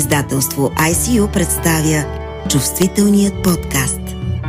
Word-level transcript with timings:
Издателство 0.00 0.70
ICU 0.70 1.32
представя 1.32 2.04
Чувствителният 2.50 3.42
подкаст 3.42 4.00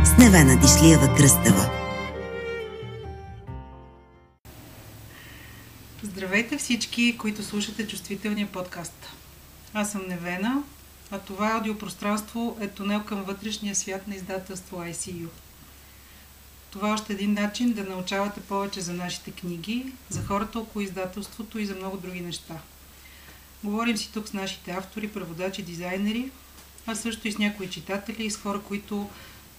с 0.05 0.17
Невена 0.17 0.59
Дишлиева 0.59 1.16
Кръстева. 1.18 1.70
Здравейте 6.04 6.57
всички, 6.57 7.18
които 7.18 7.43
слушате 7.43 7.88
Чувствителния 7.88 8.48
подкаст. 8.48 9.09
Аз 9.73 9.91
съм 9.91 10.02
Невена, 10.07 10.64
а 11.11 11.20
това 11.20 11.52
аудиопространство 11.52 12.57
е 12.59 12.68
тунел 12.68 13.04
към 13.04 13.23
вътрешния 13.23 13.75
свят 13.75 14.07
на 14.07 14.15
издателство 14.15 14.77
ICU. 14.77 15.27
Това 16.70 16.89
е 16.89 16.93
още 16.93 17.13
един 17.13 17.33
начин 17.33 17.73
да 17.73 17.83
научавате 17.83 18.39
повече 18.39 18.81
за 18.81 18.93
нашите 18.93 19.31
книги, 19.31 19.93
за 20.09 20.23
хората 20.23 20.59
около 20.59 20.83
издателството 20.83 21.59
и 21.59 21.65
за 21.65 21.75
много 21.75 21.97
други 21.97 22.21
неща– 22.21 22.55
Говорим 23.64 23.98
си 23.98 24.09
тук 24.14 24.28
с 24.28 24.34
нашите 24.34 24.71
автори, 24.71 25.08
преводачи, 25.08 25.62
дизайнери, 25.62 26.31
а 26.88 26.95
също 26.95 27.27
и 27.27 27.31
с 27.31 27.38
някои 27.38 27.70
читатели 27.70 28.26
и 28.26 28.31
с 28.31 28.38
хора, 28.38 28.62
които 28.62 29.09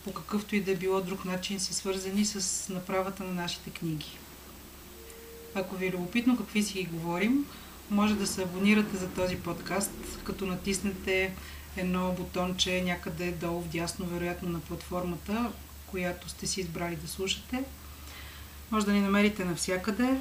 по 0.04 0.12
какъвто 0.12 0.56
и 0.56 0.60
да 0.60 0.70
е 0.70 0.76
било 0.76 1.00
друг 1.00 1.24
начин 1.24 1.60
са 1.60 1.74
свързани 1.74 2.24
с 2.24 2.68
направата 2.68 3.24
на 3.24 3.34
нашите 3.34 3.70
книги. 3.70 4.18
Ако 5.54 5.76
ви 5.76 5.86
е 5.86 5.92
любопитно 5.92 6.36
какви 6.36 6.62
си 6.62 6.72
ги 6.72 6.84
говорим, 6.84 7.46
може 7.90 8.14
да 8.14 8.26
се 8.26 8.42
абонирате 8.42 8.96
за 8.96 9.08
този 9.08 9.36
подкаст, 9.36 9.90
като 10.24 10.46
натиснете 10.46 11.34
едно 11.76 12.12
бутонче 12.12 12.82
някъде 12.82 13.32
долу 13.32 13.60
в 13.60 13.68
дясно, 13.68 14.06
вероятно 14.06 14.48
на 14.48 14.60
платформата, 14.60 15.50
която 15.86 16.28
сте 16.28 16.46
си 16.46 16.60
избрали 16.60 16.96
да 16.96 17.08
слушате. 17.08 17.64
Може 18.70 18.86
да 18.86 18.92
ни 18.92 19.00
намерите 19.00 19.44
навсякъде, 19.44 20.20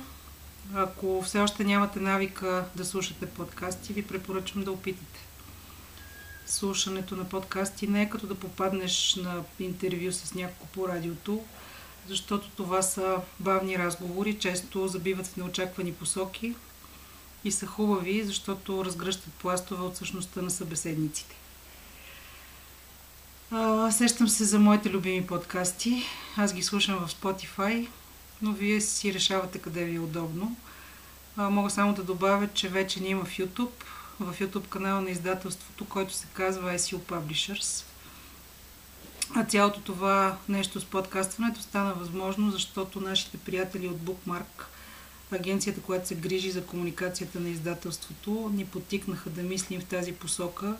ако 0.73 1.21
все 1.21 1.39
още 1.39 1.63
нямате 1.63 1.99
навика 1.99 2.65
да 2.75 2.85
слушате 2.85 3.25
подкасти, 3.25 3.93
ви 3.93 4.07
препоръчвам 4.07 4.63
да 4.63 4.71
опитате. 4.71 5.19
Слушането 6.45 7.15
на 7.15 7.29
подкасти 7.29 7.87
не 7.87 8.01
е 8.01 8.09
като 8.09 8.27
да 8.27 8.35
попаднеш 8.35 9.15
на 9.15 9.43
интервю 9.59 10.11
с 10.11 10.33
някого 10.33 10.65
по 10.65 10.87
радиото, 10.87 11.43
защото 12.07 12.49
това 12.49 12.81
са 12.81 13.17
бавни 13.39 13.77
разговори, 13.77 14.39
често 14.39 14.87
забиват 14.87 15.27
в 15.27 15.37
неочаквани 15.37 15.93
посоки 15.93 16.55
и 17.43 17.51
са 17.51 17.65
хубави, 17.65 18.23
защото 18.23 18.85
разгръщат 18.85 19.33
пластове 19.33 19.83
от 19.83 19.97
същността 19.97 20.41
на 20.41 20.49
събеседниците. 20.49 21.35
сещам 23.91 24.27
се 24.27 24.43
за 24.43 24.59
моите 24.59 24.89
любими 24.89 25.27
подкасти. 25.27 26.03
Аз 26.37 26.53
ги 26.53 26.63
слушам 26.63 27.07
в 27.07 27.11
Spotify– 27.11 27.87
но 28.41 28.51
вие 28.51 28.81
си 28.81 29.13
решавате 29.13 29.59
къде 29.59 29.83
ви 29.83 29.95
е 29.95 29.99
удобно. 29.99 30.55
А, 31.37 31.49
мога 31.49 31.69
само 31.69 31.93
да 31.93 32.03
добавя, 32.03 32.47
че 32.53 32.69
вече 32.69 32.99
ни 32.99 33.09
има 33.09 33.25
в 33.25 33.37
YouTube, 33.37 33.83
в 34.19 34.39
YouTube 34.39 34.67
канала 34.67 35.01
на 35.01 35.09
издателството, 35.09 35.85
който 35.85 36.13
се 36.13 36.27
казва 36.33 36.73
SEO 36.73 36.97
Publishers. 36.97 37.85
А 39.35 39.45
цялото 39.45 39.81
това 39.81 40.37
нещо 40.49 40.79
с 40.79 40.85
подкастването 40.85 41.61
стана 41.61 41.93
възможно, 41.93 42.51
защото 42.51 43.01
нашите 43.01 43.37
приятели 43.37 43.87
от 43.87 43.97
Bookmark, 43.97 44.65
агенцията, 45.31 45.81
която 45.81 46.07
се 46.07 46.15
грижи 46.15 46.51
за 46.51 46.65
комуникацията 46.65 47.39
на 47.39 47.49
издателството, 47.49 48.51
ни 48.53 48.65
потикнаха 48.65 49.29
да 49.29 49.43
мислим 49.43 49.81
в 49.81 49.85
тази 49.85 50.13
посока, 50.13 50.75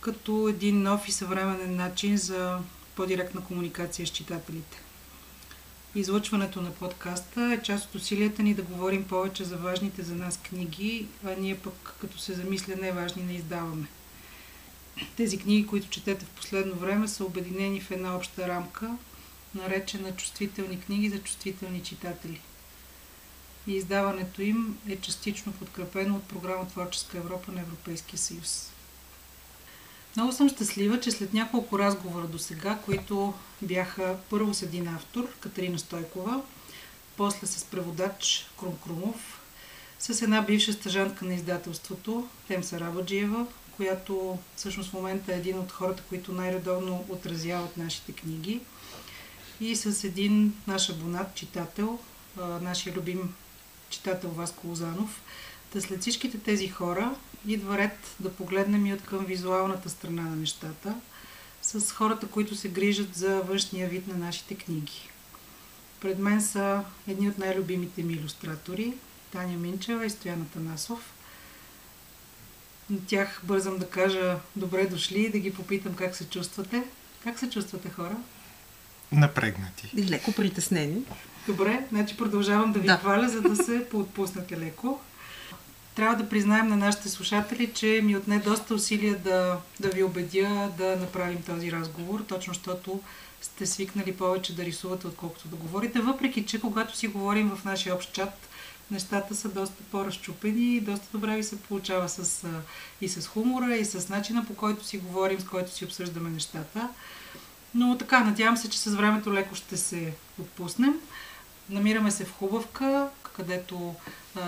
като 0.00 0.48
един 0.48 0.82
нов 0.82 1.08
и 1.08 1.12
съвременен 1.12 1.76
начин 1.76 2.16
за 2.16 2.58
по-директна 2.96 3.40
комуникация 3.40 4.06
с 4.06 4.10
читателите. 4.10 4.82
Излъчването 5.94 6.62
на 6.62 6.70
подкаста 6.70 7.42
е 7.42 7.62
част 7.62 7.84
от 7.84 7.94
усилията 7.94 8.42
ни 8.42 8.54
да 8.54 8.62
говорим 8.62 9.04
повече 9.04 9.44
за 9.44 9.56
важните 9.56 10.02
за 10.02 10.14
нас 10.14 10.38
книги, 10.42 11.06
а 11.24 11.34
ние 11.38 11.58
пък 11.58 11.94
като 12.00 12.18
се 12.18 12.32
замисля 12.32 12.76
не-важни 12.76 13.22
не 13.22 13.32
издаваме. 13.32 13.86
Тези 15.16 15.38
книги, 15.38 15.66
които 15.66 15.88
четете 15.88 16.24
в 16.24 16.28
последно 16.28 16.74
време, 16.74 17.08
са 17.08 17.24
обединени 17.24 17.80
в 17.80 17.90
една 17.90 18.16
обща 18.16 18.48
рамка, 18.48 18.96
наречена 19.54 20.16
Чувствителни 20.16 20.80
книги 20.80 21.08
за 21.08 21.22
чувствителни 21.22 21.82
читатели. 21.82 22.40
И 23.66 23.72
издаването 23.72 24.42
им 24.42 24.78
е 24.88 24.96
частично 24.96 25.52
подкрепено 25.52 26.16
от 26.16 26.24
програма 26.24 26.68
Творческа 26.68 27.18
Европа 27.18 27.52
на 27.52 27.60
Европейския 27.60 28.18
съюз. 28.18 28.71
Много 30.16 30.32
съм 30.32 30.48
щастлива, 30.48 31.00
че 31.00 31.10
след 31.10 31.34
няколко 31.34 31.78
разговора 31.78 32.26
до 32.26 32.38
сега, 32.38 32.78
които 32.84 33.34
бяха 33.62 34.16
първо 34.30 34.54
с 34.54 34.62
един 34.62 34.88
автор, 34.88 35.28
Катерина 35.40 35.78
Стойкова, 35.78 36.42
после 37.16 37.46
с 37.46 37.64
преводач 37.64 38.46
Крум 38.60 38.76
Крумов, 38.84 39.40
с 39.98 40.22
една 40.22 40.42
бивша 40.42 40.72
стъжантка 40.72 41.24
на 41.24 41.34
издателството, 41.34 42.28
Темса 42.48 42.80
Рабаджиева, 42.80 43.46
която 43.76 44.38
всъщност 44.56 44.90
в 44.90 44.92
момента 44.92 45.34
е 45.34 45.38
един 45.38 45.58
от 45.58 45.72
хората, 45.72 46.02
които 46.08 46.32
най-редовно 46.32 47.04
отразяват 47.08 47.76
нашите 47.76 48.12
книги, 48.12 48.60
и 49.60 49.76
с 49.76 50.04
един 50.04 50.54
наш 50.66 50.90
абонат, 50.90 51.34
читател, 51.34 51.98
нашия 52.60 52.94
любим 52.94 53.34
читател 53.90 54.30
Васко 54.30 54.66
Лозанов. 54.66 55.22
Та 55.72 55.80
след 55.80 56.00
всичките 56.00 56.38
тези 56.38 56.68
хора 56.68 57.14
идва 57.46 57.78
ред 57.78 58.14
да 58.20 58.32
погледнем 58.32 58.86
и 58.86 58.94
от 58.94 59.02
към 59.02 59.24
визуалната 59.24 59.90
страна 59.90 60.22
на 60.22 60.36
нещата, 60.36 60.94
с 61.62 61.92
хората, 61.92 62.26
които 62.26 62.56
се 62.56 62.68
грижат 62.68 63.14
за 63.14 63.40
външния 63.40 63.88
вид 63.88 64.06
на 64.06 64.14
нашите 64.14 64.54
книги. 64.54 65.08
Пред 66.00 66.18
мен 66.18 66.42
са 66.42 66.84
едни 67.08 67.28
от 67.28 67.38
най-любимите 67.38 68.02
ми 68.02 68.12
иллюстратори, 68.12 68.94
Таня 69.32 69.56
Минчева 69.56 70.06
и 70.06 70.10
Стояна 70.10 70.44
Танасов. 70.44 71.12
На 72.90 72.98
тях 73.06 73.40
бързам 73.44 73.78
да 73.78 73.90
кажа 73.90 74.38
добре 74.56 74.86
дошли 74.86 75.20
и 75.20 75.30
да 75.30 75.38
ги 75.38 75.54
попитам 75.54 75.94
как 75.94 76.16
се 76.16 76.28
чувствате. 76.28 76.84
Как 77.24 77.38
се 77.38 77.50
чувствате 77.50 77.90
хора? 77.90 78.16
Напрегнати. 79.12 79.90
И 79.96 80.08
леко 80.08 80.32
притеснени. 80.32 81.02
Добре, 81.46 81.86
значи 81.88 82.16
продължавам 82.16 82.72
да 82.72 82.80
ви 82.80 82.86
да. 82.86 82.96
хваля, 82.96 83.28
за 83.28 83.40
да 83.40 83.56
се 83.56 83.88
поотпуснете 83.88 84.58
леко. 84.58 85.00
Трябва 85.94 86.16
да 86.16 86.28
признаем 86.28 86.68
на 86.68 86.76
нашите 86.76 87.08
слушатели, 87.08 87.72
че 87.74 88.00
ми 88.04 88.16
отне 88.16 88.38
доста 88.38 88.74
усилия 88.74 89.18
да, 89.18 89.58
да 89.80 89.88
ви 89.88 90.02
убедя 90.02 90.70
да 90.78 90.96
направим 90.96 91.42
този 91.42 91.72
разговор, 91.72 92.20
точно 92.28 92.54
защото 92.54 93.00
сте 93.40 93.66
свикнали 93.66 94.16
повече 94.16 94.56
да 94.56 94.64
рисувате, 94.64 95.06
отколкото 95.06 95.48
да 95.48 95.56
говорите, 95.56 96.00
въпреки 96.00 96.46
че 96.46 96.60
когато 96.60 96.96
си 96.96 97.08
говорим 97.08 97.50
в 97.50 97.64
нашия 97.64 97.94
общ 97.94 98.12
чат, 98.12 98.48
нещата 98.90 99.34
са 99.34 99.48
доста 99.48 99.82
по-разчупени 99.90 100.76
и 100.76 100.80
доста 100.80 101.06
добре 101.12 101.36
ви 101.36 101.42
се 101.42 101.60
получава 101.60 102.08
с, 102.08 102.46
и 103.00 103.08
с 103.08 103.28
хумора, 103.28 103.76
и 103.76 103.84
с 103.84 104.08
начина 104.08 104.46
по 104.46 104.54
който 104.54 104.84
си 104.84 104.98
говорим, 104.98 105.40
с 105.40 105.44
който 105.44 105.70
си 105.70 105.84
обсъждаме 105.84 106.30
нещата. 106.30 106.88
Но 107.74 107.98
така, 107.98 108.20
надявам 108.20 108.56
се, 108.56 108.70
че 108.70 108.78
с 108.78 108.94
времето 108.94 109.34
леко 109.34 109.54
ще 109.54 109.76
се 109.76 110.12
отпуснем. 110.40 110.94
Намираме 111.70 112.10
се 112.10 112.24
в 112.24 112.32
Хубавка, 112.32 113.08
където 113.36 113.94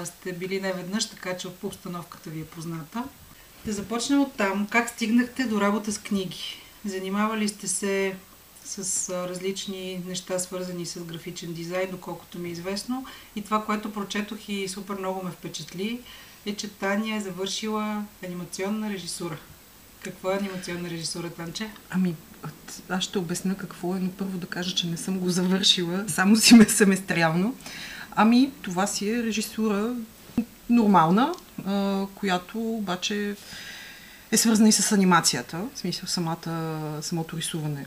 сте 0.05 0.33
били 0.33 0.61
не 0.61 0.73
веднъж, 0.73 1.11
така 1.11 1.37
че 1.37 1.49
обстановката 1.63 2.31
ви 2.31 2.41
е 2.41 2.45
позната. 2.45 3.05
Да 3.65 3.73
започнем 3.73 4.21
от 4.21 4.33
там. 4.33 4.69
Как 4.71 4.89
стигнахте 4.89 5.45
до 5.45 5.61
работа 5.61 5.93
с 5.93 5.99
книги? 5.99 6.63
Занимавали 6.85 7.49
сте 7.49 7.69
се 7.69 8.17
с 8.65 9.11
различни 9.29 10.03
неща, 10.07 10.39
свързани 10.39 10.87
с 10.87 11.01
графичен 11.01 11.53
дизайн, 11.53 11.91
доколкото 11.91 12.39
ми 12.39 12.49
е 12.49 12.53
известно. 12.53 13.07
И 13.37 13.43
това, 13.43 13.65
което 13.65 13.93
прочетох 13.93 14.49
и 14.49 14.69
супер 14.69 14.95
много 14.95 15.25
ме 15.25 15.31
впечатли, 15.31 16.01
е, 16.47 16.55
че 16.55 16.69
Таня 16.69 17.17
е 17.17 17.21
завършила 17.21 18.05
анимационна 18.25 18.91
режисура. 18.91 19.37
Какво 20.03 20.31
е 20.31 20.37
анимационна 20.37 20.91
режисура, 20.91 21.31
Танче? 21.31 21.71
Ами, 21.91 22.15
аз 22.89 23.05
ще 23.05 23.19
обясня 23.19 23.57
какво 23.57 23.97
е, 23.97 23.99
но 23.99 24.11
първо 24.11 24.39
да 24.39 24.47
кажа, 24.47 24.75
че 24.75 24.87
не 24.87 24.97
съм 24.97 25.19
го 25.19 25.31
завършила, 25.31 26.05
само 26.09 26.37
си 26.37 26.55
ме 26.55 26.65
семестрално. 26.65 27.55
Ами, 28.17 28.53
това 28.63 28.87
си 28.87 29.11
е 29.11 29.23
режисура 29.23 29.95
нормална, 30.71 31.35
а, 31.67 32.07
която 32.15 32.61
обаче 32.61 33.37
е 34.33 34.37
свързана 34.37 34.69
и 34.69 34.73
с 34.73 34.93
анимацията, 34.93 35.59
в 35.75 35.79
смисъл 35.79 36.09
самата, 36.09 36.99
самото 37.03 37.37
рисуване 37.37 37.87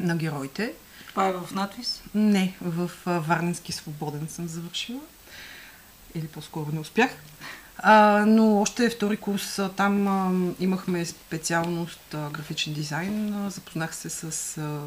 на 0.00 0.16
героите. 0.16 0.72
Това 1.08 1.28
е 1.28 1.32
в 1.32 1.48
надвис? 1.54 2.02
Не, 2.14 2.54
в 2.60 2.90
Варненски 3.06 3.72
свободен 3.72 4.28
съм 4.28 4.48
завършила. 4.48 5.00
Или 6.14 6.26
по-скоро 6.26 6.72
не 6.72 6.80
успях. 6.80 7.10
А, 7.78 8.24
но 8.26 8.60
още 8.60 8.90
втори 8.90 9.16
курс 9.16 9.60
там 9.76 10.08
а, 10.08 10.30
имахме 10.60 11.04
специалност 11.04 12.14
а, 12.14 12.30
графичен 12.30 12.72
дизайн. 12.72 13.34
А, 13.34 13.50
запознах 13.50 13.94
се 13.94 14.10
с 14.10 14.58
а, 14.58 14.80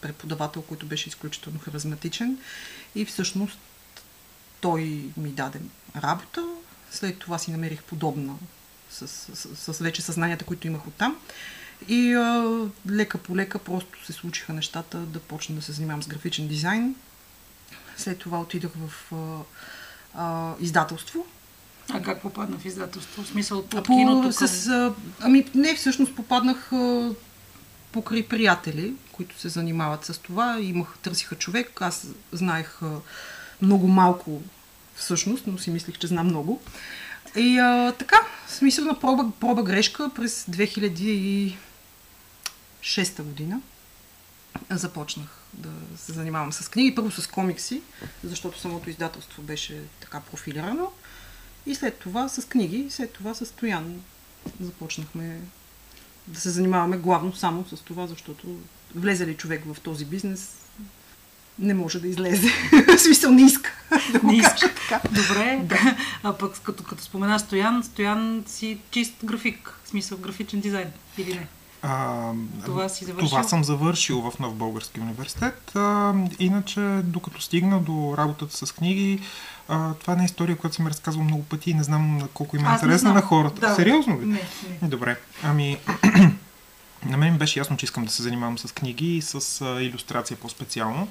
преподавател, 0.00 0.62
който 0.62 0.86
беше 0.86 1.08
изключително 1.08 1.58
харизматичен 1.58 2.38
и 2.94 3.04
всъщност 3.04 3.58
той 4.62 5.10
ми 5.16 5.30
даде 5.30 5.60
работа. 5.96 6.46
След 6.90 7.18
това 7.18 7.38
си 7.38 7.50
намерих 7.50 7.82
подобна 7.82 8.34
с, 8.90 9.08
с, 9.08 9.74
с 9.74 9.78
вече 9.78 10.02
съзнанията, 10.02 10.44
които 10.44 10.66
имах 10.66 10.86
оттам. 10.86 11.16
И 11.88 12.14
а, 12.14 12.54
лека 12.90 13.18
по 13.18 13.36
лека 13.36 13.58
просто 13.58 14.04
се 14.04 14.12
случиха 14.12 14.52
нещата 14.52 14.98
да 14.98 15.20
почна 15.20 15.54
да 15.54 15.62
се 15.62 15.72
занимавам 15.72 16.02
с 16.02 16.06
графичен 16.06 16.48
дизайн. 16.48 16.94
След 17.96 18.18
това 18.18 18.40
отидох 18.40 18.72
в 18.76 19.12
а, 19.14 19.42
а, 20.14 20.54
издателство. 20.60 21.26
А 21.92 22.02
как 22.02 22.22
попадна 22.22 22.58
в 22.58 22.64
издателство? 22.64 23.22
В 23.22 23.26
смисъл 23.26 23.58
от 23.58 23.74
А 23.74 23.82
киното 23.82 24.28
по, 24.28 24.32
с, 24.32 24.66
а, 24.68 24.94
ами 25.20 25.50
не, 25.54 25.74
всъщност 25.74 26.16
попаднах 26.16 26.72
а, 26.72 27.10
покрай 27.92 28.28
приятели, 28.28 28.94
които 29.12 29.40
се 29.40 29.48
занимават 29.48 30.04
с 30.04 30.18
това. 30.18 30.60
Имах, 30.60 30.98
търсиха 31.02 31.36
човек. 31.36 31.82
Аз 31.82 32.06
знаех 32.32 32.82
а, 32.82 33.00
много 33.62 33.88
малко 33.88 34.42
всъщност, 34.94 35.46
но 35.46 35.58
си 35.58 35.70
мислих, 35.70 35.98
че 35.98 36.06
знам 36.06 36.26
много. 36.26 36.62
И 37.36 37.58
а, 37.58 37.92
така, 37.98 38.16
смисъл 38.48 38.84
на 38.84 39.00
проба, 39.00 39.30
проба 39.40 39.62
грешка 39.62 40.10
през 40.14 40.44
2006 40.44 41.56
година 43.22 43.60
започнах 44.70 45.28
да 45.52 45.70
се 45.96 46.12
занимавам 46.12 46.52
с 46.52 46.68
книги. 46.68 46.94
Първо 46.94 47.10
с 47.10 47.26
комикси, 47.26 47.82
защото 48.24 48.60
самото 48.60 48.90
издателство 48.90 49.42
беше 49.42 49.82
така 50.00 50.20
профилирано. 50.20 50.92
И 51.66 51.74
след 51.74 51.98
това 51.98 52.28
с 52.28 52.48
книги, 52.48 52.86
след 52.90 53.12
това 53.12 53.34
с 53.34 53.46
Стоян 53.46 54.02
започнахме 54.60 55.40
да 56.26 56.40
се 56.40 56.50
занимаваме 56.50 56.96
главно 56.96 57.34
само 57.34 57.66
с 57.68 57.80
това, 57.80 58.06
защото 58.06 58.58
влезе 58.94 59.26
ли 59.26 59.36
човек 59.36 59.64
в 59.66 59.80
този 59.80 60.04
бизнес, 60.04 60.61
не 61.58 61.74
може 61.74 62.00
да 62.00 62.08
излезе. 62.08 62.48
В 62.96 62.98
смисъл 62.98 63.30
не 63.30 63.42
иска 63.42 63.70
да 64.12 64.18
го 64.18 64.26
Не 64.26 64.36
иска. 64.36 64.50
кажа 64.50 64.74
така. 64.74 65.00
Добре, 65.08 65.60
да. 65.62 65.96
а 66.22 66.32
пък 66.32 66.60
като, 66.62 66.84
като 66.84 67.02
спомена 67.02 67.38
Стоян, 67.38 67.82
Стоян 67.84 68.44
си 68.46 68.78
чист 68.90 69.14
график, 69.24 69.78
в 69.84 69.88
смисъл 69.88 70.18
графичен 70.18 70.60
дизайн, 70.60 70.88
или 71.18 71.34
не? 71.34 71.46
А, 71.82 72.30
Това 72.64 72.88
си 72.88 73.04
завършил? 73.04 73.28
Това 73.28 73.42
съм 73.42 73.64
завършил 73.64 74.20
в 74.30 74.38
Нов 74.38 74.54
Български 74.54 75.00
университет. 75.00 75.72
А, 75.76 76.14
иначе, 76.38 76.80
докато 77.04 77.40
стигна 77.42 77.80
до 77.80 78.14
работата 78.18 78.66
с 78.66 78.72
книги, 78.72 79.20
а, 79.68 79.94
това 79.94 80.14
не 80.16 80.22
е 80.22 80.24
история, 80.24 80.56
която 80.56 80.76
съм 80.76 80.86
разказвал 80.86 81.24
много 81.24 81.42
пъти 81.44 81.70
и 81.70 81.74
не 81.74 81.82
знам 81.82 82.28
колко 82.34 82.56
им 82.56 82.66
е 82.66 82.72
интересна 82.72 83.12
на 83.14 83.22
хората. 83.22 83.60
Да. 83.60 83.74
Сериозно 83.74 84.20
ли? 84.20 84.26
Не, 84.26 84.42
не. 84.82 84.88
Добре. 84.88 85.16
Ами, 85.42 85.78
на 87.06 87.16
мен 87.16 87.38
беше 87.38 87.58
ясно, 87.58 87.76
че 87.76 87.84
искам 87.84 88.04
да 88.04 88.10
се 88.10 88.22
занимавам 88.22 88.58
с 88.58 88.72
книги 88.72 89.16
и 89.16 89.22
с 89.22 89.60
а, 89.60 89.82
иллюстрация 89.82 90.36
по-специално. 90.36 91.08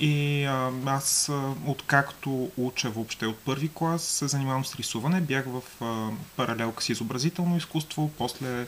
И 0.00 0.44
а, 0.44 0.70
аз, 0.86 1.30
откакто 1.66 2.50
уча 2.56 2.90
въобще 2.90 3.26
от 3.26 3.38
първи 3.38 3.70
клас, 3.74 4.02
се 4.02 4.28
занимавам 4.28 4.64
с 4.64 4.76
рисуване. 4.76 5.20
Бях 5.20 5.44
в 5.46 5.62
а, 5.80 6.08
паралелка 6.36 6.82
с 6.82 6.88
изобразително 6.88 7.56
изкуство, 7.56 8.10
после 8.18 8.66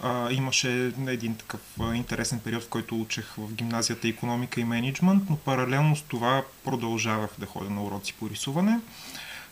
а, 0.00 0.32
имаше 0.32 0.92
един 1.06 1.36
такъв 1.36 1.60
а, 1.80 1.94
интересен 1.94 2.40
период, 2.40 2.62
в 2.62 2.68
който 2.68 3.00
учех 3.00 3.34
в 3.38 3.52
гимназията 3.52 4.08
економика 4.08 4.60
и 4.60 4.64
менеджмент, 4.64 5.22
но 5.30 5.36
паралелно 5.36 5.96
с 5.96 6.02
това 6.02 6.42
продължавах 6.64 7.30
да 7.38 7.46
ходя 7.46 7.70
на 7.70 7.84
уроци 7.84 8.14
по 8.14 8.30
рисуване. 8.30 8.80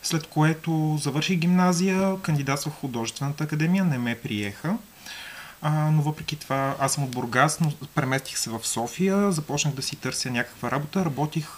След 0.02 0.26
което 0.26 0.98
завърших 1.00 1.38
гимназия, 1.38 2.16
кандидатствах 2.22 2.74
в 2.74 2.80
художествената 2.80 3.44
академия, 3.44 3.84
не 3.84 3.98
ме 3.98 4.20
приеха. 4.20 4.76
А, 5.64 5.70
но 5.90 6.02
въпреки 6.02 6.36
това, 6.36 6.76
аз 6.78 6.92
съм 6.92 7.04
от 7.04 7.10
Бургас, 7.10 7.60
но 7.60 7.72
преместих 7.94 8.38
се 8.38 8.50
в 8.50 8.60
София, 8.66 9.32
започнах 9.32 9.74
да 9.74 9.82
си 9.82 9.96
търся 9.96 10.30
някаква 10.30 10.70
работа, 10.70 11.04
работих 11.04 11.48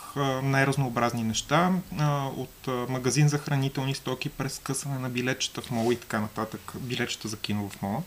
най-разнообразни 0.43 1.23
неща, 1.23 1.73
а, 1.99 2.27
от 2.27 2.69
а, 2.69 2.71
магазин 2.71 3.29
за 3.29 3.39
хранителни 3.39 3.95
стоки, 3.95 4.29
през 4.29 4.59
късане 4.59 4.99
на 4.99 5.11
билетчета 5.11 5.61
в 5.61 5.71
мола 5.71 5.93
и 5.93 6.01
така 6.01 6.21
нататък, 6.21 6.73
билетчета 6.81 7.29
за 7.29 7.37
кино 7.37 7.69
в 7.69 7.83
мола. 7.83 8.03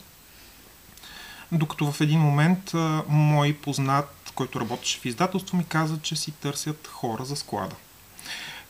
Докато 1.52 1.92
в 1.92 2.02
един 2.02 2.20
момент 2.20 2.74
а, 2.74 3.04
мой 3.08 3.54
познат, 3.54 4.32
който 4.36 4.60
работеше 4.60 5.00
в 5.00 5.06
издателство, 5.06 5.58
ми 5.58 5.66
каза, 5.66 6.00
че 6.02 6.16
си 6.16 6.32
търсят 6.32 6.88
хора 6.88 7.26
за 7.26 7.36
склада. 7.36 7.76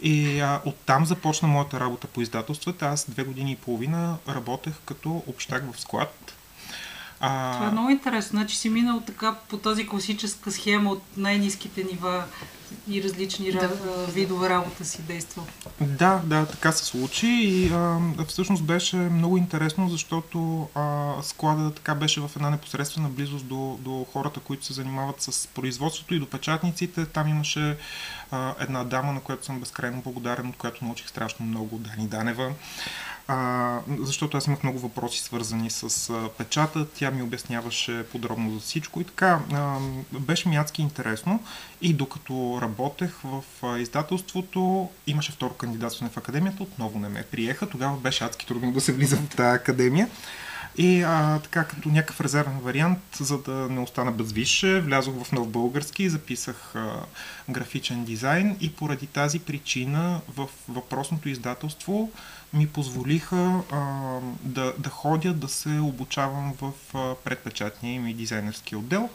И 0.02 0.40
а, 0.40 0.62
оттам 0.66 1.06
започна 1.06 1.48
моята 1.48 1.80
работа 1.80 2.08
по 2.08 2.22
издателствата. 2.22 2.86
Аз 2.86 3.10
две 3.10 3.24
години 3.24 3.52
и 3.52 3.56
половина 3.56 4.18
работех 4.28 4.74
като 4.86 5.24
общак 5.28 5.74
в 5.74 5.82
склад. 5.82 6.37
А, 7.20 7.54
Това 7.54 7.68
е 7.68 7.72
много 7.72 7.90
интересно. 7.90 8.40
Значи 8.40 8.58
си 8.58 8.70
минал 8.70 9.02
така 9.02 9.36
по 9.50 9.58
тази 9.58 9.88
класическа 9.88 10.52
схема 10.52 10.92
от 10.92 11.04
най-низките 11.18 11.84
нива 11.84 12.24
и 12.88 13.04
различни 13.04 13.52
Да. 13.52 13.70
видове 14.08 14.50
работа 14.50 14.86
си 14.86 15.02
действал. 15.02 15.46
Да, 15.82 16.22
да, 16.26 16.46
така 16.46 16.72
се 16.72 16.86
случи 16.86 17.28
и 17.28 17.72
а, 17.74 18.00
всъщност 18.28 18.64
беше 18.64 18.96
много 18.96 19.38
интересно, 19.38 19.90
защото 19.90 20.68
а, 20.76 21.14
склада 21.22 21.74
така 21.74 21.96
беше 21.96 22.22
в 22.22 22.32
една 22.36 22.50
непосредствена 22.50 23.10
близост 23.10 23.46
до, 23.46 23.78
до 23.82 24.06
хората, 24.14 24.40
които 24.40 24.66
се 24.66 24.74
занимават 24.74 25.22
с 25.22 25.48
производството 25.48 26.16
и 26.16 26.20
до 26.20 26.26
печатниците. 26.30 27.06
Там 27.06 27.28
имаше 27.28 27.78
а, 28.32 28.56
една 28.60 28.84
дама, 28.84 29.14
на 29.14 29.22
която 29.22 29.46
съм 29.46 29.60
безкрайно 29.60 30.02
благодарен, 30.02 30.50
от 30.50 30.56
която 30.56 30.86
научих 30.86 31.10
страшно 31.10 31.46
много, 31.46 31.78
Дани 31.78 32.08
Данева. 32.08 32.52
А, 33.28 33.80
защото 34.00 34.38
аз 34.38 34.48
имах 34.48 34.64
много 34.64 34.80
въпроси 34.80 35.20
свързани 35.20 35.70
с 35.70 36.10
а, 36.10 36.30
печата, 36.38 36.88
тя 36.96 37.12
ми 37.12 37.22
обясняваше 37.22 38.06
подробно 38.12 38.54
за 38.54 38.60
всичко 38.60 39.02
и 39.02 39.04
така. 39.04 39.40
А, 39.54 39.78
беше 40.12 40.50
ми 40.50 40.56
адски 40.56 40.82
интересно 40.82 41.44
и 41.82 41.94
докато 41.94 42.60
работех 42.62 43.12
в 43.24 43.44
а, 43.64 43.78
издателството, 43.78 44.90
имаше 45.08 45.32
второ 45.32 45.54
кандидатстване 45.54 46.12
в 46.12 46.18
академията, 46.18 46.64
отново 46.64 47.00
не 47.00 47.10
ме 47.10 47.24
приеха. 47.24 47.70
Тогава 47.70 47.98
беше 47.98 48.24
адски 48.24 48.48
трудно 48.48 48.72
да 48.72 48.82
се 48.82 48.94
влиза 48.94 49.16
в 49.16 49.28
тази 49.36 49.56
академия. 49.56 50.10
И 50.78 51.04
а, 51.04 51.40
така, 51.40 51.64
като 51.64 51.90
някакъв 51.90 52.22
резервен 52.22 52.60
вариант, 52.60 53.00
за 53.20 53.38
да 53.38 53.52
не 53.52 53.80
остана 53.80 54.12
без 54.12 54.32
висше, 54.32 54.82
влязох 54.82 55.24
в 55.24 55.32
нов 55.32 55.48
български 55.48 56.10
записах 56.10 56.76
а, 56.76 57.06
графичен 57.50 58.06
дизайн 58.06 58.58
и 58.62 58.74
поради 58.74 59.08
тази 59.08 59.40
причина 59.40 60.22
в 60.36 60.48
въпросното 60.70 61.30
издателство 61.30 62.12
ми 62.54 62.68
позволиха 62.68 63.62
а, 63.72 63.80
да, 64.42 64.74
да 64.78 64.90
ходя, 64.90 65.34
да 65.34 65.48
се 65.48 65.70
обучавам 65.70 66.54
в 66.62 66.72
предпечатния 67.24 67.94
им 67.94 68.08
и 68.08 68.14
дизайнерски 68.14 68.76
отдел. 68.76 69.10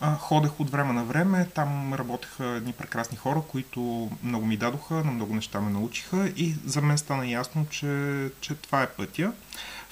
А, 0.00 0.16
ходех 0.16 0.60
от 0.60 0.70
време 0.70 0.92
на 0.92 1.04
време, 1.04 1.48
там 1.54 1.94
работеха 1.94 2.46
едни 2.46 2.72
прекрасни 2.72 3.16
хора, 3.16 3.42
които 3.48 4.10
много 4.22 4.46
ми 4.46 4.56
дадоха, 4.56 4.94
на 4.94 5.10
много 5.10 5.34
неща 5.34 5.60
ме 5.60 5.70
научиха 5.70 6.32
и 6.36 6.54
за 6.64 6.80
мен 6.80 6.98
стана 6.98 7.26
ясно, 7.26 7.66
че, 7.70 8.28
че 8.40 8.54
това 8.54 8.82
е 8.82 8.88
пътя. 8.88 9.32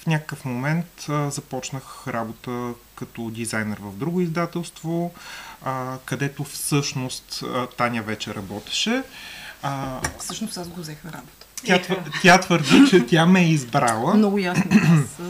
В 0.01 0.07
някакъв 0.07 0.45
момент 0.45 0.87
а, 1.09 1.31
започнах 1.31 2.09
работа 2.09 2.69
като 2.95 3.31
дизайнер 3.31 3.79
в 3.81 3.93
друго 3.93 4.21
издателство, 4.21 5.13
а, 5.65 5.97
където 5.99 6.45
всъщност 6.45 7.43
а, 7.45 7.67
Таня 7.67 8.03
вече 8.03 8.35
работеше. 8.35 9.03
А, 9.63 10.01
Всъщност 10.19 10.57
аз 10.57 10.69
го 10.69 10.81
взех 10.81 11.05
на 11.05 11.13
работа. 11.13 11.47
тя, 11.65 11.83
твър, 11.83 11.99
тя 12.23 12.41
твърди, 12.41 12.87
че 12.91 13.07
тя 13.07 13.27
ме 13.27 13.41
е 13.41 13.49
избрала. 13.49 14.15
Много 14.15 14.39
ясно. 14.39 14.65
Аз, 14.73 15.27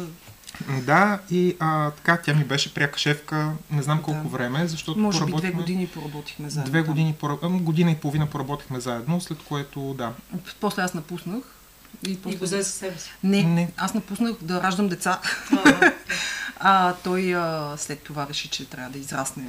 Да, 0.82 1.18
и 1.30 1.56
а, 1.58 1.90
така, 1.90 2.16
тя 2.16 2.34
ми 2.34 2.44
беше 2.44 2.74
пряка 2.74 2.98
шефка, 2.98 3.52
не 3.70 3.82
знам 3.82 4.02
колко 4.02 4.22
Да. 4.22 4.28
време, 4.28 4.66
защото 4.66 4.98
може 4.98 5.24
би 5.24 5.32
две 5.32 5.50
години 5.50 5.86
поработихме 5.86 6.50
заедно. 6.50 6.70
Две 6.70 6.82
години, 6.82 7.14
пора- 7.14 7.36
ам, 7.42 7.58
година 7.58 7.90
и 7.90 7.96
половина 7.96 8.26
поработихме 8.26 8.80
заедно, 8.80 9.20
след 9.20 9.38
което, 9.38 9.94
да. 9.94 10.12
После 10.60 10.82
аз 10.82 10.94
напуснах. 10.94 11.42
И, 12.06 12.18
И 12.26 12.36
го 12.36 12.44
взе 12.44 12.64
със 12.64 12.74
себе 12.74 12.98
си. 12.98 13.10
Не, 13.24 13.42
Не. 13.42 13.72
аз 13.76 13.94
напуснах 13.94 14.32
да 14.40 14.62
раждам 14.62 14.88
деца. 14.88 15.20
А 16.60 16.94
той 17.04 17.34
а, 17.34 17.74
след 17.76 18.02
това 18.02 18.26
реши, 18.28 18.48
че 18.48 18.68
трябва 18.68 18.90
да 18.90 18.98
израсне 18.98 19.44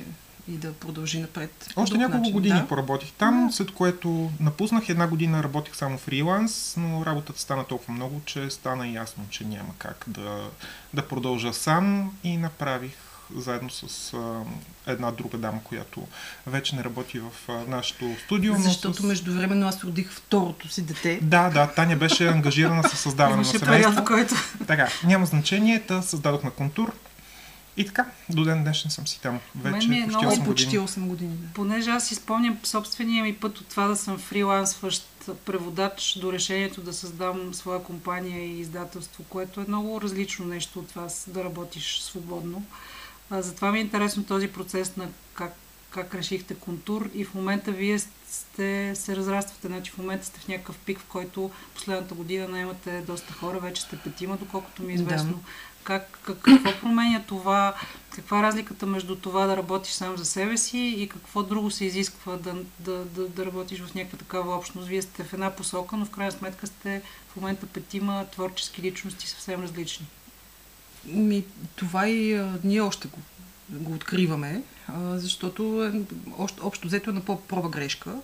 и 0.48 0.52
да 0.52 0.74
продължи 0.74 1.20
напред. 1.20 1.70
Още 1.76 1.98
няколко 1.98 2.18
начин, 2.18 2.34
години 2.34 2.60
да. 2.60 2.68
поработих 2.68 3.12
там, 3.12 3.50
след 3.52 3.72
което 3.72 4.32
напуснах. 4.40 4.90
Една 4.90 5.08
година 5.08 5.44
работих 5.44 5.76
само 5.76 5.98
фриланс, 5.98 6.74
но 6.78 7.06
работата 7.06 7.40
стана 7.40 7.64
толкова 7.64 7.94
много, 7.94 8.22
че 8.26 8.50
стана 8.50 8.88
ясно, 8.88 9.24
че 9.30 9.46
няма 9.46 9.74
как 9.78 10.06
да, 10.08 10.50
да 10.94 11.08
продължа 11.08 11.54
сам 11.54 12.14
и 12.24 12.38
направих 12.38 13.11
заедно 13.36 13.70
с 13.70 14.14
а, 14.14 14.42
една 14.92 15.12
друга 15.12 15.38
дама, 15.38 15.64
която 15.64 16.08
вече 16.48 16.76
не 16.76 16.84
работи 16.84 17.20
в 17.20 17.32
а, 17.48 17.54
нашото 17.68 18.16
студио. 18.26 18.56
Защото 18.56 18.98
с... 19.02 19.04
междувременно 19.04 19.68
аз 19.68 19.84
родих 19.84 20.12
второто 20.12 20.68
си 20.68 20.82
дете. 20.82 21.20
Да, 21.22 21.50
да, 21.50 21.68
Таня 21.68 21.96
беше 21.96 22.28
ангажирана 22.28 22.90
с 22.90 22.98
създаване 22.98 23.36
на 23.38 23.46
семейство. 23.46 23.72
период, 23.72 24.06
който... 24.08 24.36
Така, 24.68 24.88
няма 25.04 25.26
значение, 25.26 25.80
та 25.80 26.02
създадохме 26.02 26.52
контур. 26.52 26.94
И 27.78 27.86
така, 27.86 28.06
до 28.30 28.44
ден 28.44 28.64
днешен 28.64 28.92
съм 28.92 29.08
си 29.08 29.22
там. 29.22 29.40
Мен 29.64 29.74
Вече 29.74 29.88
ми 29.88 29.98
е 29.98 30.02
почти 30.04 30.18
много 30.18 30.36
8 30.36 30.46
Почти 30.46 30.66
години. 30.66 30.88
8 30.88 31.08
години. 31.08 31.36
Да. 31.36 31.54
Понеже 31.54 31.90
аз 31.92 32.08
си 32.08 32.16
спомням 32.16 32.58
собствения 32.64 33.24
ми 33.24 33.36
път 33.36 33.58
от 33.58 33.68
това 33.68 33.88
да 33.88 33.96
съм 33.96 34.18
фрилансващ 34.18 35.08
преводач 35.46 36.18
до 36.22 36.34
решението 36.34 36.82
да 36.82 36.94
създам 36.94 37.54
своя 37.54 37.84
компания 37.84 38.46
и 38.46 38.60
издателство, 38.60 39.24
което 39.30 39.62
е 39.62 39.66
много 39.68 40.02
различно 40.02 40.46
нещо 40.46 40.80
от 40.80 40.90
това 40.90 41.10
с- 41.10 41.30
да 41.30 41.44
работиш 41.44 42.00
свободно. 42.00 42.64
А, 43.32 43.42
затова 43.42 43.72
ми 43.72 43.78
е 43.78 43.82
интересно 43.82 44.24
този 44.24 44.48
процес 44.48 44.98
на 44.98 45.08
как, 45.34 45.54
как 45.90 46.16
решихте 46.16 46.56
контур 46.56 47.10
и 47.14 47.26
в 47.26 47.34
момента 47.34 47.72
вие 47.72 48.00
сте, 48.30 48.96
се 48.96 49.16
разраствате. 49.16 49.68
Значи 49.68 49.92
в 49.92 49.98
момента 49.98 50.26
сте 50.26 50.40
в 50.40 50.48
някакъв 50.48 50.78
пик, 50.78 51.00
в 51.00 51.06
който 51.06 51.52
последната 51.76 52.16
година 52.16 52.48
наемате 52.48 53.02
доста 53.02 53.34
хора, 53.34 53.60
вече 53.60 53.82
сте 53.82 53.98
петима, 53.98 54.38
доколкото 54.38 54.84
ми 54.84 54.94
е 54.94 54.96
Да. 54.96 55.04
известно. 55.04 55.44
Как, 55.84 56.20
как, 56.24 56.38
какво 56.42 56.80
променя 56.82 57.22
това? 57.28 57.76
Каква 58.10 58.40
е 58.40 58.44
разликата 58.44 58.86
между 58.86 59.16
това 59.16 59.48
да 59.48 59.58
работиш 59.58 59.94
сам 59.94 60.18
за 60.18 60.26
себе 60.26 60.58
си 60.58 60.78
и 60.78 61.10
какво 61.10 61.44
друго 61.44 61.72
се 61.72 61.86
изисква 61.86 62.38
да, 62.38 62.56
да, 62.80 63.06
да, 63.06 63.28
да 63.28 63.46
работиш 63.46 63.82
в 63.82 63.96
някаква 63.96 64.18
такава 64.18 64.56
общност? 64.56 64.88
Вие 64.88 65.02
сте 65.02 65.24
в 65.24 65.34
една 65.34 65.52
посока, 65.52 65.98
но 65.98 66.06
в 66.06 66.10
крайна 66.10 66.32
сметка 66.32 66.68
сте 66.68 67.02
в 67.30 67.36
момента 67.36 67.66
петима 67.66 68.26
творчески 68.32 68.82
личности 68.82 69.28
съвсем 69.28 69.62
различни. 69.62 70.06
Ми, 71.05 71.43
това 71.75 72.08
и 72.08 72.34
а, 72.34 72.60
ние 72.63 72.81
още 72.81 73.08
го, 73.08 73.17
го 73.70 73.93
откриваме, 73.93 74.63
а, 74.88 75.20
защото 75.20 75.84
е, 75.84 76.01
общо, 76.38 76.67
общо 76.67 76.88
взето 76.88 77.10
е 77.10 77.13
на 77.13 77.22
по-проба 77.22 77.70
грешка. 77.70 78.15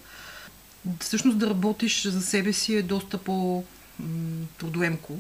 Всъщност 1.00 1.38
да 1.38 1.50
работиш 1.50 2.08
за 2.08 2.22
себе 2.22 2.54
си 2.54 2.76
е 2.76 2.82
доста 2.82 3.18
по-трудоемко, 3.18 5.20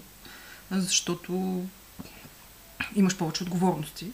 защото 0.71 1.63
имаш 2.95 3.17
повече 3.17 3.43
отговорности. 3.43 4.07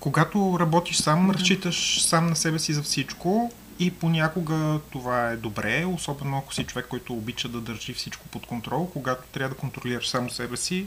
Когато 0.00 0.56
работиш 0.60 0.96
сам, 0.96 1.30
разчиташ 1.30 2.02
сам 2.02 2.26
на 2.26 2.36
себе 2.36 2.58
си 2.58 2.72
за 2.72 2.82
всичко 2.82 3.52
и 3.78 3.90
понякога 3.90 4.80
това 4.92 5.30
е 5.30 5.36
добре, 5.36 5.84
особено 5.84 6.38
ако 6.38 6.54
си 6.54 6.64
човек, 6.64 6.86
който 6.88 7.12
обича 7.12 7.48
да 7.48 7.60
държи 7.60 7.94
всичко 7.94 8.28
под 8.28 8.46
контрол. 8.46 8.90
Когато 8.92 9.22
трябва 9.32 9.54
да 9.54 9.60
контролираш 9.60 10.08
само 10.08 10.30
себе 10.30 10.56
си, 10.56 10.86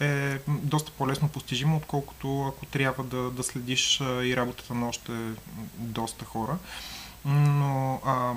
е 0.00 0.38
доста 0.48 0.92
по-лесно 0.92 1.28
постижимо, 1.28 1.76
отколкото 1.76 2.46
ако 2.46 2.66
трябва 2.66 3.04
да, 3.04 3.30
да 3.30 3.42
следиш 3.42 4.00
и 4.00 4.36
работата 4.36 4.74
на 4.74 4.88
още 4.88 5.12
доста 5.76 6.24
хора. 6.24 6.58
Но 7.24 8.00
а, 8.04 8.32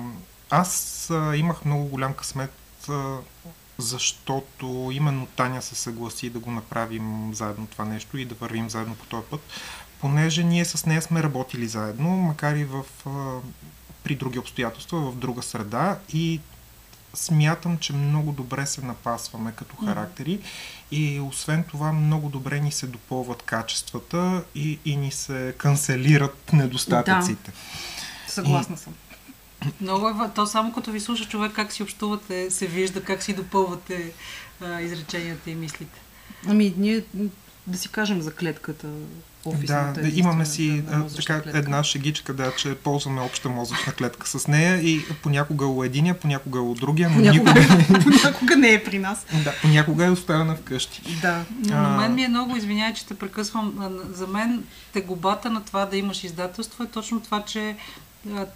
аз 0.50 1.06
имах 1.34 1.64
много 1.64 1.84
голям 1.84 2.14
късмет, 2.14 2.88
защото 3.78 4.90
именно 4.92 5.26
Таня 5.26 5.62
се 5.62 5.74
съгласи 5.74 6.30
да 6.30 6.38
го 6.38 6.50
направим 6.50 7.34
заедно 7.34 7.66
това 7.66 7.84
нещо 7.84 8.18
и 8.18 8.24
да 8.24 8.34
вървим 8.34 8.70
заедно 8.70 8.94
по 8.94 9.06
този 9.06 9.26
път, 9.30 9.40
понеже 10.00 10.44
ние 10.44 10.64
с 10.64 10.86
нея 10.86 11.02
сме 11.02 11.22
работили 11.22 11.68
заедно, 11.68 12.08
макар 12.08 12.56
и 12.56 12.64
в, 12.64 12.84
при 14.04 14.14
други 14.14 14.38
обстоятелства, 14.38 15.10
в 15.10 15.16
друга 15.16 15.42
среда 15.42 15.98
и 16.12 16.40
смятам, 17.14 17.78
че 17.78 17.92
много 17.92 18.32
добре 18.32 18.66
се 18.66 18.82
напасваме 18.82 19.52
като 19.52 19.76
характери 19.76 20.40
и 20.90 21.20
освен 21.20 21.64
това 21.64 21.92
много 21.92 22.28
добре 22.28 22.60
ни 22.60 22.72
се 22.72 22.86
допълват 22.86 23.42
качествата 23.42 24.44
и, 24.54 24.78
и 24.84 24.96
ни 24.96 25.10
се 25.10 25.54
канцелират 25.58 26.52
недостатъците. 26.52 27.50
Да, 28.26 28.32
съгласна 28.32 28.74
и... 28.74 28.78
съм. 28.78 28.94
Много 29.80 30.08
е, 30.08 30.30
то 30.34 30.46
само 30.46 30.72
като 30.72 30.90
ви 30.90 31.00
слуша 31.00 31.24
човек 31.24 31.52
как 31.52 31.72
си 31.72 31.82
общувате, 31.82 32.50
се 32.50 32.66
вижда 32.66 33.04
как 33.04 33.22
си 33.22 33.32
допълвате 33.32 34.12
а, 34.60 34.80
изреченията 34.80 35.50
и 35.50 35.54
мислите. 35.54 36.00
Ами, 36.46 36.74
ние 36.76 37.04
да 37.66 37.78
си 37.78 37.88
кажем 37.88 38.22
за 38.22 38.34
клетката 38.34 38.88
да, 39.66 39.92
да 39.92 40.08
имаме 40.08 40.46
си 40.46 40.82
да, 40.82 41.06
така 41.16 41.40
клетка. 41.42 41.58
една 41.58 41.84
шегичка, 41.84 42.34
да, 42.34 42.52
че 42.56 42.74
ползваме 42.74 43.20
обща 43.20 43.48
мозъчна 43.48 43.92
клетка 43.92 44.28
с 44.28 44.48
нея 44.48 44.76
и 44.76 45.04
понякога 45.22 45.66
у 45.66 45.84
единия, 45.84 46.20
понякога 46.20 46.60
у 46.60 46.74
другия, 46.74 47.10
но 47.10 47.16
понякога, 47.16 47.54
никога... 47.54 48.02
понякога 48.04 48.56
не 48.56 48.72
е 48.72 48.84
при 48.84 48.98
нас. 48.98 49.26
Да, 49.44 49.54
понякога 49.62 50.06
е 50.06 50.10
оставена 50.10 50.56
вкъщи. 50.56 51.02
Да. 51.22 51.44
Но 51.60 51.76
а... 51.76 51.96
мен 51.96 52.14
ми 52.14 52.22
е 52.22 52.28
много, 52.28 52.56
извинявай, 52.56 52.94
че 52.94 53.06
те 53.06 53.14
прекъсвам, 53.14 53.74
за 54.12 54.26
мен 54.26 54.64
тегобата 54.92 55.50
на 55.50 55.64
това 55.64 55.86
да 55.86 55.96
имаш 55.96 56.24
издателство 56.24 56.84
е 56.84 56.86
точно 56.86 57.20
това, 57.20 57.44
че 57.44 57.76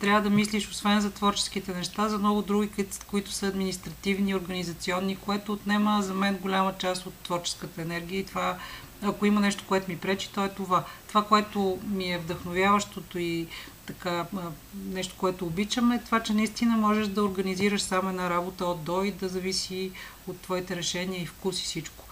трябва 0.01 0.21
да 0.21 0.31
мислиш, 0.31 0.69
освен 0.69 1.01
за 1.01 1.11
творческите 1.11 1.75
неща, 1.75 2.09
за 2.09 2.19
много 2.19 2.43
други, 2.43 2.69
които 3.07 3.33
са 3.33 3.47
административни, 3.47 4.35
организационни, 4.35 5.17
което 5.17 5.53
отнема 5.53 6.03
за 6.03 6.15
мен 6.15 6.39
голяма 6.43 6.73
част 6.79 7.07
от 7.07 7.15
творческата 7.15 7.83
енергия 7.83 8.21
и 8.21 8.27
това 8.27 8.59
ако 9.03 9.27
има 9.27 9.41
нещо, 9.41 9.65
което 9.69 9.91
ми 9.91 9.99
пречи, 9.99 10.31
то 10.35 10.45
е 10.45 10.49
това. 10.49 10.85
Това, 11.09 11.25
което 11.25 11.79
ми 11.87 12.13
е 12.13 12.19
вдъхновяващото 12.19 13.19
и 13.19 13.47
така 13.87 14.27
нещо, 14.75 15.15
което 15.19 15.47
обичам 15.47 15.93
е 15.93 16.03
това, 16.05 16.21
че 16.21 16.35
наистина 16.35 16.77
можеш 16.77 17.09
да 17.09 17.25
организираш 17.25 17.83
само 17.83 18.09
една 18.09 18.31
работа 18.31 18.65
от 18.65 18.85
до 18.85 19.03
и 19.03 19.13
да 19.13 19.29
зависи 19.29 19.91
от 20.27 20.41
твоите 20.41 20.77
решения 20.77 21.23
и 21.23 21.27
вкус 21.27 21.61
и 21.61 21.65
всичко. 21.65 22.05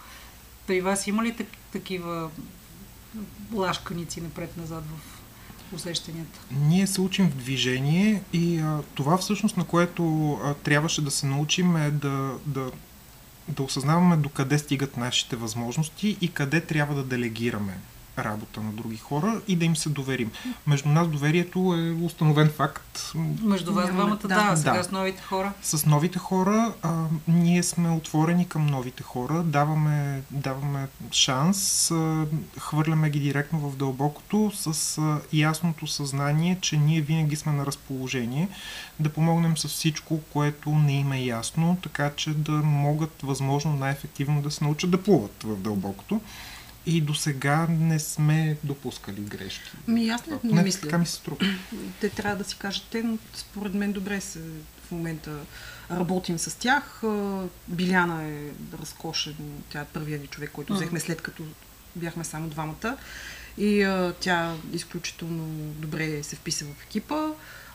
При 0.67 0.81
вас 0.81 1.07
има 1.07 1.23
ли 1.23 1.35
такива 1.71 2.29
лашканици 3.53 4.21
напред-назад 4.21 4.83
в 4.83 5.75
усещанията? 5.75 6.39
Ние 6.51 6.87
се 6.87 7.01
учим 7.01 7.29
в 7.29 7.35
движение 7.35 8.23
и 8.33 8.59
а, 8.59 8.79
това 8.95 9.17
всъщност, 9.17 9.57
на 9.57 9.65
което 9.65 10.33
а, 10.33 10.53
трябваше 10.53 11.01
да 11.01 11.11
се 11.11 11.25
научим 11.25 11.75
е 11.75 11.91
да, 11.91 12.33
да 12.45 12.71
да 13.51 13.63
осъзнаваме 13.63 14.17
докъде 14.17 14.57
стигат 14.57 14.97
нашите 14.97 15.35
възможности 15.35 16.17
и 16.21 16.33
къде 16.33 16.61
трябва 16.61 16.95
да 16.95 17.03
делегираме 17.03 17.77
работа 18.23 18.61
на 18.61 18.71
други 18.71 18.97
хора 18.97 19.41
и 19.47 19.55
да 19.55 19.65
им 19.65 19.75
се 19.75 19.89
доверим. 19.89 20.31
Между 20.67 20.89
нас 20.89 21.07
доверието 21.07 21.59
е 21.59 22.05
установен 22.05 22.49
факт. 22.49 23.11
Между 23.41 23.73
вас 23.73 23.91
двамата, 23.91 24.19
да, 24.21 24.49
да, 24.49 24.57
сега 24.57 24.73
да. 24.73 24.83
с 24.83 24.91
новите 24.91 25.21
хора. 25.21 25.53
С 25.61 25.85
новите 25.85 26.19
хора 26.19 26.73
а, 26.81 27.05
ние 27.27 27.63
сме 27.63 27.89
отворени 27.89 28.47
към 28.47 28.65
новите 28.65 29.03
хора, 29.03 29.43
даваме, 29.43 30.21
даваме 30.31 30.87
шанс, 31.11 31.91
а, 31.91 32.25
хвърляме 32.59 33.09
ги 33.09 33.19
директно 33.19 33.59
в 33.59 33.75
дълбокото 33.75 34.51
с 34.55 34.97
а, 34.97 35.21
ясното 35.33 35.87
съзнание, 35.87 36.57
че 36.61 36.77
ние 36.77 37.01
винаги 37.01 37.35
сме 37.35 37.51
на 37.51 37.65
разположение 37.65 38.49
да 38.99 39.09
помогнем 39.09 39.57
с 39.57 39.67
всичко, 39.67 40.19
което 40.33 40.69
не 40.69 40.93
им 40.93 41.11
е 41.11 41.23
ясно, 41.23 41.77
така 41.83 42.11
че 42.15 42.33
да 42.33 42.51
могат 42.51 43.21
възможно 43.23 43.73
най-ефективно 43.73 44.41
да 44.41 44.51
се 44.51 44.63
научат 44.63 44.91
да 44.91 45.03
плуват 45.03 45.43
в 45.43 45.55
дълбокото. 45.55 46.21
И 46.85 47.01
до 47.01 47.13
сега 47.13 47.67
не 47.69 47.99
сме 47.99 48.57
допускали 48.63 49.21
грешки. 49.21 49.71
Ми 49.87 50.09
аз 50.09 50.27
не, 50.27 50.39
не 50.43 50.63
мисля. 50.63 50.81
Така 50.81 50.97
ми 50.97 51.05
се 51.05 51.13
струва. 51.13 51.45
Те 52.01 52.09
трябва 52.09 52.37
да 52.37 52.43
си 52.43 52.55
кажат, 52.59 52.83
те, 52.91 53.03
но 53.03 53.17
според 53.33 53.73
мен 53.73 53.91
добре 53.91 54.21
се 54.21 54.39
в 54.87 54.91
момента 54.91 55.31
работим 55.91 56.39
с 56.39 56.59
тях. 56.59 57.01
Биляна 57.67 58.23
е 58.23 58.37
разкошен, 58.81 59.35
тя 59.69 59.81
е 59.81 59.85
първият 59.85 60.21
ни 60.21 60.27
човек, 60.27 60.51
който 60.51 60.73
взехме 60.73 60.99
след 60.99 61.21
като 61.21 61.43
бяхме 61.95 62.23
само 62.23 62.49
двамата. 62.49 62.97
И 63.57 63.81
а, 63.81 64.13
тя 64.19 64.55
изключително 64.73 65.45
добре 65.73 66.23
се 66.23 66.35
вписа 66.35 66.65
в 66.65 66.83
екипа. 66.83 67.27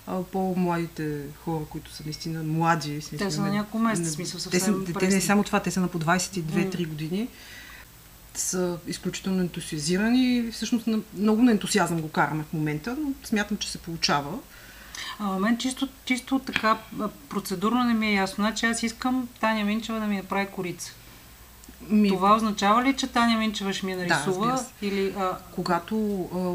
А, 0.07 0.23
по-младите 0.23 1.21
хора, 1.45 1.65
които 1.71 1.93
са 1.93 2.03
наистина 2.05 2.43
млади. 2.43 3.01
Смисъл, 3.01 3.29
те 3.29 3.35
са 3.35 3.41
на 3.41 3.51
няколко 3.51 3.79
месеца, 3.79 4.11
смисъл 4.11 4.41
съвсем 4.41 4.85
те, 4.87 4.93
те 4.93 5.09
не 5.09 5.17
е 5.17 5.21
само 5.21 5.45
това, 5.45 5.61
те 5.61 5.71
са 5.71 5.81
на 5.81 5.89
по 5.89 5.99
22-3 5.99 6.89
години 6.89 7.29
са 8.41 8.79
изключително 8.87 9.41
ентусиазирани 9.41 10.37
и 10.37 10.51
всъщност 10.51 10.89
много 11.15 11.43
на 11.43 11.53
ентусиазъм 11.53 12.01
го 12.01 12.09
караме 12.09 12.45
в 12.51 12.53
момента, 12.53 12.97
но 13.01 13.13
смятам, 13.25 13.57
че 13.57 13.71
се 13.71 13.79
получава. 13.79 14.39
А, 15.19 15.39
мен 15.39 15.59
чисто, 15.59 15.89
чисто 16.05 16.39
така 16.39 16.79
процедурно 17.29 17.85
не 17.85 17.95
ми 17.95 18.07
е 18.07 18.15
ясно. 18.15 18.45
Значи 18.45 18.67
аз 18.67 18.83
искам 18.83 19.29
Таня 19.41 19.65
Минчева 19.65 20.01
да 20.01 20.07
ми 20.07 20.17
направи 20.17 20.47
корица. 20.47 20.93
Ми... 21.89 22.09
Това 22.09 22.37
означава 22.37 22.85
ли, 22.85 22.97
че 22.97 23.07
Таня 23.07 23.39
Минчева 23.39 23.73
ще 23.73 23.87
ми 23.87 23.93
я 23.93 23.99
нарисува? 23.99 24.47
Да, 24.47 24.87
или, 24.87 25.15
а... 25.19 25.39
Когато 25.55 26.23
а, 26.35 26.55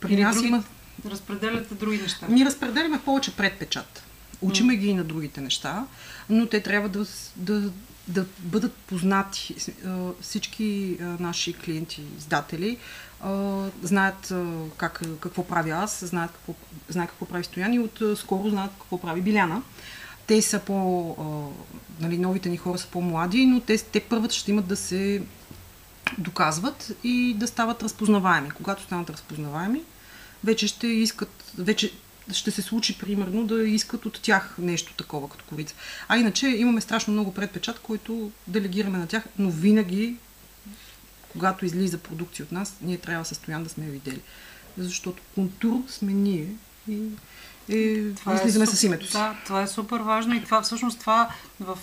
при 0.00 0.14
или 0.14 0.22
нас 0.22 0.34
други... 0.34 0.48
има... 0.48 0.64
Разпределяте 1.06 1.74
други 1.74 1.98
неща? 1.98 2.26
Ние 2.28 2.44
разпределяме 2.44 3.00
повече 3.04 3.36
предпечат. 3.36 4.02
Учиме 4.40 4.76
ги 4.76 4.88
и 4.88 4.94
на 4.94 5.04
другите 5.04 5.40
неща, 5.40 5.86
но 6.30 6.46
те 6.46 6.62
трябва 6.62 6.88
да, 6.88 7.06
да, 7.36 7.70
да 8.08 8.26
бъдат 8.38 8.74
познати. 8.74 9.54
Всички 10.20 10.96
наши 11.00 11.52
клиенти, 11.52 12.02
издатели, 12.18 12.78
знаят 13.82 14.34
как, 14.76 15.02
какво 15.20 15.44
прави 15.44 15.70
аз, 15.70 16.04
знаят 16.04 16.32
какво, 16.32 16.54
знаят 16.88 17.10
какво 17.10 17.26
прави 17.26 17.44
Стоян 17.44 17.72
и 17.72 17.78
от 17.78 18.02
скоро 18.18 18.50
знаят 18.50 18.70
какво 18.80 19.00
прави 19.00 19.20
Биляна. 19.20 19.62
Те 20.26 20.42
са 20.42 20.58
по... 20.58 21.16
Нали, 22.00 22.18
новите 22.18 22.48
ни 22.48 22.56
хора 22.56 22.78
са 22.78 22.86
по-млади, 22.86 23.46
но 23.46 23.60
те, 23.60 23.78
те 23.78 24.00
първата 24.00 24.34
ще 24.34 24.50
имат 24.50 24.66
да 24.66 24.76
се 24.76 25.22
доказват 26.18 26.92
и 27.04 27.34
да 27.34 27.46
стават 27.46 27.82
разпознаваеми. 27.82 28.50
Когато 28.50 28.82
станат 28.82 29.10
разпознаваеми, 29.10 29.82
вече 30.44 30.66
ще 30.66 30.86
искат, 30.86 31.52
вече 31.58 31.92
ще 32.32 32.50
се 32.50 32.62
случи, 32.62 32.98
примерно, 32.98 33.46
да 33.46 33.68
искат 33.68 34.06
от 34.06 34.20
тях 34.22 34.54
нещо 34.58 34.94
такова 34.94 35.28
като 35.28 35.44
корица. 35.44 35.74
А 36.08 36.16
иначе 36.16 36.46
имаме 36.46 36.80
страшно 36.80 37.12
много 37.12 37.34
предпечат, 37.34 37.78
който 37.78 38.30
делегираме 38.46 38.98
на 38.98 39.06
тях, 39.06 39.24
но 39.38 39.50
винаги, 39.50 40.16
когато 41.32 41.66
излиза 41.66 41.98
продукция 41.98 42.44
от 42.44 42.52
нас, 42.52 42.76
ние 42.82 42.98
трябва 42.98 43.24
състоян 43.24 43.64
да 43.64 43.68
сме 43.68 43.84
я 43.84 43.90
видели. 43.90 44.20
Защото 44.78 45.22
контур 45.34 45.82
сме 45.88 46.12
ние 46.12 46.46
и 46.88 47.00
и 47.68 48.14
това 48.16 48.34
излизаме 48.34 48.64
е, 48.64 48.66
с 48.66 48.82
името 48.82 49.06
си. 49.06 49.12
Да, 49.12 49.36
това 49.44 49.62
е 49.62 49.66
супер 49.66 50.00
важно 50.00 50.34
и 50.34 50.44
това 50.44 50.62
всъщност 50.62 51.00
това 51.00 51.28
в 51.60 51.78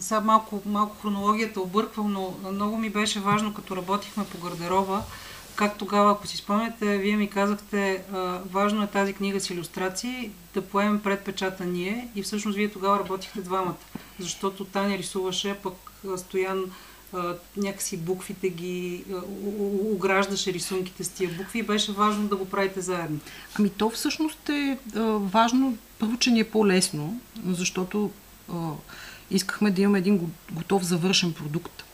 сега 0.00 0.20
малко, 0.20 0.62
малко 0.66 0.96
хронологията 1.02 1.60
обърквам, 1.60 2.12
но 2.12 2.34
много 2.52 2.76
ми 2.76 2.90
беше 2.90 3.20
важно, 3.20 3.54
като 3.54 3.76
работихме 3.76 4.24
по 4.24 4.38
гардероба, 4.38 5.02
как 5.58 5.78
тогава, 5.78 6.10
ако 6.12 6.26
си 6.26 6.36
спомняте, 6.36 6.98
вие 6.98 7.16
ми 7.16 7.30
казахте, 7.30 8.02
а, 8.12 8.16
важно 8.50 8.82
е 8.82 8.86
тази 8.86 9.12
книга 9.12 9.40
с 9.40 9.50
иллюстрации 9.50 10.30
да 10.54 10.62
поемем 10.62 11.00
предпечата 11.00 11.64
ние 11.64 12.08
и 12.14 12.22
всъщност 12.22 12.56
вие 12.56 12.70
тогава 12.70 12.98
работихте 12.98 13.40
двамата, 13.40 13.76
защото 14.18 14.64
Таня 14.64 14.98
рисуваше, 14.98 15.56
пък 15.62 15.74
Стоян 16.16 16.64
а, 17.12 17.34
някакси 17.56 17.96
буквите 17.96 18.48
ги 18.48 19.04
ограждаше 19.92 20.52
рисунките 20.52 21.04
с 21.04 21.08
тия 21.08 21.30
букви 21.30 21.58
и 21.58 21.62
беше 21.62 21.92
важно 21.92 22.28
да 22.28 22.36
го 22.36 22.48
правите 22.48 22.80
заедно. 22.80 23.18
Ами 23.58 23.70
то 23.70 23.90
всъщност 23.90 24.48
е 24.48 24.78
а, 24.96 25.00
важно, 25.02 25.78
първо, 25.98 26.16
че 26.16 26.30
ни 26.30 26.40
е 26.40 26.50
по-лесно, 26.50 27.20
защото 27.46 28.10
а, 28.52 28.54
искахме 29.30 29.70
да 29.70 29.82
имаме 29.82 29.98
един 29.98 30.32
готов 30.52 30.82
завършен 30.82 31.32
продукт. 31.32 31.84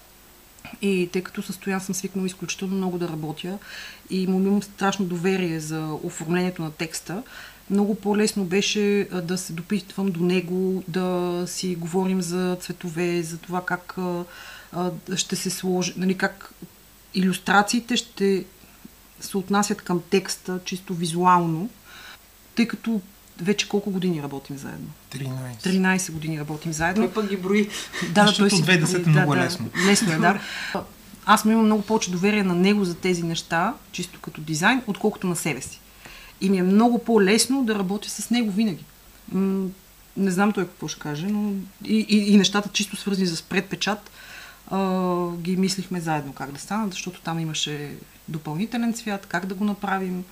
И 0.82 1.08
тъй 1.12 1.22
като 1.22 1.42
състоян 1.42 1.80
съм 1.80 1.94
свикнала 1.94 2.26
изключително 2.26 2.76
много 2.76 2.98
да 2.98 3.08
работя 3.08 3.58
и 4.10 4.26
му 4.26 4.40
имам 4.40 4.62
страшно 4.62 5.04
доверие 5.04 5.60
за 5.60 5.98
оформлението 6.02 6.62
на 6.62 6.70
текста, 6.70 7.22
много 7.70 7.94
по-лесно 7.94 8.44
беше 8.44 9.08
да 9.22 9.38
се 9.38 9.52
допитвам 9.52 10.10
до 10.10 10.20
него, 10.20 10.82
да 10.88 11.42
си 11.46 11.74
говорим 11.74 12.22
за 12.22 12.56
цветове, 12.60 13.22
за 13.22 13.38
това 13.38 13.64
как 13.64 13.96
ще 15.16 15.36
се 15.36 15.50
сложи, 15.50 15.94
нали, 15.96 16.18
как 16.18 16.52
иллюстрациите 17.14 17.96
ще 17.96 18.44
се 19.20 19.38
отнасят 19.38 19.82
към 19.82 20.02
текста 20.10 20.60
чисто 20.64 20.94
визуално, 20.94 21.70
тъй 22.54 22.68
като 22.68 23.00
вече 23.40 23.68
колко 23.68 23.90
години 23.90 24.22
работим 24.22 24.56
заедно? 24.58 24.88
13. 25.12 25.30
13 25.62 26.12
години 26.12 26.40
работим 26.40 26.72
заедно. 26.72 27.04
Той 27.04 27.12
пък 27.12 27.28
ги 27.30 27.36
брои. 27.36 27.68
Да, 28.12 28.24
да, 28.24 28.36
той 28.36 28.50
си 28.50 28.64
2010 28.64 28.94
е 28.94 28.98
да, 28.98 29.10
много 29.10 29.34
да, 29.34 29.40
лесно. 29.40 29.70
Лесно 29.86 30.12
е, 30.12 30.16
да. 30.16 30.40
Аз 31.26 31.44
му 31.44 31.52
имам 31.52 31.64
много 31.64 31.82
повече 31.82 32.10
доверие 32.10 32.42
на 32.42 32.54
него 32.54 32.84
за 32.84 32.94
тези 32.94 33.22
неща, 33.22 33.74
чисто 33.92 34.20
като 34.20 34.40
дизайн, 34.40 34.82
отколкото 34.86 35.26
на 35.26 35.36
себе 35.36 35.60
си. 35.60 35.80
И 36.40 36.50
ми 36.50 36.58
е 36.58 36.62
много 36.62 36.98
по-лесно 36.98 37.64
да 37.64 37.74
работя 37.74 38.10
с 38.10 38.30
него 38.30 38.50
винаги. 38.50 38.84
М- 39.32 39.68
не 40.16 40.30
знам 40.30 40.52
той 40.52 40.66
какво 40.66 40.88
ще 40.88 41.00
каже, 41.00 41.26
но 41.26 41.52
и, 41.84 42.06
и, 42.08 42.32
и 42.32 42.36
нещата 42.36 42.68
чисто 42.72 42.96
свързани 42.96 43.26
с 43.26 43.42
предпечат 43.42 44.10
а, 44.70 45.30
ги 45.36 45.56
мислихме 45.56 46.00
заедно 46.00 46.32
как 46.32 46.52
да 46.52 46.60
станат, 46.60 46.92
защото 46.92 47.20
там 47.20 47.38
имаше 47.38 47.90
допълнителен 48.28 48.94
цвят, 48.94 49.26
как 49.26 49.46
да 49.46 49.54
го 49.54 49.64
направим. 49.64 50.24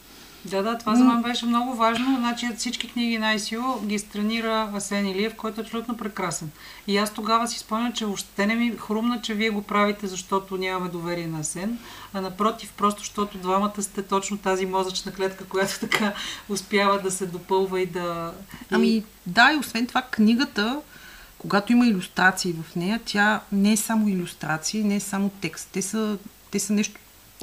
Да, 0.44 0.62
да, 0.62 0.78
това 0.78 0.96
за 0.96 1.04
мен 1.04 1.22
беше 1.22 1.46
много 1.46 1.74
важно. 1.74 2.16
Значи 2.16 2.48
всички 2.56 2.88
книги 2.88 3.18
на 3.18 3.34
ICO 3.34 3.86
ги 3.86 3.98
странира 3.98 4.70
Асен 4.74 5.06
Илиев, 5.06 5.34
който 5.34 5.60
е 5.60 5.64
абсолютно 5.64 5.96
прекрасен. 5.96 6.50
И 6.86 6.96
аз 6.96 7.14
тогава 7.14 7.48
си 7.48 7.58
спомням, 7.58 7.92
че 7.92 8.06
въобще 8.06 8.46
не 8.46 8.54
ми 8.54 8.76
хрумна, 8.78 9.20
че 9.22 9.34
вие 9.34 9.50
го 9.50 9.62
правите, 9.62 10.06
защото 10.06 10.56
нямаме 10.56 10.90
доверие 10.90 11.26
на 11.26 11.40
Асен, 11.40 11.78
а 12.12 12.20
напротив, 12.20 12.72
просто 12.76 13.00
защото 13.00 13.38
двамата 13.38 13.82
сте 13.82 14.02
точно 14.02 14.38
тази 14.38 14.66
мозъчна 14.66 15.12
клетка, 15.12 15.44
която 15.44 15.80
така 15.80 16.14
успява 16.48 17.00
да 17.00 17.10
се 17.10 17.26
допълва 17.26 17.80
и 17.80 17.86
да... 17.86 18.32
Ами 18.70 19.04
да, 19.26 19.52
и 19.52 19.58
освен 19.58 19.86
това 19.86 20.02
книгата, 20.02 20.80
когато 21.38 21.72
има 21.72 21.86
иллюстрации 21.86 22.52
в 22.52 22.76
нея, 22.76 23.00
тя 23.04 23.40
не 23.52 23.72
е 23.72 23.76
само 23.76 24.08
иллюстрации, 24.08 24.84
не 24.84 24.96
е 24.96 25.00
само 25.00 25.28
текст. 25.28 25.68
Те 25.72 25.82
са, 25.82 26.18
те 26.50 26.60
са 26.60 26.72
нещо 26.72 27.00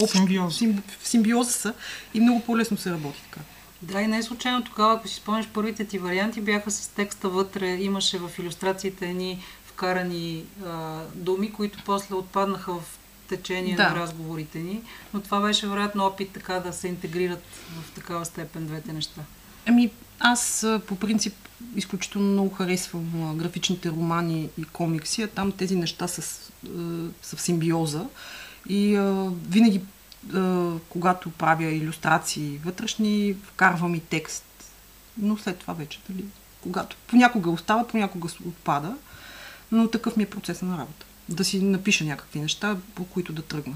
Симби, 0.07 0.81
в 0.99 1.07
симбиоза 1.07 1.51
са 1.51 1.73
и 2.13 2.19
много 2.19 2.41
по-лесно 2.41 2.77
се 2.77 2.91
работи 2.91 3.21
така. 3.23 3.41
Да, 3.81 4.01
и 4.01 4.07
не 4.07 4.17
е 4.17 4.23
случайно 4.23 4.63
тогава, 4.63 4.93
ако 4.93 5.07
си 5.07 5.15
спомняш, 5.15 5.47
първите 5.47 5.85
ти 5.85 5.97
варианти 5.97 6.41
бяха 6.41 6.71
с 6.71 6.87
текста 6.87 7.29
вътре, 7.29 7.75
имаше 7.75 8.17
в 8.17 8.31
иллюстрациите 8.39 9.09
едни 9.09 9.43
вкарани 9.65 10.43
а, 10.65 10.99
думи, 11.15 11.51
които 11.51 11.79
после 11.85 12.15
отпаднаха 12.15 12.73
в 12.73 12.83
течение 13.27 13.75
да. 13.75 13.89
на 13.89 13.95
разговорите 13.95 14.59
ни, 14.59 14.81
но 15.13 15.21
това 15.21 15.41
беше 15.41 15.67
вероятно 15.67 16.05
опит 16.05 16.31
така 16.31 16.59
да 16.59 16.73
се 16.73 16.87
интегрират 16.87 17.43
в 17.81 17.91
такава 17.91 18.25
степен 18.25 18.65
двете 18.65 18.93
неща. 18.93 19.21
Ами, 19.65 19.91
аз 20.19 20.67
по 20.87 20.95
принцип 20.95 21.33
изключително 21.75 22.31
много 22.31 22.49
харесвам 22.49 23.37
графичните 23.37 23.89
романи 23.89 24.49
и 24.57 24.63
комикси, 24.63 25.21
а 25.21 25.27
там 25.27 25.51
тези 25.51 25.75
неща 25.75 26.07
са, 26.07 26.21
са 27.21 27.35
в 27.35 27.41
симбиоза. 27.41 28.05
И 28.69 28.95
а, 28.95 29.31
винаги, 29.49 29.81
а, 30.33 30.71
когато 30.89 31.29
правя 31.29 31.65
иллюстрации 31.65 32.59
вътрешни, 32.65 33.35
вкарвам 33.47 33.95
и 33.95 33.99
текст. 33.99 34.45
Но 35.17 35.38
след 35.38 35.57
това 35.59 35.73
вече, 35.73 35.99
дали, 36.09 36.25
когато 36.61 36.95
понякога 37.07 37.49
остава, 37.49 37.88
понякога 37.88 38.27
отпада, 38.47 38.95
но 39.71 39.88
такъв 39.88 40.17
ми 40.17 40.23
е 40.23 40.29
процес 40.29 40.61
на 40.61 40.77
работа. 40.77 41.05
Да 41.29 41.43
си 41.43 41.61
напиша 41.61 42.03
някакви 42.05 42.39
неща, 42.39 42.77
по 42.95 43.05
които 43.05 43.33
да 43.33 43.41
тръгна. 43.41 43.75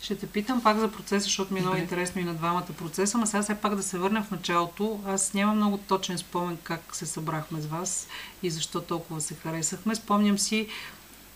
Ще 0.00 0.16
те 0.16 0.26
питам 0.26 0.62
пак 0.62 0.78
за 0.78 0.92
процеса, 0.92 1.24
защото 1.24 1.54
ми 1.54 1.60
е 1.60 1.62
много 1.62 1.76
интересно 1.76 2.20
и 2.20 2.24
на 2.24 2.34
двамата 2.34 2.66
процеса, 2.78 3.18
но 3.18 3.26
сега 3.26 3.42
все 3.42 3.54
пак 3.54 3.76
да 3.76 3.82
се 3.82 3.98
върнем 3.98 4.22
в 4.22 4.30
началото. 4.30 5.00
Аз 5.06 5.34
нямам 5.34 5.56
много 5.56 5.78
точен 5.78 6.18
спомен 6.18 6.58
как 6.62 6.96
се 6.96 7.06
събрахме 7.06 7.60
с 7.60 7.66
вас 7.66 8.08
и 8.42 8.50
защо 8.50 8.80
толкова 8.80 9.20
се 9.20 9.34
харесахме. 9.34 9.94
Спомням 9.94 10.38
си 10.38 10.68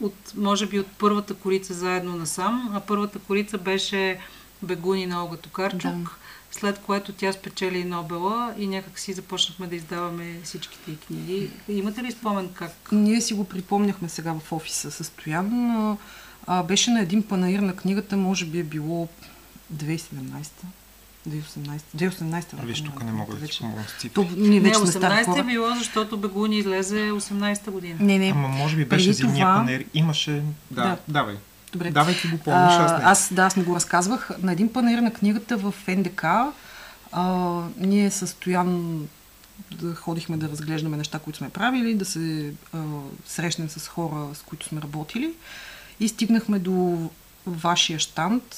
от, 0.00 0.32
може 0.36 0.66
би 0.66 0.80
от 0.80 0.86
първата 0.98 1.34
корица 1.34 1.74
заедно 1.74 2.16
насам, 2.16 2.70
а 2.74 2.80
първата 2.80 3.18
корица 3.18 3.58
беше 3.58 4.18
Бегуни 4.62 5.06
на 5.06 5.24
Олга 5.24 5.36
Токарчук, 5.36 5.80
да. 5.80 6.10
след 6.50 6.78
което 6.78 7.12
тя 7.12 7.32
спечели 7.32 7.84
Нобела 7.84 8.54
и 8.58 8.66
някак 8.66 8.98
си 8.98 9.12
започнахме 9.12 9.66
да 9.66 9.76
издаваме 9.76 10.40
всичките 10.44 10.96
книги. 11.06 11.50
Имате 11.68 12.02
ли 12.02 12.12
спомен 12.12 12.48
как? 12.54 12.72
Ние 12.92 13.20
си 13.20 13.34
го 13.34 13.44
припомняхме 13.44 14.08
сега 14.08 14.32
в 14.32 14.52
офиса 14.52 14.90
със 14.90 15.06
Стоян, 15.06 15.48
но 15.52 15.98
а, 16.46 16.62
беше 16.62 16.90
на 16.90 17.00
един 17.00 17.22
панаир 17.22 17.58
на 17.58 17.76
книгата, 17.76 18.16
може 18.16 18.46
би 18.46 18.58
е 18.58 18.64
било 18.64 19.08
2017 19.74 20.46
2018. 21.28 21.80
2018 21.96 22.64
Виж, 22.64 22.82
тук 22.82 23.04
не 23.04 23.12
мога 23.12 23.34
да 23.34 23.46
ти 23.46 23.58
помогна 23.58 23.84
с 23.88 24.00
цифри. 24.00 24.28
Не, 24.36 24.60
не 24.60 24.70
18 24.70 25.40
е 25.40 25.42
било, 25.42 25.74
защото 25.78 26.16
Бегуни 26.16 26.58
излезе 26.58 27.10
18-та 27.10 27.70
година. 27.70 27.96
Не, 28.00 28.18
не. 28.18 28.28
Ама 28.28 28.48
може 28.48 28.76
би 28.76 28.84
беше 28.84 29.12
зимния 29.12 29.46
това... 29.46 29.54
панер. 29.54 29.84
Имаше... 29.94 30.42
Да, 30.70 30.82
да. 30.82 30.96
давай. 31.08 31.36
Добре. 31.72 31.90
Давай 31.90 32.14
ти 32.14 32.28
го 32.28 32.38
помниш, 32.38 32.72
аз 32.72 32.98
не. 32.98 33.04
Аз, 33.04 33.32
да, 33.32 33.42
аз 33.42 33.56
не 33.56 33.62
го 33.62 33.74
разказвах. 33.74 34.30
На 34.42 34.52
един 34.52 34.72
панер 34.72 34.98
на 34.98 35.12
книгата 35.12 35.56
в 35.56 35.74
НДК 35.88 36.24
а, 37.12 37.62
ние 37.78 38.10
с 38.10 38.26
Стоян 38.26 39.02
да 39.70 39.94
ходихме 39.94 40.36
да 40.36 40.48
разглеждаме 40.48 40.96
неща, 40.96 41.18
които 41.18 41.36
сме 41.36 41.50
правили, 41.50 41.94
да 41.94 42.04
се 42.04 42.52
а, 42.72 42.78
срещнем 43.26 43.68
с 43.68 43.88
хора, 43.88 44.34
с 44.34 44.42
които 44.42 44.66
сме 44.66 44.80
работили. 44.80 45.34
И 46.00 46.08
стигнахме 46.08 46.58
до 46.58 47.10
вашия 47.50 47.98
штант, 47.98 48.56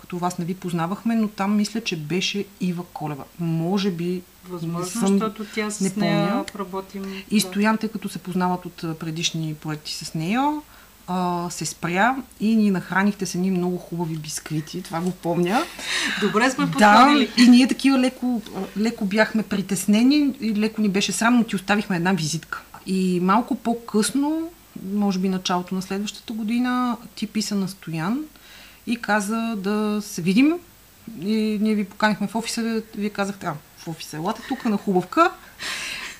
като 0.00 0.18
вас 0.18 0.38
не 0.38 0.44
ви 0.44 0.54
познавахме, 0.54 1.14
но 1.14 1.28
там 1.28 1.56
мисля, 1.56 1.80
че 1.80 1.96
беше 1.96 2.44
Ива 2.60 2.84
Колева. 2.92 3.24
Може 3.40 3.90
би... 3.90 4.22
Възможно, 4.48 4.90
съм, 4.90 5.08
защото 5.08 5.44
тя 5.54 5.70
с 5.70 5.80
не 5.80 5.92
нея 5.96 6.44
работим. 6.58 7.04
И. 7.30 7.40
Стоян, 7.40 7.78
тъй 7.78 7.88
като 7.88 8.08
се 8.08 8.18
познават 8.18 8.66
от 8.66 8.98
предишни 8.98 9.54
проекти 9.54 9.94
с 9.94 10.14
нея, 10.14 10.60
а, 11.06 11.50
се 11.50 11.66
спря 11.66 12.16
и 12.40 12.56
ни 12.56 12.70
нахранихте 12.70 13.26
с 13.26 13.34
едни 13.34 13.50
много 13.50 13.78
хубави 13.78 14.16
бисквити, 14.16 14.82
това 14.82 15.00
го 15.00 15.10
помня. 15.10 15.62
Добре 16.20 16.50
сме 16.50 16.70
подходили. 16.70 17.30
Да, 17.36 17.42
и 17.42 17.48
ние 17.48 17.68
такива 17.68 17.98
леко, 17.98 18.42
леко 18.78 19.04
бяхме 19.04 19.42
притеснени 19.42 20.34
и 20.40 20.54
леко 20.54 20.80
ни 20.80 20.88
беше 20.88 21.12
срамно, 21.12 21.44
ти 21.44 21.56
оставихме 21.56 21.96
една 21.96 22.12
визитка. 22.12 22.62
И 22.86 23.20
малко 23.22 23.54
по-късно, 23.54 24.50
може 24.92 25.18
би 25.18 25.28
началото 25.28 25.74
на 25.74 25.82
следващата 25.82 26.32
година, 26.32 26.96
ти 27.14 27.26
писа 27.26 27.54
на 27.54 27.68
Стоян, 27.68 28.20
и 28.86 28.96
каза 28.96 29.54
да 29.56 30.02
се 30.02 30.22
видим. 30.22 30.52
И 31.20 31.58
ние 31.60 31.74
ви 31.74 31.84
поканихме 31.84 32.26
в 32.26 32.34
офиса, 32.34 32.82
вие 32.96 33.10
казахте, 33.10 33.46
а, 33.46 33.54
в 33.78 33.88
офиса, 33.88 34.16
елате 34.16 34.42
тук 34.48 34.64
на 34.64 34.76
хубавка. 34.76 35.30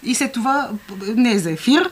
И 0.03 0.15
след 0.15 0.33
това 0.33 0.71
не 1.17 1.33
е 1.33 1.39
за 1.39 1.51
ефир. 1.51 1.91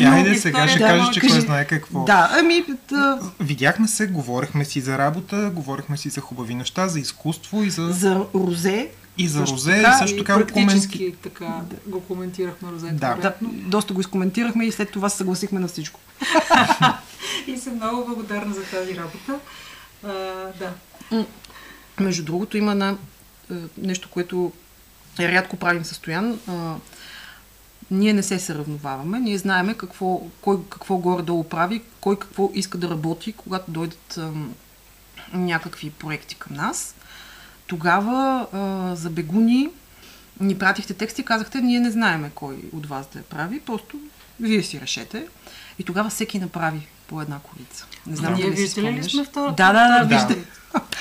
Айде 0.04 0.34
сега 0.34 0.68
ще 0.68 0.78
да, 0.78 0.86
кажеш, 0.86 1.14
че 1.14 1.20
кажи... 1.20 1.32
кой 1.32 1.40
знае 1.40 1.66
какво. 1.66 2.04
Да, 2.04 2.30
ами... 2.32 2.64
Да... 2.88 3.20
Видяхме 3.40 3.88
се, 3.88 4.06
говорихме 4.06 4.64
си 4.64 4.80
за 4.80 4.98
работа, 4.98 5.50
говорихме 5.54 5.96
си 5.96 6.08
за 6.08 6.20
хубави 6.20 6.54
неща, 6.54 6.88
за 6.88 7.00
изкуство 7.00 7.62
и 7.62 7.70
за... 7.70 7.92
За 7.92 8.24
розе. 8.34 8.88
И 9.18 9.28
за 9.28 9.46
розе, 9.46 9.82
така, 9.82 9.94
и 9.94 9.98
също 9.98 10.18
така 10.18 10.38
го, 10.38 10.52
коменти... 10.52 11.14
така 11.22 11.60
го 11.86 12.00
коментирахме 12.00 12.72
розе. 12.72 12.90
Да. 12.90 13.14
да, 13.14 13.34
доста 13.42 13.94
го 13.94 14.00
изкоментирахме 14.00 14.66
и 14.66 14.72
след 14.72 14.90
това 14.90 15.08
се 15.08 15.16
съгласихме 15.16 15.60
на 15.60 15.68
всичко. 15.68 16.00
и 17.46 17.58
съм 17.58 17.74
много 17.74 18.04
благодарна 18.04 18.54
за 18.54 18.62
тази 18.64 18.96
работа. 18.96 19.38
А, 20.04 20.12
да. 20.58 20.72
Между 22.00 22.24
другото, 22.24 22.56
има 22.56 22.74
на 22.74 22.96
нещо, 23.78 24.08
което 24.10 24.52
е 25.18 25.28
рядко 25.28 25.56
правим 25.56 25.84
състоян. 25.84 26.40
А, 26.48 26.74
ние 27.90 28.12
не 28.12 28.22
се 28.22 28.38
съравноваваме, 28.38 29.20
ние 29.20 29.38
знаеме 29.38 29.74
какво, 29.74 30.22
кой 30.40 30.58
какво 30.70 30.96
горе-долу 30.96 31.44
прави, 31.44 31.82
кой 32.00 32.18
какво 32.18 32.50
иска 32.54 32.78
да 32.78 32.90
работи, 32.90 33.32
когато 33.32 33.70
дойдат 33.70 34.18
а, 34.18 34.30
някакви 35.32 35.90
проекти 35.90 36.34
към 36.34 36.56
нас. 36.56 36.94
Тогава 37.68 38.46
а, 38.52 38.96
за 38.96 39.10
бегуни 39.10 39.68
ни 40.40 40.58
пратихте 40.58 40.94
тексти 40.94 41.20
и 41.20 41.24
казахте, 41.24 41.60
ние 41.60 41.80
не 41.80 41.90
знаеме 41.90 42.30
кой 42.34 42.56
от 42.72 42.86
вас 42.86 43.08
да 43.12 43.18
я 43.18 43.24
прави, 43.24 43.60
просто 43.60 43.96
вие 44.40 44.62
си 44.62 44.80
решете. 44.80 45.26
И 45.78 45.84
тогава 45.84 46.10
всеки 46.10 46.38
направи 46.38 46.86
по 47.06 47.22
една 47.22 47.38
корица. 47.38 47.86
Не 48.06 48.16
знам 48.16 48.34
дали 48.34 48.56
си 48.56 48.68
спомняш. 48.68 49.06
ли 49.06 49.10
сме 49.10 49.24
втората? 49.24 49.54
Да, 49.54 49.72
да, 49.72 50.04
да, 50.04 50.14
вижте. 50.14 50.44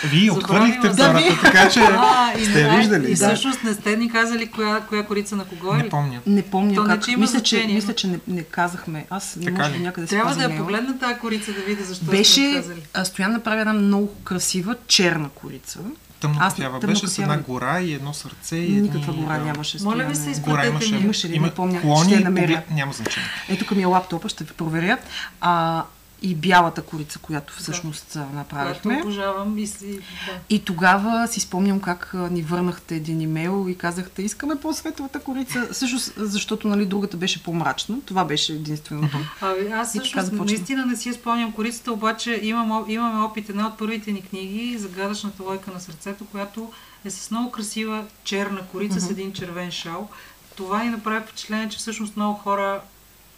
Вие 0.04 0.32
отхвърлихте 0.32 0.90
втората, 0.90 1.40
така 1.44 1.70
че 1.70 1.80
а, 1.80 2.34
сте 2.50 2.60
и, 2.60 2.78
виждали. 2.78 3.12
И 3.12 3.16
всъщност 3.16 3.64
не 3.64 3.74
сте 3.74 3.98
ни 3.98 4.12
казали 4.12 4.48
коя, 4.48 4.82
коя 4.82 5.06
корица 5.06 5.36
на 5.36 5.46
кого 5.46 5.74
е 5.74 5.78
Не 5.78 5.90
помня. 5.90 6.22
Не 6.28 6.42
помня 6.42 6.76
То 6.76 6.84
как. 6.84 7.08
Не, 7.08 7.18
мисля, 7.18 7.40
че, 7.40 7.68
мисля, 7.68 7.94
че 7.94 8.08
не, 8.08 8.20
не 8.28 8.44
казахме. 8.44 9.06
Аз 9.10 9.36
не 9.36 9.52
може 9.52 9.72
ли? 9.72 9.80
някъде 9.80 10.08
Трябва 10.08 10.36
да 10.36 10.44
я 10.44 10.58
погледна 10.58 11.00
тази 11.00 11.20
корица 11.20 11.54
да 11.54 11.62
видя 11.62 11.84
защо 11.84 12.06
Беше, 12.06 12.64
сте 12.64 13.06
Стоян 13.06 13.32
направи 13.32 13.60
една 13.60 13.74
много 13.74 14.16
красива 14.24 14.76
черна 14.88 15.30
корица 15.30 15.80
Тъмно 16.20 16.38
Аз- 16.40 16.54
кафява 16.54 16.80
тъмно 16.80 16.94
беше 16.94 17.08
с 17.08 17.20
една 17.20 17.38
гора 17.38 17.80
и 17.80 17.94
едно 17.94 18.14
сърце. 18.14 18.56
И 18.58 18.72
Никаква 18.72 19.14
гора 19.14 19.38
нямаше. 19.38 19.78
Моля 19.82 20.04
ви 20.04 20.16
се, 20.16 20.22
Гора 20.22 20.32
изпратете 20.32 20.68
имаше. 20.68 20.96
Имаше 20.96 21.30
ли? 21.30 21.36
Има 21.36 21.46
Не 21.46 21.54
помня. 21.54 21.82
клони, 21.82 22.06
Ще 22.06 22.14
я 22.14 22.22
намеря. 22.22 22.48
поглед- 22.48 22.72
Няма 22.72 22.94
значение. 22.94 23.30
Ето 23.50 23.60
тук 23.60 23.72
ми 23.72 23.84
е 23.84 23.88
лаптопа, 23.88 24.30
ще 24.30 24.44
ви 24.44 24.52
проверя. 24.52 24.98
А, 25.42 25.84
и 26.22 26.36
бялата 26.36 26.82
корица, 26.82 27.20
която 27.20 27.54
всъщност 27.54 28.06
да. 28.14 28.20
Която 28.20 28.36
направихме. 28.36 29.02
обожавам 29.02 29.58
и 29.58 29.68
си... 29.68 30.00
Да. 30.26 30.40
И 30.50 30.66
тогава 30.66 31.28
си 31.28 31.40
спомням 31.40 31.80
как 31.80 32.14
ни 32.32 32.42
върнахте 32.42 32.96
един 32.96 33.22
имейл 33.22 33.66
и 33.70 33.78
казахте, 33.78 34.22
искаме 34.22 34.56
по-светлата 34.56 35.20
корица, 35.20 35.68
също 35.72 36.12
защото 36.18 36.68
нали, 36.68 36.86
другата 36.86 37.18
беше 37.18 37.44
по-мрачна. 37.44 37.98
Това 38.06 38.26
беше 38.26 38.54
единственото. 38.54 39.18
Ами, 39.42 39.72
аз 39.72 39.94
започна. 39.94 40.46
наистина 40.46 40.86
не 40.86 40.96
си 40.96 41.10
я 41.10 41.16
спомням 41.16 41.52
корицата, 41.52 41.94
обаче 41.94 42.40
имам, 42.44 42.86
имаме 42.88 43.24
опит. 43.24 43.50
Една 43.50 43.68
от 43.68 43.78
първите 43.78 44.12
ни 44.12 44.22
книги, 44.22 44.78
Загадъчната 44.78 45.44
лойка 45.44 45.72
на 45.72 45.80
сърцето, 45.80 46.26
която 46.26 46.72
е 47.06 47.10
с 47.10 47.32
много 47.32 47.52
красива 47.52 48.06
черна 48.24 48.62
корица 48.68 49.00
с 49.00 49.10
един 49.10 49.34
червен 49.34 49.72
шал. 49.72 50.10
Това 50.56 50.84
ни 50.84 50.90
направи 50.90 51.26
впечатление, 51.26 51.70
че 51.70 51.78
всъщност 51.78 52.16
много 52.16 52.40
хора 52.40 52.82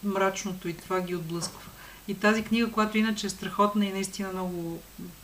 мрачното 0.04 0.70
и 0.70 0.74
това 0.74 1.02
ги 1.02 1.16
отблъсква. 1.16 1.69
И 2.10 2.14
тази 2.14 2.44
книга, 2.44 2.72
която 2.72 2.98
иначе 2.98 3.28
е 3.28 3.30
страхотна 3.30 3.86
и 3.86 3.92
наистина 3.92 4.30
много 4.34 4.80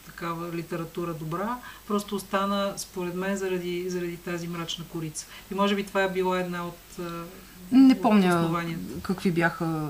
такава 0.05 0.53
литература 0.53 1.13
добра, 1.13 1.57
просто 1.87 2.15
остана 2.15 2.73
според 2.77 3.15
мен 3.15 3.37
заради, 3.37 3.89
заради 3.89 4.17
тази 4.17 4.47
мрачна 4.47 4.85
корица. 4.85 5.25
И 5.51 5.55
може 5.55 5.75
би 5.75 5.83
това 5.83 6.03
е 6.03 6.11
било 6.11 6.35
една 6.35 6.65
от 6.65 6.99
Не 7.71 7.93
от 7.93 8.01
помня 8.01 8.55
какви 9.01 9.31
бяха, 9.31 9.89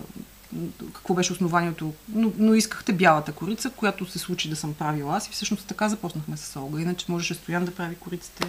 какво 0.94 1.14
беше 1.14 1.34
основанието, 1.34 1.94
но, 2.10 2.32
но 2.38 2.54
искахте 2.54 2.94
бялата 2.94 3.32
корица, 3.32 3.70
която 3.70 4.12
се 4.12 4.20
случи 4.20 4.50
да 4.50 4.56
съм 4.56 4.74
правила 4.74 5.18
аз 5.18 5.28
и 5.28 5.32
всъщност 5.32 5.68
така 5.68 5.90
започнахме 5.90 6.38
с 6.38 6.60
Олга. 6.60 6.82
Иначе 6.82 7.06
можеше 7.10 7.34
Стоян 7.34 7.66
да 7.66 7.76
прави 7.76 7.96
кориците. 7.96 8.48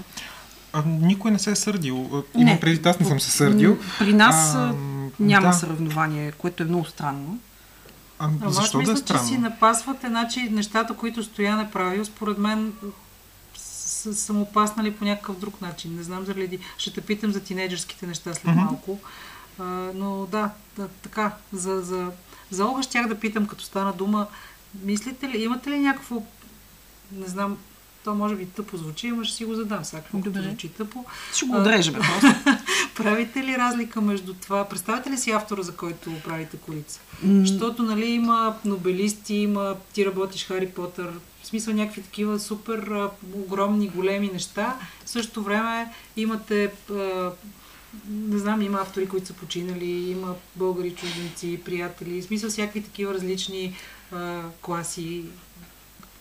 А, 0.73 0.83
никой 0.87 1.31
не 1.31 1.39
се 1.39 1.51
е 1.51 1.57
сърдил. 1.57 2.25
Имам 2.37 2.61
преди, 2.61 2.89
аз 2.89 3.01
не 3.01 3.07
съм 3.07 3.21
се 3.21 3.31
сърдил. 3.31 3.79
При 3.99 4.13
нас 4.13 4.55
а, 4.55 4.75
няма 5.21 5.47
да. 5.47 5.53
съревнование, 5.53 6.33
което 6.33 6.63
е 6.63 6.67
много 6.67 6.85
странно. 6.85 7.39
А, 8.19 8.25
Ама 8.25 8.39
аз 8.43 8.55
защо 8.55 8.79
мисля, 8.79 8.93
да 8.93 8.99
е 8.99 9.03
че 9.03 9.07
странно? 9.07 9.27
си 9.27 9.39
напасвате 9.39 10.09
значи, 10.09 10.41
нещата, 10.43 10.95
които 10.95 11.23
Стоян 11.23 11.61
е 11.61 11.71
правил, 11.71 12.05
според 12.05 12.39
мен 12.39 12.73
с- 13.57 14.15
са 14.15 14.33
му 14.33 14.53
паснали 14.53 14.93
по 14.93 15.05
някакъв 15.05 15.39
друг 15.39 15.61
начин. 15.61 15.97
Не 15.97 16.03
знам 16.03 16.25
заради... 16.25 16.59
Ще 16.79 16.93
те 16.93 17.01
питам 17.01 17.33
за 17.33 17.41
тинейджърските 17.41 18.07
неща 18.07 18.35
след 18.35 18.45
Мгм. 18.47 18.61
малко. 18.61 18.99
А, 19.59 19.65
но 19.95 20.27
да, 20.27 20.51
да, 20.77 20.89
така. 20.89 21.33
За, 21.53 21.83
за, 21.83 22.11
за 22.51 22.67
Олга 22.67 22.83
щях 22.83 23.09
да 23.09 23.21
питам, 23.21 23.47
като 23.47 23.65
стана 23.65 23.93
дума, 23.93 24.27
мислите 24.83 25.29
ли, 25.29 25.43
имате 25.43 25.71
ли 25.71 25.79
някакво, 25.79 26.23
не 27.13 27.27
знам, 27.27 27.57
то 28.07 28.15
може 28.15 28.35
би 28.35 28.47
тъпо 28.47 28.77
звучи, 28.77 29.09
ама 29.09 29.25
ще 29.25 29.37
си 29.37 29.45
го 29.45 29.55
задам 29.55 29.85
сега, 29.85 30.03
Добре. 30.15 30.43
звучи 30.43 30.69
тъпо. 30.69 31.05
Ще 31.35 31.47
го 31.47 31.57
отрежем 31.57 31.95
просто. 31.95 32.27
Правите 32.95 33.43
ли 33.45 33.59
разлика 33.59 34.01
между 34.01 34.35
това? 34.35 34.65
Представете 34.69 35.11
ли 35.11 35.17
си 35.19 35.31
автора, 35.31 35.63
за 35.63 35.77
който 35.77 36.11
правите 36.25 36.57
корица? 36.57 37.01
М, 37.23 37.47
Защото, 37.47 37.83
нали, 37.83 38.07
има 38.07 38.57
нобелисти, 38.65 39.35
има, 39.35 39.77
ти 39.93 40.07
работиш 40.07 40.47
Хари 40.47 40.69
Потър, 40.69 41.13
в 41.43 41.47
смисъл 41.47 41.75
някакви 41.75 42.03
такива 42.03 42.41
супер 42.41 42.79
а, 42.79 43.11
огромни, 43.35 43.89
големи 43.89 44.31
неща. 44.33 44.77
В 45.05 45.11
същото 45.11 45.43
време 45.43 45.93
имате, 46.17 46.73
а, 46.91 47.31
не 48.09 48.39
знам, 48.39 48.63
има 48.63 48.81
автори, 48.81 49.09
които 49.09 49.27
са 49.27 49.33
починали, 49.33 50.11
има 50.11 50.35
българи, 50.57 50.95
чужденци, 50.95 51.61
приятели, 51.65 52.23
в 52.23 52.25
смисъл 52.25 52.51
всякакви 52.51 52.83
такива 52.83 53.15
различни 53.15 53.77
а, 54.13 54.41
класи. 54.63 55.23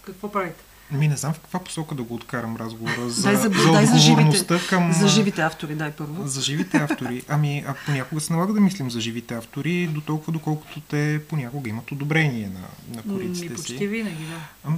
Какво 0.05 0.31
правите? 0.31 0.63
Ми 0.91 1.07
не 1.07 1.17
знам 1.17 1.33
в 1.33 1.39
каква 1.39 1.59
посока 1.59 1.95
да 1.95 2.03
го 2.03 2.15
откарам 2.15 2.55
разговора 2.57 3.09
за, 3.09 3.21
Дай 3.23 3.35
за- 3.35 3.41
за 3.41 3.71
дай 3.71 3.85
за 3.85 3.97
живите- 3.97 4.59
към... 4.69 4.93
За 4.93 5.07
живите 5.07 5.41
автори, 5.41 5.75
дай 5.75 5.91
първо. 5.91 6.27
За 6.27 6.41
живите 6.41 6.77
автори. 6.79 7.23
Ами, 7.27 7.63
а 7.67 7.75
понякога 7.85 8.21
се 8.21 8.33
налага 8.33 8.53
да 8.53 8.59
мислим 8.61 8.91
за 8.91 9.01
живите 9.01 9.35
автори, 9.35 9.87
до 9.87 10.01
толкова 10.01 10.33
доколкото 10.33 10.79
те 10.79 11.21
понякога 11.29 11.69
имат 11.69 11.91
одобрение 11.91 12.49
на, 12.49 12.59
на 12.95 13.01
Ми, 13.05 13.13
кориците 13.13 13.53
почти 13.55 13.77
си. 13.77 13.87
винаги, 13.87 14.25
да. 14.25 14.71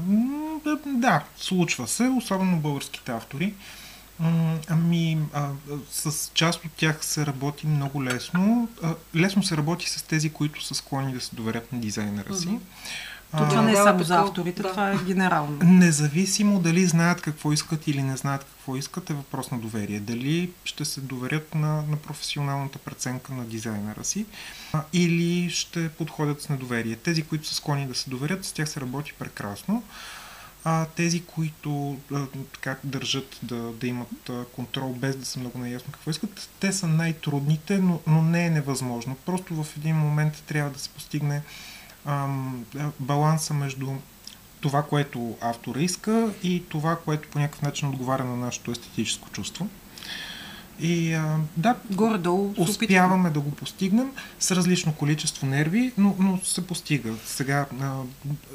Да, 0.65 0.79
да, 0.87 1.23
случва 1.37 1.87
се, 1.87 2.03
особено 2.07 2.57
българските 2.57 3.11
автори. 3.11 3.53
Ами, 4.69 5.17
а, 5.33 5.49
с 5.91 6.31
част 6.33 6.65
от 6.65 6.71
тях 6.71 7.05
се 7.05 7.25
работи 7.25 7.67
много 7.67 8.03
лесно. 8.03 8.69
А, 8.83 8.93
лесно 9.15 9.43
се 9.43 9.57
работи 9.57 9.89
с 9.89 10.03
тези, 10.03 10.29
които 10.29 10.63
са 10.63 10.75
склонни 10.75 11.13
да 11.13 11.21
се 11.21 11.35
доверят 11.35 11.73
на 11.73 11.79
дизайнера 11.79 12.35
си. 12.35 12.47
Мгм. 12.47 12.57
То 13.31 13.49
това 13.49 13.61
не 13.61 13.71
е 13.71 13.75
само 13.75 14.03
за 14.03 14.15
авторите, 14.15 14.61
да. 14.61 14.69
това 14.69 14.91
е 14.91 14.97
генерално. 14.97 15.59
Независимо 15.63 16.59
дали 16.59 16.85
знаят 16.85 17.21
какво 17.21 17.53
искат 17.53 17.87
или 17.87 18.03
не 18.03 18.17
знаят 18.17 18.43
какво 18.43 18.75
искат, 18.75 19.09
е 19.09 19.13
въпрос 19.13 19.51
на 19.51 19.59
доверие. 19.59 19.99
Дали 19.99 20.51
ще 20.63 20.85
се 20.85 21.01
доверят 21.01 21.55
на, 21.55 21.81
на 21.81 21.97
професионалната 21.97 22.79
преценка 22.79 23.33
на 23.33 23.45
дизайнера 23.45 24.03
си 24.03 24.25
а, 24.73 24.83
или 24.93 25.49
ще 25.49 25.89
подходят 25.89 26.41
с 26.41 26.49
недоверие. 26.49 26.95
Тези, 26.95 27.23
които 27.23 27.47
са 27.47 27.55
склонни 27.55 27.87
да 27.87 27.95
се 27.95 28.09
доверят, 28.09 28.45
с 28.45 28.51
тях 28.51 28.69
се 28.69 28.81
работи 28.81 29.13
прекрасно. 29.19 29.83
А 30.63 30.85
тези, 30.85 31.23
които 31.25 31.97
а, 32.13 32.25
така 32.53 32.75
държат 32.83 33.39
да, 33.43 33.55
да 33.55 33.87
имат 33.87 34.29
а, 34.29 34.45
контрол 34.55 34.93
без 34.93 35.15
да 35.15 35.25
са 35.25 35.39
много 35.39 35.59
наясно 35.59 35.91
какво 35.91 36.11
искат, 36.11 36.49
те 36.59 36.73
са 36.73 36.87
най-трудните, 36.87 37.77
но, 37.77 37.99
но 38.07 38.21
не 38.21 38.45
е 38.45 38.49
невъзможно. 38.49 39.15
Просто 39.25 39.63
в 39.63 39.77
един 39.77 39.95
момент 39.95 40.43
трябва 40.47 40.71
да 40.71 40.79
се 40.79 40.89
постигне 40.89 41.41
ам, 42.07 42.65
а, 42.79 42.89
баланса 42.99 43.53
между 43.53 43.87
това, 44.61 44.83
което 44.83 45.37
автора 45.41 45.79
иска 45.79 46.33
и 46.43 46.63
това, 46.69 46.95
което 46.95 47.29
по 47.29 47.39
някакъв 47.39 47.61
начин 47.61 47.89
отговаря 47.89 48.23
на 48.23 48.35
нашето 48.35 48.71
естетическо 48.71 49.29
чувство. 49.29 49.67
И 50.79 51.13
а, 51.13 51.37
да, 51.57 51.75
Горе-долу 51.91 52.53
успяваме 52.57 53.29
да 53.29 53.39
го 53.39 53.51
постигнем 53.51 54.11
с 54.39 54.51
различно 54.51 54.93
количество 54.93 55.47
нерви, 55.47 55.91
но, 55.97 56.15
но 56.19 56.39
се 56.43 56.67
постига. 56.67 57.13
Сега, 57.25 57.65
а, 57.81 58.01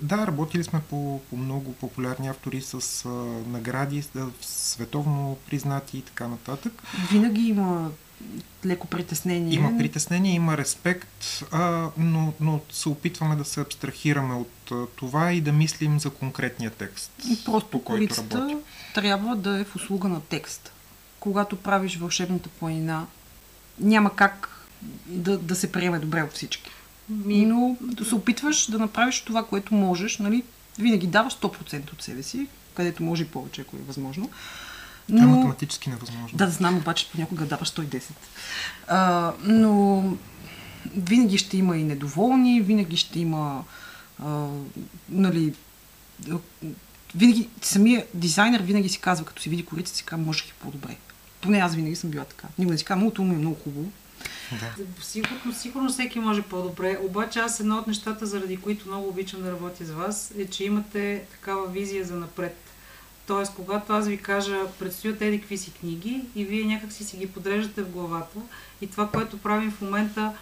да, 0.03 0.27
работили 0.27 0.65
сме 0.65 0.81
по, 0.81 1.21
по 1.31 1.37
много 1.37 1.73
популярни 1.73 2.29
автори 2.29 2.61
с 2.61 3.05
а, 3.05 3.09
награди, 3.49 4.05
световно 4.41 5.37
признати 5.51 5.99
и 5.99 6.03
така 6.03 6.29
нататък. 6.29 6.83
Винаги 7.11 7.43
има 7.43 7.91
леко 8.67 8.87
притеснение. 8.87 9.55
Има 9.55 9.79
притеснение, 9.79 10.35
има 10.35 10.57
респект, 10.57 11.45
а, 11.53 11.89
но, 11.99 12.33
но 12.41 12.61
се 12.73 12.89
опитваме 12.89 13.37
да 13.37 13.45
се 13.45 13.61
абстрахираме 13.61 14.35
от 14.35 14.71
а, 14.73 14.87
това 14.97 15.33
и 15.33 15.41
да 15.41 15.53
мислим 15.53 16.01
за 16.01 16.11
конкретния 16.11 16.71
текст, 16.71 17.13
И 17.31 17.45
Просто 17.45 17.71
по 17.71 17.85
който 17.85 18.17
работим. 18.17 18.59
трябва 18.95 19.37
да 19.37 19.59
е 19.59 19.65
в 19.65 19.77
услуга 19.77 20.09
на 20.09 20.21
текст. 20.21 20.73
Когато 21.21 21.57
правиш 21.57 21.97
вълшебната 21.97 22.49
планина, 22.49 23.07
няма 23.79 24.17
как 24.17 24.49
да, 25.07 25.39
да 25.39 25.57
се 25.57 25.73
приеме 25.73 25.99
добре 25.99 26.23
от 26.23 26.33
всички. 26.33 26.71
Ми, 27.09 27.47
Но 27.47 27.77
да 27.81 28.05
се 28.05 28.15
опитваш 28.15 28.71
да 28.71 28.79
направиш 28.79 29.21
това, 29.21 29.47
което 29.47 29.75
можеш, 29.75 30.19
нали? 30.19 30.43
Винаги 30.79 31.07
даваш 31.07 31.33
100% 31.37 31.93
от 31.93 32.03
себе 32.03 32.23
си, 32.23 32.47
където 32.75 33.03
може 33.03 33.23
и 33.23 33.27
повече, 33.27 33.61
ако 33.61 33.77
е 33.77 33.81
възможно. 33.87 34.31
Това 35.09 35.23
е 35.23 35.27
Но... 35.27 35.37
математически 35.37 35.91
невъзможно. 35.91 36.29
Да, 36.39 36.51
знам, 36.51 36.77
обаче 36.77 37.09
понякога 37.13 37.45
даваш 37.45 37.69
110. 37.69 38.03
А, 38.89 39.33
но 39.45 40.05
винаги 40.97 41.39
ще 41.39 41.57
има 41.57 41.77
и 41.77 41.85
недоволни, 41.85 42.61
винаги 42.61 42.97
ще 42.97 43.21
има 43.21 43.65
а, 44.25 44.47
нали, 45.09 45.55
винаги, 47.15 47.49
самия 47.63 48.07
дизайнер 48.15 48.61
винаги 48.61 48.89
си 48.89 49.01
казва, 49.01 49.25
като 49.25 49.43
си 49.43 49.49
види 49.49 49.65
корицата, 49.65 49.99
си 49.99 50.05
казва, 50.05 50.27
можех 50.27 50.49
и 50.49 50.53
по-добре. 50.53 50.97
Поне 51.41 51.59
аз 51.59 51.75
винаги 51.75 51.97
съм 51.97 52.11
била 52.11 52.25
така. 52.25 52.49
Никога 52.59 52.73
не 52.73 52.79
си 52.79 52.85
казва, 52.85 52.97
много 52.97 53.15
тумно 53.15 53.35
е 53.35 53.37
много 53.37 53.57
хубаво. 53.65 53.91
Да. 54.61 55.03
Сигурно, 55.03 55.55
сигурно 55.55 55.89
всеки 55.89 56.19
може 56.19 56.43
по-добре, 56.43 56.99
обаче 57.03 57.39
аз 57.39 57.61
едно 57.61 57.79
от 57.79 57.87
нещата, 57.87 58.27
заради 58.27 58.57
които 58.57 58.89
много 58.89 59.09
обичам 59.09 59.43
да 59.43 59.53
работя 59.53 59.85
с 59.85 59.91
вас, 59.91 60.33
е, 60.39 60.47
че 60.47 60.65
имате 60.65 61.23
такава 61.31 61.67
визия 61.67 62.05
за 62.05 62.15
напред. 62.15 62.72
Тоест, 63.27 63.55
когато 63.55 63.93
аз 63.93 64.07
ви 64.09 64.19
кажа, 64.19 64.61
предстоят 64.79 65.23
еди 65.23 65.39
какви 65.41 65.59
си 65.59 65.73
книги 65.73 66.25
и 66.35 66.45
вие 66.45 66.65
някак 66.65 66.93
си 66.93 67.05
си 67.05 67.17
ги 67.17 67.33
подреждате 67.33 67.83
в 67.83 67.91
главата 67.91 68.39
и 68.81 68.87
това, 68.87 69.09
което 69.09 69.39
правим 69.39 69.71
в 69.71 69.81
момента, 69.81 70.33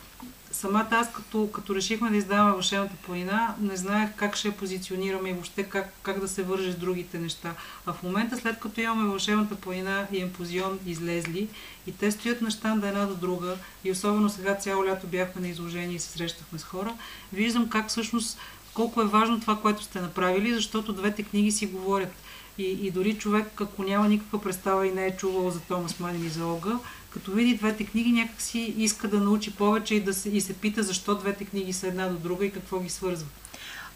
самата 0.53 0.89
аз, 0.91 1.13
като, 1.13 1.51
като 1.53 1.75
решихме 1.75 2.11
да 2.11 2.17
издаваме 2.17 2.53
Вълшебната 2.53 2.97
планина, 2.97 3.55
не 3.61 3.77
знаех 3.77 4.11
как 4.17 4.37
ще 4.37 4.49
я 4.49 4.57
позиционираме 4.57 5.31
и 5.31 5.33
въобще 5.33 5.63
как, 5.63 5.93
как 6.03 6.21
да 6.21 6.29
се 6.29 6.43
върже 6.43 6.73
с 6.73 6.77
другите 6.77 7.19
неща. 7.19 7.55
А 7.87 7.93
в 7.93 8.03
момента, 8.03 8.37
след 8.37 8.59
като 8.59 8.81
имаме 8.81 9.09
Вълшебната 9.09 9.55
планина 9.55 10.07
и 10.13 10.21
Емпозион 10.21 10.79
излезли, 10.87 11.49
и 11.87 11.93
те 11.93 12.11
стоят 12.11 12.43
на 12.43 12.51
щанда 12.51 12.89
една 12.89 13.07
до 13.07 13.15
друга, 13.15 13.57
и 13.85 13.91
особено 13.91 14.31
сега 14.31 14.55
цяло 14.55 14.87
лято 14.87 15.07
бяхме 15.07 15.41
на 15.41 15.49
изложение 15.49 15.97
и 15.97 16.01
се 16.01 16.09
срещахме 16.09 16.59
с 16.59 16.65
хора, 16.65 16.95
виждам 17.33 17.69
как 17.69 17.89
всъщност 17.89 18.39
колко 18.75 19.03
е 19.03 19.07
важно 19.07 19.41
това, 19.41 19.57
което 19.61 19.83
сте 19.83 20.01
направили, 20.01 20.55
защото 20.55 20.93
двете 20.93 21.23
книги 21.23 21.53
си 21.53 21.67
говорят. 21.67 22.13
И, 22.61 22.87
и 22.87 22.91
дори 22.91 23.15
човек, 23.15 23.61
ако 23.61 23.83
няма 23.83 24.09
никаква 24.09 24.43
представа 24.43 24.87
и 24.87 24.93
не 24.93 25.07
е 25.07 25.17
чувал 25.17 25.51
за 25.51 25.61
Томас 25.61 26.01
Манин 26.01 26.27
и 26.27 26.29
за 26.29 26.47
Олга, 26.47 26.79
като 27.11 27.33
види 27.33 27.55
двете 27.55 27.85
книги, 27.85 28.13
някак 28.13 28.41
си 28.41 28.75
иска 28.79 29.09
да 29.09 29.21
научи 29.21 29.55
повече 29.55 29.95
и, 29.95 30.01
да 30.01 30.15
се, 30.15 30.29
и 30.29 30.41
се 30.41 30.53
пита 30.53 30.83
защо 30.83 31.15
двете 31.15 31.45
книги 31.45 31.73
са 31.73 31.87
една 31.87 32.09
до 32.09 32.19
друга 32.19 32.47
и 32.47 32.53
какво 32.53 32.81
ги 32.81 32.89
свързва. 32.89 33.29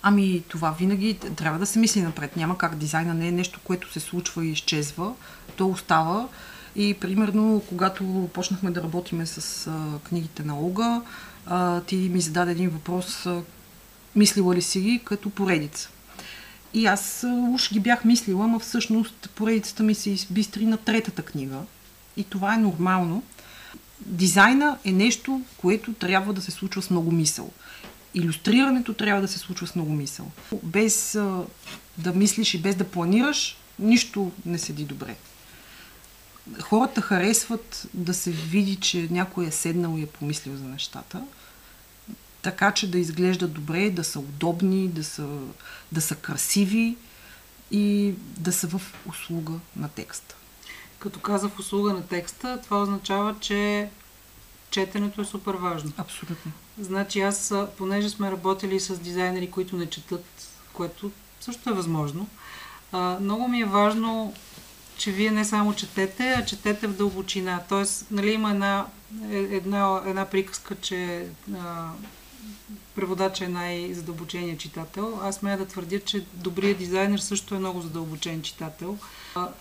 Ами 0.03 0.43
това 0.49 0.71
винаги 0.71 1.15
трябва 1.37 1.59
да 1.59 1.67
се 1.67 1.79
мисли 1.79 2.03
напред. 2.03 2.37
Няма 2.37 2.59
как 2.59 2.77
дизайна 2.77 3.15
не 3.15 3.29
е 3.29 3.33
нещо, 3.33 3.61
което 3.65 3.93
се 3.93 4.01
случва 4.01 4.45
и 4.45 4.51
изчезва. 4.51 5.15
То 5.57 5.69
остава. 5.69 6.29
И 6.77 6.95
примерно, 6.95 7.63
когато 7.69 8.31
почнахме 8.33 8.71
да 8.71 8.83
работиме 8.83 9.27
с 9.27 9.67
а, 9.67 9.99
книгите 10.09 10.43
на 10.43 10.59
Олга, 10.59 11.03
а, 11.47 11.81
ти 11.81 11.97
ми 11.97 12.21
зададе 12.21 12.53
един 12.53 12.71
въпрос, 12.71 13.27
а, 13.27 13.43
мислила 14.17 14.55
ли 14.55 14.63
си 14.63 14.81
ги 14.81 15.01
като 15.05 15.31
поредица? 15.31 15.91
И 16.75 16.87
аз 16.87 17.27
уж 17.55 17.73
ги 17.73 17.81
бях 17.81 18.05
мислила, 18.05 18.47
но 18.47 18.59
всъщност 18.59 19.31
поредицата 19.35 19.83
ми 19.83 19.95
се 19.95 20.11
избистри 20.11 20.67
на 20.67 20.77
третата 20.77 21.23
книга. 21.23 21.59
И 22.17 22.25
това 22.25 22.55
е 22.55 22.59
нормално. 22.59 23.23
Дизайна 24.01 24.79
е 24.85 24.93
нещо, 24.93 25.43
което 25.57 25.93
трябва 25.93 26.33
да 26.33 26.43
се 26.43 26.51
случва 26.51 26.83
с 26.83 26.91
много 26.91 27.11
мисъл. 27.11 27.51
Илюстрирането 28.15 28.95
трябва 28.95 29.23
да 29.23 29.29
се 29.29 29.39
случва 29.39 29.67
с 29.67 29.75
много 29.75 29.93
мисъл. 29.93 30.31
Без 30.63 31.13
да 31.99 32.13
мислиш 32.15 32.55
и 32.55 32.59
без 32.59 32.77
да 32.77 32.85
планираш, 32.85 33.57
нищо 33.79 34.33
не 34.47 34.59
седи 34.59 34.85
добре. 34.85 35.17
Хората 36.61 37.01
харесват 37.01 37.87
да 37.95 38.15
се 38.15 38.31
види, 38.31 38.77
че 38.77 39.09
някой 39.11 39.47
е 39.47 39.51
седнал 39.51 39.99
и 39.99 40.03
е 40.03 40.07
помислил 40.07 40.57
за 40.57 40.65
нещата, 40.65 41.23
така 42.45 42.73
че 42.73 42.91
да 42.91 42.99
изглеждат 42.99 43.53
добре, 43.53 43.91
да 43.91 44.05
са 44.05 44.19
удобни, 44.19 44.89
да 44.89 45.05
са, 45.05 45.29
да 45.93 46.01
са 46.01 46.15
красиви 46.15 46.97
и 47.71 48.15
да 48.19 48.53
са 48.53 48.69
в 48.69 48.81
услуга 49.09 49.53
на 49.77 49.89
текста. 49.89 50.35
Като 50.99 51.21
каза 51.21 51.49
в 51.49 51.59
услуга 51.59 51.93
на 51.93 52.07
текста, 52.07 52.61
това 52.63 52.83
означава, 52.83 53.35
че 53.41 53.89
четенето 54.71 55.21
е 55.21 55.25
супер 55.25 55.55
важно. 55.55 55.93
Абсолютно. 55.97 56.53
Значи 56.79 57.21
аз, 57.21 57.55
понеже 57.79 58.09
сме 58.09 58.31
работили 58.31 58.81
с 58.81 58.99
дизайнери, 58.99 59.51
които 59.51 59.77
не 59.77 59.87
четат, 59.87 60.25
което 60.73 61.11
също 61.41 61.71
е 61.71 61.73
възможно, 61.73 62.27
а, 62.93 63.19
много 63.21 63.49
ми 63.49 63.61
е 63.61 63.65
важно, 63.65 64.35
че 64.97 65.13
вие 65.13 65.31
не 65.31 65.45
само 65.45 65.75
четете, 65.75 66.35
а 66.39 66.45
четете 66.45 66.87
в 66.87 66.97
дълбочина. 66.97 67.61
Тоест, 67.69 68.07
нали, 68.11 68.31
има 68.31 68.51
една, 68.51 68.87
е, 69.31 69.37
една, 69.37 70.03
една 70.07 70.25
приказка, 70.25 70.75
че 70.81 71.27
а, 71.55 71.89
преводач 72.95 73.41
е 73.41 73.49
най-задълбоченият 73.49 74.61
читател. 74.61 75.21
Аз 75.23 75.37
смея 75.37 75.59
да 75.59 75.67
твърдя, 75.67 76.01
че 76.01 76.25
добрият 76.35 76.79
дизайнер 76.79 77.19
също 77.19 77.55
е 77.55 77.59
много 77.59 77.81
задълбочен 77.81 78.43
читател. 78.43 78.99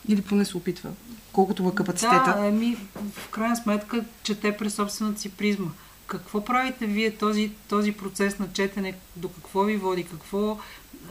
Или 0.08 0.22
поне 0.22 0.46
се 0.46 0.58
опитва, 0.58 0.90
колкото 1.34 1.68
е 1.68 1.76
капацитета. 1.76 2.36
Да, 2.38 2.46
еми, 2.46 2.78
в 3.12 3.30
крайна 3.30 3.56
сметка 3.56 4.06
чете 4.24 4.58
през 4.58 4.74
собствената 4.76 5.20
си 5.20 5.30
призма. 5.30 5.72
Какво 6.08 6.46
правите 6.46 6.86
вие 6.86 7.18
този, 7.18 7.52
този 7.70 7.92
процес 7.92 8.40
на 8.40 8.54
четене? 8.54 8.96
До 9.16 9.30
какво 9.30 9.64
ви 9.64 9.78
води? 9.78 10.04
Какво... 10.04 10.60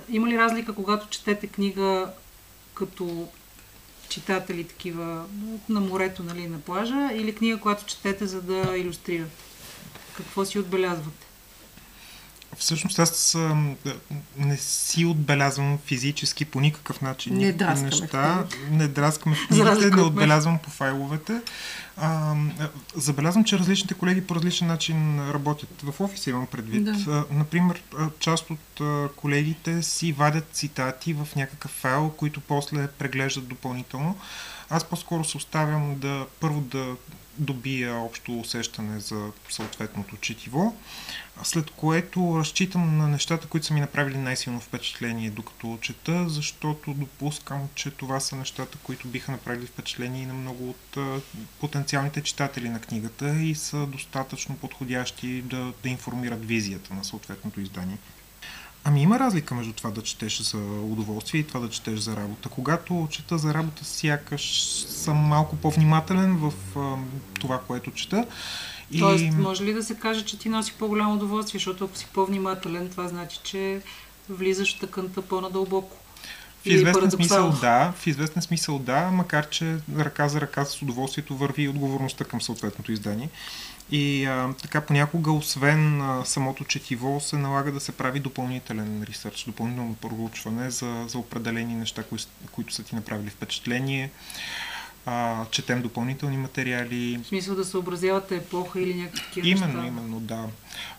Има 0.09 0.29
ли 0.29 0.39
разлика, 0.39 0.75
когато 0.75 1.09
четете 1.09 1.47
книга 1.47 2.11
като 2.75 3.29
читатели 4.09 4.65
такива 4.65 5.25
на 5.69 5.81
морето, 5.81 6.23
нали, 6.23 6.49
на 6.49 6.61
плажа, 6.61 7.11
или 7.15 7.35
книга, 7.35 7.61
която 7.61 7.87
четете, 7.87 8.27
за 8.27 8.43
да 8.43 8.77
иллюстрирате? 8.77 9.45
Какво 10.17 10.45
си 10.45 10.59
отбелязвате? 10.59 11.27
Всъщност 12.59 12.99
аз 12.99 13.37
не 14.37 14.57
си 14.57 15.05
отбелязвам 15.05 15.79
физически 15.87 16.45
по 16.45 16.61
никакъв 16.61 17.01
начин 17.01 17.37
не 17.37 17.53
драскаме 17.53 17.91
неща. 17.91 18.45
Не 18.71 18.89
драскаме 18.89 19.37
в 19.37 19.49
книгите, 19.49 19.91
не 19.91 20.03
отбелязвам 20.03 20.59
по 20.59 20.71
файловете. 20.71 21.41
А, 21.97 22.35
забелязвам, 22.97 23.45
че 23.45 23.59
различните 23.59 23.95
колеги 23.95 24.27
по 24.27 24.35
различен 24.35 24.67
начин 24.67 25.31
работят. 25.31 25.83
В 25.83 26.01
офиса 26.01 26.31
имам 26.31 26.47
предвид. 26.47 26.85
Да. 26.85 27.25
Например, 27.31 27.83
част 28.19 28.51
от 28.51 28.81
колегите 29.17 29.83
си 29.83 30.13
вадят 30.13 30.49
цитати 30.53 31.13
в 31.13 31.29
някакъв 31.37 31.71
файл, 31.71 32.11
които 32.17 32.41
после 32.41 32.87
преглеждат 32.87 33.49
допълнително. 33.49 34.19
Аз 34.71 34.85
по-скоро 34.85 35.25
се 35.25 35.37
оставям 35.37 35.99
да 35.99 36.27
първо 36.41 36.61
да 36.61 36.97
добия 37.39 37.95
общо 37.95 38.41
усещане 38.41 39.01
за 39.01 39.33
съответното 39.49 40.17
четиво, 40.17 40.77
след 41.43 41.71
което 41.71 42.39
разчитам 42.39 42.97
на 42.99 43.09
нещата, 43.09 43.47
които 43.47 43.67
са 43.67 43.75
ми 43.75 43.81
направили 43.81 44.19
най-силно 44.19 44.61
впечатление 44.61 45.31
докато 45.31 45.79
чета, 45.81 46.29
защото 46.29 46.95
допускам, 46.95 47.69
че 47.75 47.91
това 47.91 48.21
са 48.21 48.37
нещата, 48.37 48.79
които 48.83 49.09
биха 49.09 49.33
направили 49.33 49.67
впечатление 49.67 50.23
и 50.23 50.27
на 50.27 50.35
много 50.35 50.71
от 50.71 50.99
потенциалните 51.61 52.23
читатели 52.23 52.69
на 52.69 52.81
книгата 52.81 53.43
и 53.43 53.55
са 53.55 53.87
достатъчно 53.87 54.57
подходящи 54.57 55.43
да, 55.43 55.73
да 55.83 55.89
информират 55.89 56.47
визията 56.47 56.95
на 56.95 57.05
съответното 57.05 57.61
издание. 57.61 57.99
Ами 58.85 59.03
има 59.03 59.19
разлика 59.19 59.55
между 59.55 59.73
това 59.73 59.91
да 59.91 60.03
четеш 60.03 60.41
за 60.41 60.59
удоволствие 60.83 61.41
и 61.41 61.47
това 61.47 61.61
да 61.61 61.71
четеш 61.71 61.99
за 61.99 62.17
работа. 62.17 62.49
Когато 62.49 63.09
чета 63.11 63.39
за 63.39 63.55
работа, 63.55 63.85
сякаш 63.85 64.63
съм 64.89 65.17
малко 65.17 65.57
по-внимателен 65.57 66.37
в 66.37 66.53
а, 66.77 66.97
това, 67.41 67.61
което 67.61 67.91
чета. 67.91 68.27
И... 68.91 68.99
Тоест, 68.99 69.25
може 69.39 69.65
ли 69.65 69.75
да 69.75 69.83
се 69.83 69.95
каже, 69.95 70.25
че 70.25 70.39
ти 70.39 70.49
носи 70.49 70.73
по-голямо 70.79 71.15
удоволствие, 71.15 71.59
защото 71.59 71.85
ако 71.85 71.97
си 71.97 72.07
по-внимателен, 72.13 72.91
това 72.91 73.09
значи, 73.09 73.41
че 73.45 73.81
влизаш 74.29 74.77
в 74.77 74.81
тъканта 74.81 75.23
по-надълбоко. 75.23 75.97
В 76.63 76.67
известен 76.67 77.11
смисъл 77.11 77.51
да, 77.51 77.93
в 77.97 78.07
известен 78.07 78.43
смисъл 78.43 78.79
да, 78.79 79.11
макар 79.13 79.49
че 79.49 79.77
ръка 79.99 80.29
за 80.29 80.41
ръка 80.41 80.65
с 80.65 80.83
удоволствието 80.83 81.37
върви 81.37 81.63
и 81.63 81.69
отговорността 81.69 82.25
към 82.25 82.41
съответното 82.41 82.93
издание. 82.93 83.29
И 83.91 84.25
а, 84.25 84.55
така 84.63 84.81
понякога, 84.81 85.33
освен 85.33 86.01
а, 86.03 86.25
самото 86.25 86.65
четиво, 86.65 87.21
се 87.21 87.37
налага 87.37 87.73
да 87.73 87.81
се 87.81 87.93
прави 87.93 88.21
допълнителен 88.21 89.05
ресърч, 89.09 89.45
допълнително 89.45 89.95
проучване 89.95 90.71
за, 90.71 91.05
за 91.09 91.19
определени 91.19 91.75
неща, 91.75 92.03
кои, 92.03 92.19
които 92.53 92.75
са 92.75 92.83
ти 92.83 92.95
направили 92.95 93.31
впечатление. 93.31 94.11
А, 95.07 95.45
четем 95.51 95.83
допълнителни 95.83 96.37
материали. 96.37 97.21
В 97.23 97.27
смисъл 97.27 97.55
да 97.55 97.65
съобразявате 97.65 98.37
епоха 98.37 98.81
или 98.81 98.95
някакви 98.95 99.51
Именно, 99.51 99.67
неща. 99.67 99.87
именно, 99.87 100.21
да. 100.21 100.45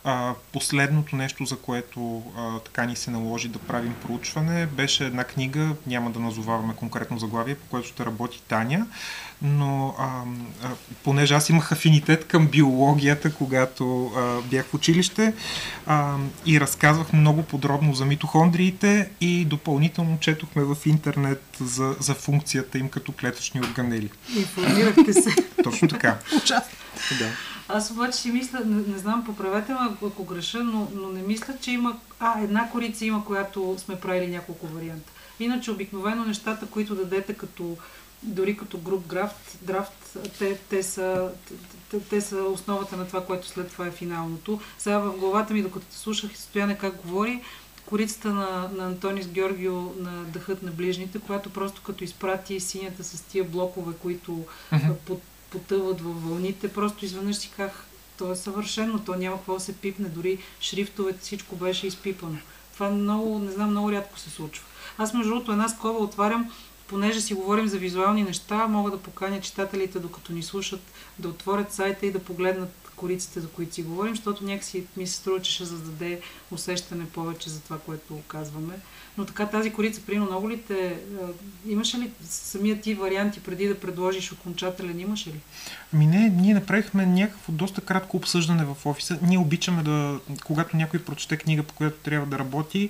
А, 0.03 0.33
последното 0.51 1.15
нещо, 1.15 1.45
за 1.45 1.57
което 1.57 2.23
а, 2.37 2.59
така 2.59 2.85
ни 2.85 2.95
се 2.95 3.11
наложи 3.11 3.47
да 3.47 3.59
правим 3.59 3.95
проучване, 4.05 4.65
беше 4.65 5.05
една 5.05 5.23
книга, 5.23 5.75
няма 5.87 6.11
да 6.11 6.19
назоваваме 6.19 6.73
конкретно 6.75 7.19
заглавие, 7.19 7.55
по 7.55 7.65
което 7.65 7.87
ще 7.87 8.05
работи 8.05 8.41
Таня, 8.47 8.87
но 9.41 9.95
а, 9.99 10.23
а, 10.63 10.69
понеже 11.03 11.33
аз 11.33 11.49
имах 11.49 11.71
афинитет 11.71 12.27
към 12.27 12.47
биологията, 12.47 13.33
когато 13.33 14.05
а, 14.05 14.41
бях 14.41 14.65
в 14.65 14.73
училище 14.73 15.33
а, 15.85 16.15
и 16.45 16.59
разказвах 16.59 17.13
много 17.13 17.43
подробно 17.43 17.93
за 17.93 18.05
митохондриите 18.05 19.09
и 19.21 19.45
допълнително 19.45 20.19
четохме 20.19 20.63
в 20.63 20.77
интернет 20.85 21.43
за, 21.59 21.95
за 21.99 22.13
функцията 22.13 22.77
им 22.77 22.89
като 22.89 23.11
клетъчни 23.11 23.61
органели. 23.93 24.09
Информирахте 24.35 25.13
се. 25.13 25.35
Точно 25.63 25.87
така. 25.87 26.17
Да. 27.19 27.31
Аз 27.67 27.91
обаче 27.91 28.17
си 28.17 28.31
мисля, 28.31 28.59
не, 28.65 28.93
не 28.93 28.97
знам, 28.97 29.25
поправете 29.25 29.73
ме 29.73 29.79
ако 30.07 30.23
греша, 30.23 30.63
но, 30.63 30.91
но 30.95 31.09
не 31.09 31.21
мисля, 31.21 31.53
че 31.61 31.71
има... 31.71 31.99
А, 32.19 32.41
една 32.41 32.69
корица 32.69 33.05
има, 33.05 33.25
която 33.25 33.75
сме 33.77 33.99
правили 33.99 34.27
няколко 34.27 34.67
варианта. 34.67 35.11
Иначе 35.39 35.71
обикновено 35.71 36.25
нещата, 36.25 36.65
които 36.65 36.95
дадете 36.95 37.33
като 37.33 37.77
дори 38.23 38.57
като 38.57 38.77
груп 38.77 39.07
драфт, 39.07 39.57
драфт 39.61 40.17
те, 40.39 40.57
те, 40.69 40.83
са, 40.83 41.29
те, 41.91 41.99
те 41.99 42.21
са 42.21 42.37
основата 42.37 42.97
на 42.97 43.07
това, 43.07 43.25
което 43.25 43.47
след 43.47 43.71
това 43.71 43.87
е 43.87 43.91
финалното. 43.91 44.61
Сега 44.77 44.99
в 44.99 45.17
главата 45.17 45.53
ми, 45.53 45.61
докато 45.61 45.85
те 45.85 45.97
слушах 45.97 46.33
и 46.33 46.37
Стояне 46.37 46.77
как 46.77 46.95
говори, 46.95 47.41
корицата 47.85 48.27
на, 48.27 48.69
на 48.75 48.85
Антонис 48.85 49.27
Георгио 49.27 49.73
на 49.73 50.23
Дъхът 50.23 50.63
на 50.63 50.71
ближните, 50.71 51.19
която 51.19 51.49
просто 51.49 51.81
като 51.81 52.03
изпрати 52.03 52.59
синята 52.59 53.03
с 53.03 53.21
тия 53.21 53.43
блокове, 53.43 53.93
които 54.01 54.45
mm-hmm. 54.71 54.93
под, 54.93 55.21
потъват 55.49 56.01
във 56.01 56.23
вълните, 56.23 56.73
просто 56.73 57.05
изведнъж 57.05 57.35
си 57.35 57.51
казах, 57.57 57.85
то 58.17 58.31
е 58.31 58.35
съвършено, 58.35 58.99
то 58.99 59.15
няма 59.15 59.37
какво 59.37 59.53
да 59.53 59.59
се 59.59 59.77
пипне, 59.77 60.09
дори 60.09 60.37
шрифтовете, 60.61 61.19
всичко 61.19 61.55
беше 61.55 61.87
изпипано. 61.87 62.37
Това 62.73 62.89
много, 62.89 63.39
не 63.39 63.51
знам, 63.51 63.69
много 63.69 63.91
рядко 63.91 64.19
се 64.19 64.29
случва. 64.29 64.65
Аз 64.97 65.13
между 65.13 65.29
другото 65.29 65.51
една 65.51 65.69
скоба 65.69 65.99
отварям, 65.99 66.51
понеже 66.87 67.21
си 67.21 67.33
говорим 67.33 67.67
за 67.67 67.77
визуални 67.77 68.23
неща, 68.23 68.67
мога 68.67 68.91
да 68.91 68.97
поканя 68.97 69.41
читателите, 69.41 69.99
докато 69.99 70.33
ни 70.33 70.43
слушат, 70.43 70.81
да 71.19 71.27
отворят 71.27 71.73
сайта 71.73 72.05
и 72.05 72.11
да 72.11 72.19
погледнат 72.19 72.82
кориците, 73.03 73.39
за 73.39 73.47
които 73.47 73.73
си 73.73 73.83
говорим, 73.83 74.15
защото 74.15 74.43
някакси 74.43 74.83
ми 74.97 75.07
се 75.07 75.13
струва, 75.13 75.41
че 75.41 75.51
ще 75.51 75.65
създаде 75.65 76.21
усещане 76.51 77.05
повече 77.05 77.49
за 77.49 77.61
това, 77.61 77.79
което 77.79 78.21
казваме. 78.27 78.73
Но 79.17 79.25
така 79.25 79.45
тази 79.45 79.73
корица, 79.73 80.01
прино 80.05 80.25
много 80.25 80.49
ли 80.49 80.61
те... 80.61 80.99
Имаше 81.67 81.97
ли 81.97 82.11
самия 82.29 82.81
ти 82.81 82.93
варианти 82.93 83.39
преди 83.39 83.67
да 83.67 83.79
предложиш 83.79 84.31
окончателен? 84.31 84.99
Имаше 84.99 85.29
ли? 85.29 85.39
Ми 85.93 86.05
не, 86.07 86.29
ние 86.29 86.53
направихме 86.53 87.05
някакво 87.05 87.51
доста 87.51 87.81
кратко 87.81 88.17
обсъждане 88.17 88.65
в 88.65 88.85
офиса. 88.85 89.19
Ние 89.21 89.37
обичаме 89.37 89.83
да, 89.83 90.19
когато 90.45 90.77
някой 90.77 91.03
прочете 91.03 91.37
книга, 91.37 91.63
по 91.63 91.73
която 91.73 91.97
трябва 91.97 92.27
да 92.27 92.39
работи, 92.39 92.89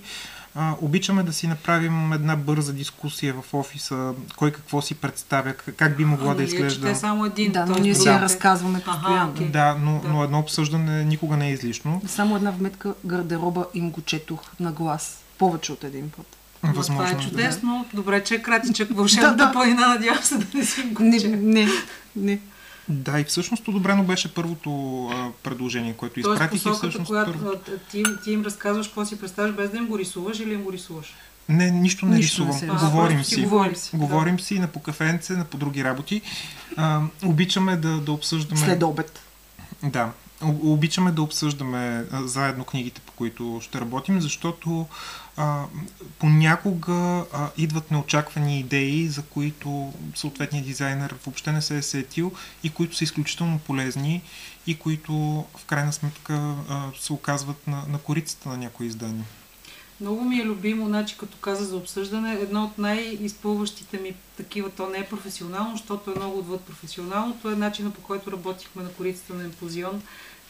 а, 0.55 0.75
обичаме 0.81 1.23
да 1.23 1.33
си 1.33 1.47
направим 1.47 2.13
една 2.13 2.35
бърза 2.35 2.73
дискусия 2.73 3.33
в 3.33 3.53
офиса, 3.53 4.13
кой 4.35 4.51
какво 4.51 4.81
си 4.81 4.95
представя, 4.95 5.53
как 5.53 5.97
би 5.97 6.05
могла 6.05 6.31
а, 6.31 6.35
да 6.35 6.43
изглежда. 6.43 6.89
Е 6.89 6.95
само 6.95 7.25
един. 7.25 7.51
Да, 7.51 7.65
но 7.65 7.75
ние 7.75 7.95
си 7.95 8.07
я 8.07 8.21
разказваме 8.21 8.81
постоянно. 8.81 9.33
Okay. 9.33 9.51
Да, 9.51 9.75
но, 9.81 9.99
да. 9.99 10.09
но 10.09 10.23
едно 10.23 10.39
обсъждане 10.39 11.03
никога 11.03 11.37
не 11.37 11.47
е 11.47 11.51
излишно. 11.51 12.01
Само 12.07 12.35
една 12.35 12.51
вметка 12.51 12.93
гардероба 13.05 13.65
им 13.73 13.91
го 13.91 14.01
четох 14.01 14.41
на 14.59 14.71
глас 14.71 15.17
повече 15.37 15.71
от 15.71 15.83
един 15.83 16.09
път. 16.09 16.25
Възможно 16.63 16.95
това 16.95 17.09
е 17.09 17.13
да. 17.13 17.29
чудесно. 17.29 17.85
Добре, 17.93 18.23
че 18.23 18.35
е 18.35 18.41
кратичък 18.41 18.95
вълшебната 18.95 19.35
да, 19.35 19.37
Да, 19.37 19.45
да. 19.45 19.51
планина, 19.51 19.87
надявам 19.87 20.23
се 20.23 20.37
да 20.37 20.45
не 20.57 20.65
си 20.65 20.81
го 20.81 21.03
Не, 21.03 21.17
не, 21.17 21.67
не. 22.15 22.39
Да, 22.89 23.19
и 23.19 23.23
всъщност 23.23 23.67
одобрено 23.67 24.03
беше 24.03 24.33
първото 24.33 25.05
а, 25.07 25.31
предложение, 25.43 25.93
което 25.93 26.21
Тоест 26.21 26.35
изпратих 26.35 26.59
и 26.59 26.63
посоката, 26.63 26.77
всъщност 26.77 27.07
която 27.07 27.31
първо... 27.31 27.51
а, 27.67 27.77
ти, 27.91 28.03
ти 28.23 28.31
им 28.31 28.43
разказваш 28.43 28.87
какво 28.87 29.05
си 29.05 29.19
представяш, 29.19 29.51
без 29.51 29.69
да 29.69 29.77
им 29.77 29.87
го 29.87 29.99
рисуваш 29.99 30.39
или 30.39 30.53
им 30.53 30.61
го 30.63 30.71
рисуваш? 30.71 31.13
Не, 31.49 31.71
нищо 31.71 32.05
не 32.05 32.15
Нищо 32.15 32.43
не 32.43 32.49
рисувам. 32.49 32.53
се 32.53 32.65
рисува. 32.65 32.91
Говорим 32.91 33.23
си. 33.23 33.41
Говорим 33.41 33.75
си. 33.75 33.97
Говорим 33.97 34.39
си 34.39 34.59
на 34.59 34.67
по 34.67 34.79
кафенце, 34.79 35.33
на 35.33 35.45
по 35.45 35.57
други 35.57 35.83
работи. 35.83 36.21
А, 36.77 37.01
обичаме 37.25 37.75
да, 37.75 37.97
да 37.97 38.11
обсъждаме... 38.11 38.61
След 38.61 38.83
обед. 38.83 39.19
Да. 39.83 40.11
Обичаме 40.43 41.12
да 41.12 41.21
обсъждаме 41.21 42.06
а, 42.12 42.27
заедно 42.27 42.65
книгите, 42.65 43.01
по 43.01 43.12
които 43.12 43.60
ще 43.62 43.82
работим, 43.82 44.21
защото 44.21 44.88
а, 45.38 45.63
понякога 46.19 47.25
а, 47.34 47.49
идват 47.58 47.91
неочаквани 47.91 48.60
идеи, 48.60 49.08
за 49.08 49.21
които 49.21 49.93
съответният 50.15 50.65
дизайнер 50.65 51.15
въобще 51.25 51.51
не 51.51 51.62
се 51.62 51.77
е 51.77 51.82
сетил 51.82 52.32
и 52.63 52.69
които 52.69 52.95
са 52.95 53.03
изключително 53.03 53.60
полезни 53.60 54.21
и 54.67 54.75
които 54.75 55.13
в 55.58 55.65
крайна 55.65 55.93
сметка 55.93 56.56
а, 56.69 56.91
се 56.99 57.13
оказват 57.13 57.67
на, 57.67 57.84
на 57.89 57.97
корицата 57.97 58.49
на 58.49 58.58
някои 58.58 58.88
издания. 58.88 59.25
Много 60.01 60.23
ми 60.23 60.39
е 60.39 60.45
любимо, 60.45 60.86
значи 60.86 61.17
като 61.17 61.38
каза 61.38 61.65
за 61.65 61.77
обсъждане, 61.77 62.34
едно 62.34 62.63
от 62.63 62.77
най-изпълващите 62.77 63.97
ми 63.99 64.15
такива, 64.38 64.69
то 64.69 64.89
не 64.89 64.97
е 64.97 65.06
професионално, 65.06 65.71
защото 65.71 66.12
е 66.12 66.19
много 66.19 66.39
отвъд 66.39 66.62
професионално, 66.62 67.38
то 67.41 67.51
е 67.51 67.56
начина 67.56 67.91
по 67.91 68.01
който 68.01 68.32
работихме 68.32 68.84
на 68.84 68.89
корицата 68.89 69.34
на 69.34 69.43
Емпозион, 69.43 70.01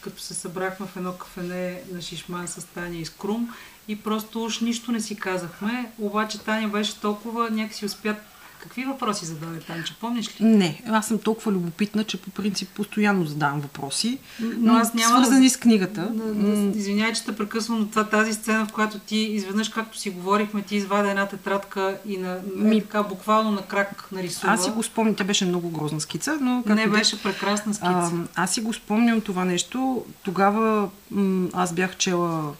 като 0.03 0.21
се 0.21 0.33
събрахме 0.33 0.87
в 0.87 0.97
едно 0.97 1.13
кафене 1.13 1.81
на 1.91 2.01
Шишман 2.01 2.47
с 2.47 2.65
Таня 2.65 2.97
и 2.97 3.05
с 3.05 3.09
Крум 3.09 3.53
и 3.87 4.03
просто 4.03 4.43
уж 4.43 4.59
нищо 4.59 4.91
не 4.91 5.01
си 5.01 5.15
казахме, 5.15 5.91
обаче 5.99 6.39
Таня 6.39 6.67
беше 6.67 6.99
толкова, 6.99 7.49
някакси 7.49 7.85
успя... 7.85 8.15
Какви 8.63 8.85
въпроси 8.85 9.25
зададе 9.25 9.59
Танча, 9.59 9.93
помниш 10.01 10.27
ли? 10.31 10.45
Не, 10.45 10.81
аз 10.87 11.07
съм 11.07 11.17
толкова 11.17 11.51
любопитна, 11.51 12.03
че 12.03 12.17
по 12.17 12.29
принцип 12.29 12.69
постоянно 12.69 13.25
задавам 13.25 13.61
въпроси, 13.61 14.17
Но 14.39 14.73
аз 14.73 14.93
няма 14.93 15.09
да- 15.09 15.25
свързани 15.25 15.49
с 15.49 15.57
книгата. 15.57 16.01
Да, 16.03 16.23
да, 16.25 16.77
извинявай, 16.77 17.13
че 17.13 17.25
те 17.25 17.35
прекъсвам, 17.35 17.79
но 17.79 17.87
това, 17.87 18.03
тази 18.03 18.33
сцена, 18.33 18.65
в 18.65 18.71
която 18.71 18.99
ти 18.99 19.17
изведнъж, 19.17 19.69
както 19.69 19.97
си 19.97 20.09
говорихме, 20.09 20.61
ти 20.61 20.75
извади 20.75 21.09
една 21.09 21.27
тетрадка 21.27 21.97
и 22.05 22.17
на, 22.17 22.39
Ми- 22.55 22.77
е, 22.77 22.81
така, 22.81 23.03
буквално 23.03 23.51
на 23.51 23.61
крак 23.61 24.07
нарисува. 24.11 24.53
Аз 24.53 24.63
си 24.63 24.69
го 24.69 24.83
спомням, 24.83 25.15
тя 25.15 25.23
беше 25.23 25.45
много 25.45 25.69
грозна 25.69 26.01
скица, 26.01 26.37
но 26.41 26.57
както 26.57 26.69
Не 26.75 26.87
да 26.87 26.87
е. 26.87 26.87
беше 26.89 27.23
прекрасна 27.23 27.73
скица. 27.73 28.11
А, 28.35 28.43
аз 28.43 28.51
си 28.51 28.61
го 28.61 28.73
спомням 28.73 29.21
това 29.21 29.45
нещо. 29.45 30.05
Тогава 30.23 30.89
м- 31.11 31.47
аз 31.53 31.73
бях 31.73 31.97
чела 31.97 32.53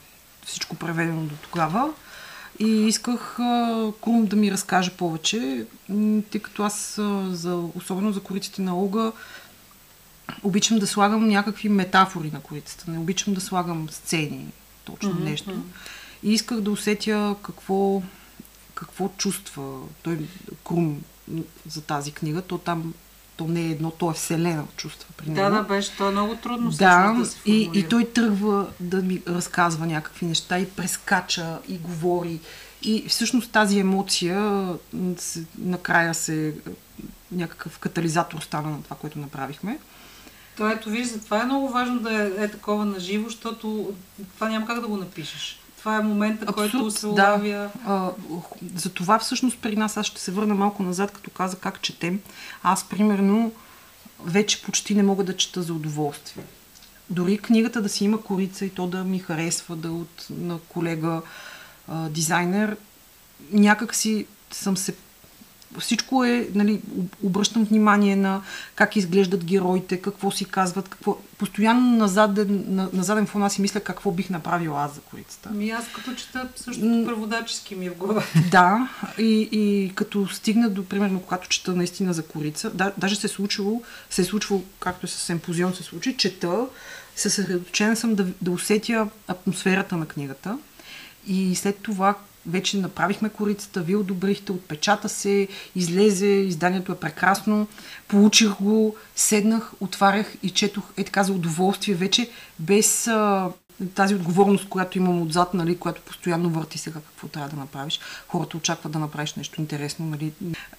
всичко 0.46 0.76
преведено 0.76 1.22
до 1.22 1.36
тогава 1.44 1.90
и 2.60 2.88
исках 2.88 3.36
Крум 4.02 4.26
да 4.26 4.36
ми 4.36 4.52
разкаже 4.52 4.92
повече, 4.92 5.66
тъй 6.32 6.42
като 6.42 6.64
аз, 6.64 7.00
за, 7.30 7.56
особено 7.76 8.12
за 8.12 8.20
кориците 8.20 8.62
на 8.62 8.78
Олга, 8.78 9.12
обичам 10.44 10.80
да 10.80 10.88
слагам 10.88 11.28
някакви 11.28 11.70
метафори 11.70 12.32
на 12.32 12.42
корицата. 12.42 12.92
Не 12.92 13.00
обичам 13.00 13.34
да 13.34 13.42
слагам 13.42 13.90
сцени, 13.90 14.46
точно 14.86 15.10
Мгм, 15.10 15.24
нещо. 15.24 15.64
И 16.24 16.34
исках 16.34 16.62
да 16.62 16.72
усетя 16.72 17.36
какво, 17.42 18.02
какво 18.76 19.10
чувства 19.18 19.80
той 20.04 20.28
Крум 20.64 21.02
за 21.70 21.82
тази 21.82 22.12
книга. 22.12 22.42
То 22.42 22.58
там 22.58 22.94
то 23.38 23.48
не 23.48 23.62
е 23.62 23.70
едно, 23.70 23.92
то 23.92 24.12
е 24.12 24.14
вселена 24.14 24.64
чувства 24.78 25.10
при 25.18 25.30
него. 25.30 25.50
Да, 25.50 25.50
да, 25.50 25.64
беше. 25.64 25.98
То 25.98 26.08
е 26.08 26.12
много 26.12 26.36
трудно 26.36 26.72
Да, 26.72 27.14
да 27.20 27.26
се 27.26 27.38
и, 27.46 27.70
и 27.74 27.88
той 27.90 28.06
тръгва 28.06 28.68
да 28.80 29.02
ми 29.02 29.22
разказва 29.28 29.86
някакви 29.86 30.26
неща 30.26 30.60
и 30.60 30.70
прескача 30.70 31.60
и 31.68 31.78
говори. 31.78 32.40
И 32.82 33.06
всъщност 33.08 33.52
тази 33.52 33.80
емоция 33.80 34.68
накрая 35.58 36.14
се 36.14 36.56
някакъв 37.32 37.80
катализатор 37.80 38.40
стана 38.40 38.70
на 38.70 38.84
това, 38.84 38.96
което 38.96 39.20
направихме. 39.20 39.80
То 40.58 40.70
ето 40.70 40.90
виж, 40.90 41.08
затова 41.08 41.42
е 41.42 41.46
много 41.46 41.70
важно 41.70 42.00
да 42.00 42.24
е, 42.24 42.44
е 42.44 42.48
такова 42.48 42.86
наживо, 42.86 43.30
защото 43.30 43.94
това 44.36 44.50
няма 44.50 44.68
как 44.68 44.82
да 44.82 44.88
го 44.88 44.98
напишеш. 44.98 45.60
Това 45.84 45.98
е 45.98 46.02
момента, 46.02 46.46
който 46.46 46.78
Абсурд, 46.78 46.94
се 46.94 47.06
да. 47.06 47.12
улавя. 47.12 47.70
А, 47.86 48.10
за 48.76 48.90
това 48.90 49.20
всъщност 49.20 49.58
при 49.62 49.76
нас, 49.76 49.98
аз 49.98 50.06
ще 50.06 50.22
се 50.22 50.32
върна 50.32 50.56
малко 50.56 50.84
назад, 50.84 51.12
като 51.12 51.30
каза 51.30 51.58
как 51.58 51.82
четем. 51.82 52.20
Аз, 52.64 52.90
примерно, 52.90 53.52
вече 54.26 54.62
почти 54.62 54.96
не 54.96 55.04
мога 55.04 55.24
да 55.24 55.38
чета 55.38 55.62
за 55.62 55.74
удоволствие. 55.74 56.44
Дори 57.10 57.38
книгата 57.38 57.82
да 57.82 57.90
си 57.90 58.06
има 58.06 58.22
корица 58.22 58.66
и 58.66 58.70
то 58.70 58.88
да 58.88 59.04
ми 59.04 59.20
харесва, 59.20 59.76
да 59.76 59.92
от 59.92 60.28
на 60.30 60.60
колега 60.60 61.22
а, 61.88 62.10
дизайнер, 62.10 62.78
някак 63.52 63.96
си 63.96 64.26
съм 64.52 64.78
се 64.78 64.96
всичко 65.80 66.24
е, 66.24 66.50
нали, 66.54 66.82
об- 66.98 67.16
обръщам 67.24 67.64
внимание 67.64 68.16
на 68.16 68.42
как 68.76 68.96
изглеждат 68.96 69.46
героите, 69.46 70.02
какво 70.02 70.32
си 70.32 70.46
казват, 70.46 70.90
какво... 70.90 71.18
Постоянно 71.38 71.98
на 71.98 72.08
заден, 72.08 72.66
на, 72.68 72.90
на 72.94 73.04
заден 73.04 73.26
фон 73.26 73.44
аз 73.44 73.54
си 73.54 73.62
мисля 73.62 73.80
какво 73.80 74.12
бих 74.12 74.30
направила 74.30 74.84
аз 74.84 74.96
за 74.96 75.02
корицата. 75.02 75.50
Ами 75.52 75.70
аз 75.70 75.86
като 75.96 76.16
чета, 76.16 76.48
също 76.56 76.82
преводачески 76.82 77.76
ми 77.76 77.86
е 77.86 77.90
в 77.90 77.96
глава. 77.96 78.24
Да, 78.52 78.90
и, 79.18 79.50
и 79.52 79.92
като 79.96 80.28
стигна 80.28 80.70
до, 80.70 80.86
примерно, 80.86 81.22
когато 81.22 81.50
чета 81.50 81.74
наистина 81.74 82.14
за 82.14 82.26
корица, 82.26 82.70
да, 82.70 82.94
даже 82.98 83.16
се 83.16 83.28
е 83.28 83.30
случило, 83.30 83.82
се 84.10 84.22
е 84.22 84.26
случвало, 84.26 84.64
както 84.80 85.06
и 85.06 85.10
с 85.10 85.30
емпозион 85.30 85.74
се 85.74 85.84
случи, 85.84 86.18
чета, 86.18 86.66
съсредоточен 87.16 87.96
съм 87.96 88.16
да, 88.16 88.26
да 88.42 88.52
усетя 88.52 89.08
атмосферата 89.28 89.98
на 89.98 90.06
книгата 90.06 90.58
и 91.28 91.56
след 91.56 91.78
това 91.78 92.16
вече 92.46 92.78
направихме 92.78 93.30
корицата, 93.30 93.82
вие 93.82 93.96
одобрихте, 93.96 94.52
отпечата 94.52 95.10
се, 95.10 95.48
излезе, 95.76 96.28
изданието 96.28 96.92
е 96.92 96.96
прекрасно, 97.00 97.68
получих 98.08 98.50
го, 98.62 98.96
седнах, 99.16 99.72
отварях 99.80 100.36
и 100.44 100.50
четох 100.50 100.84
е 100.98 101.04
така 101.04 101.24
за 101.24 101.34
удоволствие 101.34 101.96
вече, 101.96 102.30
без 102.60 103.08
а, 103.08 103.50
тази 103.96 104.16
отговорност, 104.16 104.70
която 104.70 104.98
имам 104.98 105.22
отзад, 105.22 105.54
нали, 105.54 105.78
която 105.78 106.02
постоянно 106.02 106.50
върти 106.50 106.78
сега 106.78 107.00
какво 107.00 107.28
трябва 107.28 107.50
да 107.50 107.56
направиш. 107.56 108.00
Хората 108.28 108.58
очакват 108.58 108.94
да 108.94 109.00
направиш 109.00 109.34
нещо 109.34 109.62
интересно. 109.62 110.06
Нали. 110.06 110.34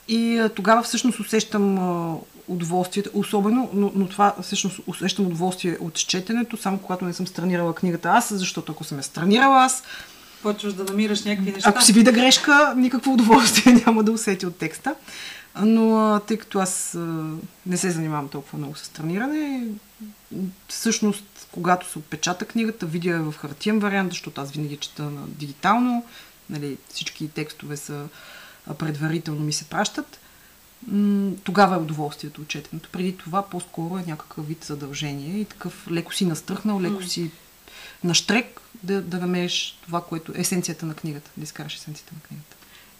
И 0.09 0.38
а, 0.38 0.48
тогава 0.48 0.83
всъщност 0.83 1.20
усещам 1.20 1.79
а, 1.79 2.16
удоволствието, 2.48 3.11
особено, 3.14 3.70
но, 3.74 3.92
но 3.94 4.09
това 4.09 4.35
всъщност 4.42 4.81
усещам 4.87 5.27
удоволствие 5.27 5.77
от 5.81 5.94
четенето, 5.94 6.57
само 6.57 6.79
когато 6.79 7.05
не 7.05 7.12
съм 7.12 7.27
странирала 7.27 7.74
книгата 7.74 8.09
аз, 8.09 8.35
защото 8.35 8.72
ако 8.72 8.85
съм 8.85 8.98
я 8.98 9.05
странирала 9.05 9.64
аз, 9.64 9.83
Почваш 10.44 10.72
да 10.72 10.85
намираш 10.85 11.24
някакви 11.24 11.52
неща. 11.52 11.70
ако 11.70 11.83
си 11.83 11.92
видя 11.92 12.12
грешка, 12.12 12.74
никакво 12.76 13.12
удоволствие 13.12 13.72
няма 13.87 14.04
да 14.04 14.12
усети 14.12 14.46
от 14.46 14.57
текста. 14.57 14.94
Но 15.62 16.20
тъй 16.26 16.37
като 16.37 16.59
аз 16.59 16.98
не 17.66 17.76
се 17.76 17.90
занимавам 17.90 18.28
толкова 18.28 18.59
много 18.59 18.76
с 18.76 18.88
трениране, 18.88 19.66
всъщност, 20.68 21.46
когато 21.52 21.90
се 21.90 21.98
отпечата 21.98 22.44
книгата, 22.44 22.87
видя 22.87 23.11
я 23.11 23.22
в 23.22 23.35
хартиен 23.37 23.78
вариант, 23.78 24.12
защото 24.12 24.40
аз 24.40 24.50
винаги 24.50 24.76
чета 24.76 25.02
на 25.02 25.26
дигитално, 25.26 26.04
нали, 26.50 26.76
всички 26.88 27.28
текстове 27.28 27.76
са 27.76 28.07
предварително 28.78 29.40
ми 29.40 29.52
се 29.52 29.64
пращат, 29.64 30.20
тогава 31.44 31.76
е 31.76 31.78
удоволствието 31.78 32.40
от 32.40 32.48
четенето. 32.48 32.88
Преди 32.92 33.16
това 33.16 33.42
по-скоро 33.42 33.98
е 33.98 34.04
някакъв 34.07 34.48
вид 34.48 34.64
задължение 34.64 35.40
и 35.40 35.44
такъв 35.44 35.87
леко 35.90 36.14
си 36.14 36.26
настръхнал, 36.26 36.80
леко 36.80 37.02
си 37.02 37.30
на 38.05 38.14
штрек 38.14 38.61
да, 38.83 39.03
да 39.03 39.19
намериш 39.19 39.79
това, 39.83 40.05
което 40.05 40.33
есенцията 40.35 40.87
на 40.87 40.95
книгата, 40.95 41.31
да 41.37 41.45
изкараш 41.45 41.75
есенцията 41.75 42.14
на 42.14 42.21
книгата. 42.21 42.57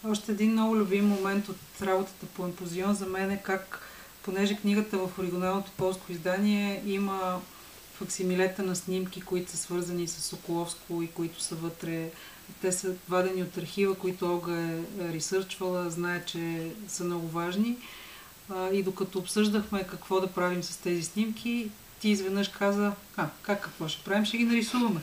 Още 0.07 0.31
един 0.31 0.51
много 0.51 0.77
любим 0.77 1.07
момент 1.07 1.49
от 1.49 1.57
работата 1.81 2.25
по 2.25 2.45
Емпозион 2.45 2.93
за 2.93 3.05
мен 3.05 3.31
е 3.31 3.41
как, 3.43 3.81
понеже 4.23 4.55
книгата 4.55 4.97
в 4.97 5.19
оригиналното 5.19 5.71
полско 5.77 6.11
издание 6.11 6.83
има 6.85 7.41
факсимилета 7.93 8.63
на 8.63 8.75
снимки, 8.75 9.21
които 9.21 9.51
са 9.51 9.57
свързани 9.57 10.07
с 10.07 10.21
Соколовско 10.21 11.01
и 11.01 11.07
които 11.07 11.41
са 11.41 11.55
вътре. 11.55 12.09
Те 12.61 12.71
са 12.71 12.93
вадени 13.09 13.43
от 13.43 13.57
архива, 13.57 13.95
които 13.95 14.25
Олга 14.25 14.61
е 14.61 14.81
е 14.99 15.13
ресърчвала, 15.13 15.89
знае, 15.89 16.25
че 16.25 16.71
са 16.87 17.03
много 17.03 17.27
важни. 17.27 17.77
И 18.73 18.83
докато 18.83 19.19
обсъждахме 19.19 19.83
какво 19.83 20.21
да 20.21 20.27
правим 20.27 20.63
с 20.63 20.77
тези 20.77 21.03
снимки, 21.03 21.69
ти 21.99 22.09
изведнъж 22.09 22.47
каза, 22.47 22.91
а, 23.17 23.27
как 23.41 23.61
какво 23.61 23.87
ще 23.87 24.03
правим? 24.03 24.25
Ще 24.25 24.37
ги 24.37 24.43
нарисуваме. 24.43 25.01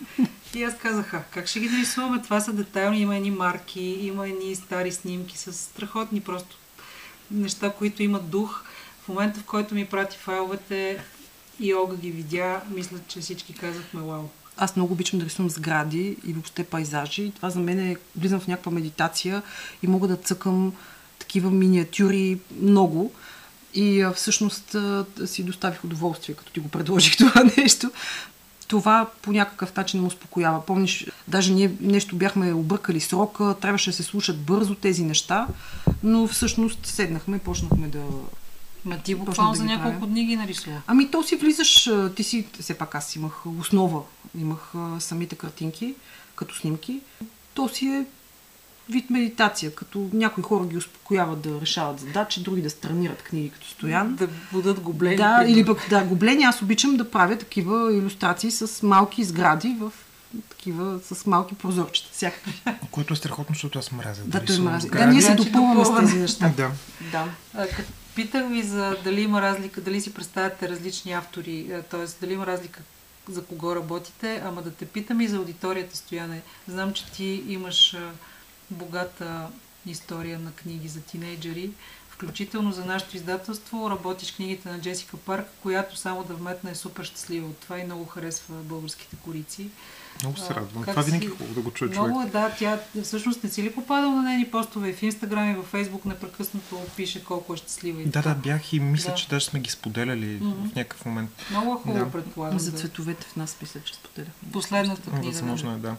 И 0.55 0.63
аз 0.63 0.75
казах, 0.79 1.15
а, 1.15 1.23
как 1.31 1.47
ще 1.47 1.61
ги 1.61 1.69
нарисуваме? 1.69 2.23
Това 2.23 2.41
са 2.41 2.53
детайлни, 2.53 3.01
има 3.01 3.17
едни 3.17 3.31
марки, 3.31 3.81
има 3.81 4.29
едни 4.29 4.55
стари 4.55 4.93
снимки 4.93 5.39
с 5.39 5.53
страхотни 5.53 6.21
просто 6.21 6.57
неща, 7.31 7.71
които 7.71 8.03
имат 8.03 8.31
дух. 8.31 8.65
В 9.05 9.09
момента, 9.09 9.41
в 9.41 9.45
който 9.45 9.75
ми 9.75 9.87
прати 9.87 10.19
файловете 10.19 11.05
и 11.61 11.75
Олга 11.75 11.97
ги 11.97 12.11
видя, 12.11 12.61
мисля, 12.71 12.99
че 13.09 13.21
всички 13.21 13.55
казахме 13.55 14.01
вау. 14.01 14.23
Аз 14.57 14.77
много 14.77 14.93
обичам 14.93 15.19
да 15.19 15.25
рисувам 15.25 15.51
сгради 15.51 16.17
и 16.27 16.33
въобще 16.33 16.65
пейзажи. 16.65 17.33
Това 17.37 17.51
за 17.51 17.61
мен 17.61 17.79
е, 17.79 17.97
влизам 18.17 18.41
в 18.41 18.47
някаква 18.47 18.73
медитация 18.73 19.43
и 19.83 19.87
мога 19.87 20.09
да 20.09 20.17
цъкам 20.17 20.73
такива 21.19 21.51
миниатюри 21.51 22.39
много. 22.61 23.13
И 23.75 24.07
всъщност 24.15 24.77
си 25.27 25.43
доставих 25.43 25.85
удоволствие, 25.85 26.35
като 26.35 26.53
ти 26.53 26.61
го 26.61 26.69
предложих 26.69 27.17
това 27.17 27.45
нещо. 27.57 27.91
Това 28.69 29.11
по 29.23 29.33
някакъв 29.33 29.77
начин 29.77 30.01
ме 30.01 30.07
успокоява. 30.07 30.67
Помниш, 30.67 31.07
Даже 31.29 31.53
ние 31.53 31.73
нещо 31.81 32.17
бяхме 32.17 32.53
объркали 32.53 33.01
срока, 33.01 33.57
трябваше 33.61 33.91
да 33.91 33.97
се 33.97 34.03
слушат 34.03 34.41
бързо 34.43 34.75
тези 34.75 35.05
неща, 35.05 35.47
но 36.03 36.27
всъщност 36.27 36.87
седнахме 36.87 37.37
и 37.37 37.41
почнахме 37.41 37.89
да... 37.89 38.05
Ма 38.85 38.99
ти 38.99 39.15
буквално 39.15 39.53
да 39.53 39.59
за 39.59 39.65
няколко 39.65 39.99
правя. 39.99 40.13
дни 40.13 40.25
ги 40.25 40.37
нарисува. 40.37 40.83
Ами 40.87 41.11
то 41.11 41.23
си 41.23 41.37
влизаш, 41.37 41.91
ти 42.17 42.23
си, 42.23 42.47
все 42.61 42.79
пак 42.79 42.95
аз 42.95 43.17
имах 43.17 43.47
основа, 43.47 44.01
имах 44.39 44.73
самите 44.99 45.37
картинки, 45.37 45.95
като 46.35 46.55
снимки. 46.55 47.01
То 47.55 47.69
си 47.69 47.87
е 47.87 48.05
вид 48.93 49.11
медитация, 49.11 49.75
като 49.75 50.11
някои 50.13 50.43
хора 50.43 50.67
ги 50.67 50.77
успокояват 50.77 51.41
да 51.41 51.61
решават 51.61 52.01
задачи, 52.01 52.43
други 52.43 52.63
да 52.63 52.71
странират 52.71 53.23
книги 53.23 53.51
като 53.51 53.69
стоян. 53.69 54.15
Да 54.15 54.29
будат 54.53 54.81
гоблени. 54.81 55.17
Да, 55.17 55.45
или 55.47 55.67
пък 55.67 55.87
да, 55.91 56.05
гоблени. 56.05 56.45
Аз 56.45 56.63
обичам 56.63 56.97
да 56.97 57.11
правя 57.11 57.39
такива 57.39 57.95
иллюстрации 57.95 58.51
с 58.51 58.83
малки 58.83 59.25
сгради 59.25 59.77
в 59.81 59.93
такива 60.49 61.01
с 61.13 61.27
малки 61.27 61.55
прозорчета. 61.55 62.09
Всякакви. 62.13 62.63
Което 62.91 63.13
е 63.13 63.17
страхотно, 63.17 63.55
защото 63.55 63.79
аз 63.79 63.93
мразя. 63.93 64.23
Да, 64.23 64.29
да 64.29 64.39
той 64.39 64.55
рисувам 64.55 64.73
мрази. 64.73 64.89
Да, 64.89 65.07
ние 65.07 65.21
се 65.21 65.27
Значи 65.27 65.45
допълваме 65.45 65.85
с 65.85 66.01
тези 66.01 66.19
неща. 66.19 66.53
Да. 66.57 66.71
Да. 67.13 67.29
Питах 68.15 68.49
ви 68.49 68.63
за 68.63 68.97
дали 69.05 69.21
има 69.21 69.43
разлика, 69.43 69.81
дали 69.81 70.01
си 70.01 70.15
представяте 70.15 70.69
различни 70.69 71.13
автори, 71.13 71.67
т.е. 71.91 72.05
дали 72.21 72.33
има 72.33 72.47
разлика 72.47 72.81
за 73.29 73.45
кого 73.45 73.77
работите, 73.77 74.43
ама 74.45 74.63
да 74.63 74.71
те 74.71 74.85
питам 74.87 75.21
и 75.21 75.29
за 75.29 75.37
аудиторията, 75.37 75.97
Стояне. 75.97 76.43
Знам, 76.69 76.93
че 76.93 77.11
ти 77.11 77.45
имаш 77.49 77.97
богата 78.73 79.47
история 79.87 80.39
на 80.39 80.53
книги 80.53 80.89
за 80.89 81.01
тинейджери, 81.01 81.71
включително 82.11 82.73
за 82.73 82.85
нашето 82.85 83.17
издателство. 83.17 83.91
Работиш 83.91 84.33
книгите 84.33 84.69
на 84.69 84.81
Джесика 84.81 85.17
Парк, 85.17 85.47
която 85.63 85.97
само 85.97 86.25
да 86.25 86.35
вметна 86.35 86.71
е 86.71 86.75
супер 86.75 87.05
щастлива 87.05 87.47
от 87.47 87.57
това 87.57 87.79
и 87.79 87.85
много 87.85 88.05
харесва 88.05 88.55
българските 88.55 89.17
корици. 89.17 89.67
Много 90.21 90.37
се 90.37 90.55
радвам. 90.55 90.85
Това 90.85 91.03
винаги 91.03 91.27
е 91.27 91.29
си- 91.29 91.33
хубаво 91.33 91.55
да 91.55 91.61
го 91.61 91.71
чуе 91.71 91.89
човек. 91.89 92.01
Много 92.01 92.23
е, 92.23 92.27
да. 92.27 92.51
Тя 92.51 92.81
всъщност 93.03 93.45
не 93.45 93.51
си 93.51 93.63
ли 93.63 93.73
попадал 93.73 94.11
на 94.11 94.23
нейни 94.23 94.45
постове 94.47 94.89
и 94.89 94.93
в 94.93 95.03
Инстаграм 95.03 95.51
и 95.51 95.55
в 95.55 95.63
Фейсбук 95.63 96.05
непрекъснато 96.05 96.81
пише 96.97 97.25
колко 97.25 97.55
е 97.55 97.57
щастлива 97.57 98.03
и 98.03 98.07
Да, 98.07 98.23
да, 98.23 98.35
бях 98.35 98.73
и 98.73 98.81
мисля, 98.81 99.11
Да. 99.11 99.15
че 99.15 99.29
даже 99.29 99.47
сме 99.47 99.61
ги 99.61 99.71
споделяли 99.71 100.39
Мгм. 100.41 100.69
в 100.69 100.75
някакъв 100.75 101.05
момент. 101.05 101.31
Много 101.51 101.73
е 101.73 101.83
хубаво, 101.83 102.05
Да. 102.05 102.11
предполагам. 102.13 102.59
За 102.59 102.71
да. 102.71 102.79
цветовете 102.79 103.27
в 103.27 103.37
нас 103.37 103.57
мисля, 103.63 103.81
че 103.83 103.95
споделяхме. 103.95 104.53
Последната 104.53 105.11
книга. 105.11 105.27
Възможно 105.27 105.73
е, 105.73 105.77
да. 105.77 105.97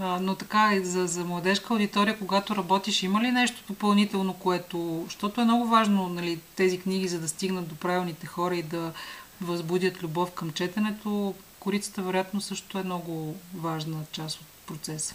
А, 0.00 0.20
но 0.20 0.34
така 0.34 0.80
за, 0.82 1.06
за 1.06 1.24
младежка 1.24 1.74
аудитория, 1.74 2.18
когато 2.18 2.56
работиш, 2.56 3.02
има 3.02 3.22
ли 3.22 3.30
нещо 3.32 3.62
допълнително, 3.68 4.34
което... 4.34 5.02
Защото 5.04 5.40
е 5.40 5.44
много 5.44 5.66
важно 5.66 6.08
нали, 6.08 6.40
тези 6.56 6.80
книги, 6.80 7.08
за 7.08 7.20
да 7.20 7.28
стигнат 7.28 7.68
до 7.68 7.74
правилните 7.74 8.26
хора 8.26 8.56
и 8.56 8.62
да 8.62 8.92
възбудят 9.40 10.02
любов 10.02 10.30
към 10.30 10.52
четенето. 10.52 11.34
Корицата, 11.60 12.02
вероятно, 12.02 12.40
също 12.40 12.78
е 12.78 12.82
много 12.82 13.36
важна 13.54 13.98
част 14.12 14.40
от 14.40 14.46
процеса. 14.66 15.14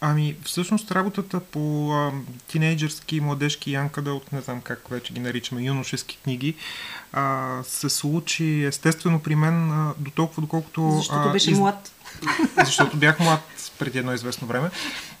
Ами, 0.00 0.36
всъщност 0.44 0.92
работата 0.92 1.40
по 1.40 1.92
а, 1.92 2.12
тинейджърски, 2.48 3.20
младежки 3.20 3.72
янкада 3.72 4.14
от 4.14 4.32
не 4.32 4.40
знам 4.40 4.60
как 4.60 4.88
вече 4.88 5.12
ги 5.12 5.20
наричаме, 5.20 5.62
юношески 5.62 6.18
книги, 6.24 6.54
а, 7.12 7.56
се 7.64 7.88
случи 7.88 8.64
естествено 8.64 9.20
при 9.20 9.34
мен 9.34 9.72
а, 9.72 9.94
до 9.98 10.10
толкова, 10.10 10.40
доколкото... 10.40 10.90
Защото 10.96 11.28
а, 11.28 11.32
беше 11.32 11.50
из- 11.50 11.58
млад. 11.58 11.92
защото 12.64 12.96
бях 12.96 13.20
млад 13.20 13.40
преди 13.78 13.98
едно 13.98 14.12
известно 14.12 14.48
време, 14.48 14.70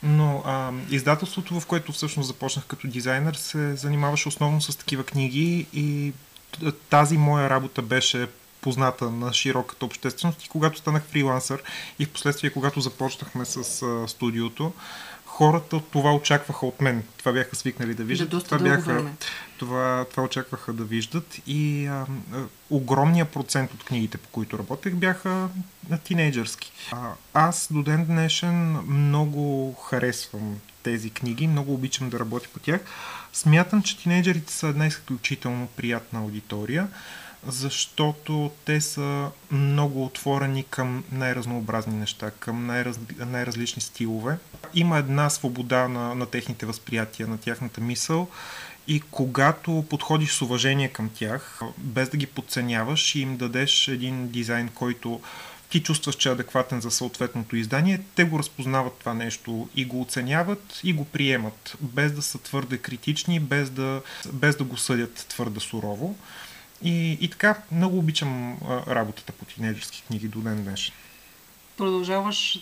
но 0.02 0.42
а, 0.46 0.72
издателството, 0.90 1.60
в 1.60 1.66
което 1.66 1.92
всъщност 1.92 2.26
започнах 2.26 2.64
като 2.64 2.86
дизайнер, 2.86 3.34
се 3.34 3.76
занимаваше 3.76 4.28
основно 4.28 4.60
с 4.60 4.76
такива 4.76 5.04
книги 5.04 5.66
и 5.74 6.12
тази 6.90 7.18
моя 7.18 7.50
работа 7.50 7.82
беше 7.82 8.28
позната 8.60 9.10
на 9.10 9.32
широката 9.32 9.84
общественост 9.84 10.44
и 10.44 10.48
когато 10.48 10.78
станах 10.78 11.02
фрилансър 11.02 11.62
и 11.98 12.04
в 12.04 12.10
последствие, 12.10 12.50
когато 12.50 12.80
започнахме 12.80 13.44
с 13.44 13.82
а, 13.82 14.08
студиото, 14.08 14.72
хората 15.38 15.80
това 15.92 16.14
очакваха 16.14 16.66
от 16.66 16.80
мен. 16.80 17.02
Това 17.18 17.32
бяха 17.32 17.56
свикнали 17.56 17.94
да 17.94 18.04
виждат. 18.04 18.28
доста 18.28 18.58
това, 18.58 18.70
бяха, 18.70 18.94
време. 18.94 19.12
това, 19.58 20.06
това 20.10 20.22
очакваха 20.22 20.72
да 20.72 20.84
виждат 20.84 21.38
и 21.46 21.86
а, 21.86 22.06
а, 22.32 22.42
огромния 22.70 23.24
процент 23.24 23.74
от 23.74 23.84
книгите, 23.84 24.18
по 24.18 24.28
които 24.28 24.58
работех, 24.58 24.94
бяха 24.94 25.48
тинейджърски. 26.04 26.72
А, 26.92 27.12
аз 27.34 27.68
до 27.70 27.82
ден 27.82 28.04
днешен 28.04 28.72
много 28.86 29.74
харесвам 29.74 30.56
тези 30.82 31.10
книги, 31.10 31.46
много 31.46 31.74
обичам 31.74 32.10
да 32.10 32.18
работя 32.18 32.48
по 32.52 32.58
тях. 32.58 32.80
Смятам, 33.32 33.82
че 33.82 33.98
тинейджерите 33.98 34.52
са 34.52 34.66
една 34.66 34.86
изключително 34.86 35.68
приятна 35.76 36.20
аудитория, 36.20 36.88
защото 37.46 38.50
те 38.64 38.80
са 38.80 39.30
много 39.50 40.04
отворени 40.04 40.64
към 40.64 41.04
най-разнообразни 41.12 41.94
неща, 41.94 42.30
към 42.30 42.66
най-раз, 42.66 43.00
най-различни 43.18 43.82
стилове. 43.82 44.38
Има 44.74 44.98
една 44.98 45.30
свобода 45.30 45.88
на, 45.88 46.14
на 46.14 46.26
техните 46.26 46.66
възприятия, 46.66 47.28
на 47.28 47.38
тяхната 47.38 47.80
мисъл 47.80 48.28
и 48.88 49.00
когато 49.10 49.84
подходиш 49.90 50.32
с 50.32 50.42
уважение 50.42 50.88
към 50.88 51.10
тях, 51.14 51.60
без 51.78 52.08
да 52.08 52.16
ги 52.16 52.26
подценяваш 52.26 53.14
и 53.14 53.20
им 53.20 53.36
дадеш 53.36 53.88
един 53.88 54.28
дизайн, 54.28 54.68
който 54.68 55.20
ти 55.70 55.82
чувстваш, 55.82 56.14
че 56.14 56.28
е 56.28 56.32
адекватен 56.32 56.80
за 56.80 56.90
съответното 56.90 57.56
издание, 57.56 58.00
те 58.14 58.24
го 58.24 58.38
разпознават 58.38 58.92
това 58.98 59.14
нещо 59.14 59.68
и 59.76 59.84
го 59.84 60.00
оценяват 60.00 60.80
и 60.84 60.92
го 60.92 61.04
приемат, 61.04 61.76
без 61.80 62.12
да 62.12 62.22
са 62.22 62.38
твърде 62.38 62.78
критични, 62.78 63.40
без 63.40 63.70
да, 63.70 64.02
без 64.32 64.56
да 64.56 64.64
го 64.64 64.76
съдят 64.76 65.26
твърде 65.28 65.60
сурово. 65.60 66.16
И, 66.82 67.18
и 67.20 67.30
така, 67.30 67.56
много 67.72 67.98
обичам 67.98 68.52
а, 68.52 68.94
работата 68.94 69.32
по 69.32 69.44
тинейджерски 69.44 70.02
книги 70.02 70.28
до 70.28 70.40
ден 70.40 70.64
днешен. 70.64 70.94
Продължаваш 71.76 72.58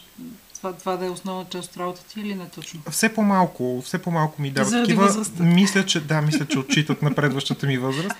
това, 0.57 0.73
това 0.73 0.97
да 0.97 1.07
е 1.07 1.11
основна 1.11 1.45
част 1.51 1.71
от 1.71 1.77
работата 1.77 2.09
ти 2.09 2.21
или 2.21 2.35
не 2.35 2.49
точно? 2.49 2.83
Все 2.91 3.15
по-малко, 3.15 3.83
все 3.85 4.03
по-малко 4.03 4.43
ми 4.43 4.51
дават 4.51 4.71
Заради 4.71 4.87
такива. 4.87 5.07
възрастта. 5.07 5.43
Мисля, 5.43 5.87
че 5.87 6.01
да, 6.01 6.23
мисля, 6.23 6.47
че 6.47 6.59
отчитат 6.59 7.03
напредващата 7.03 7.67
ми 7.67 7.79
възраст. 7.79 8.17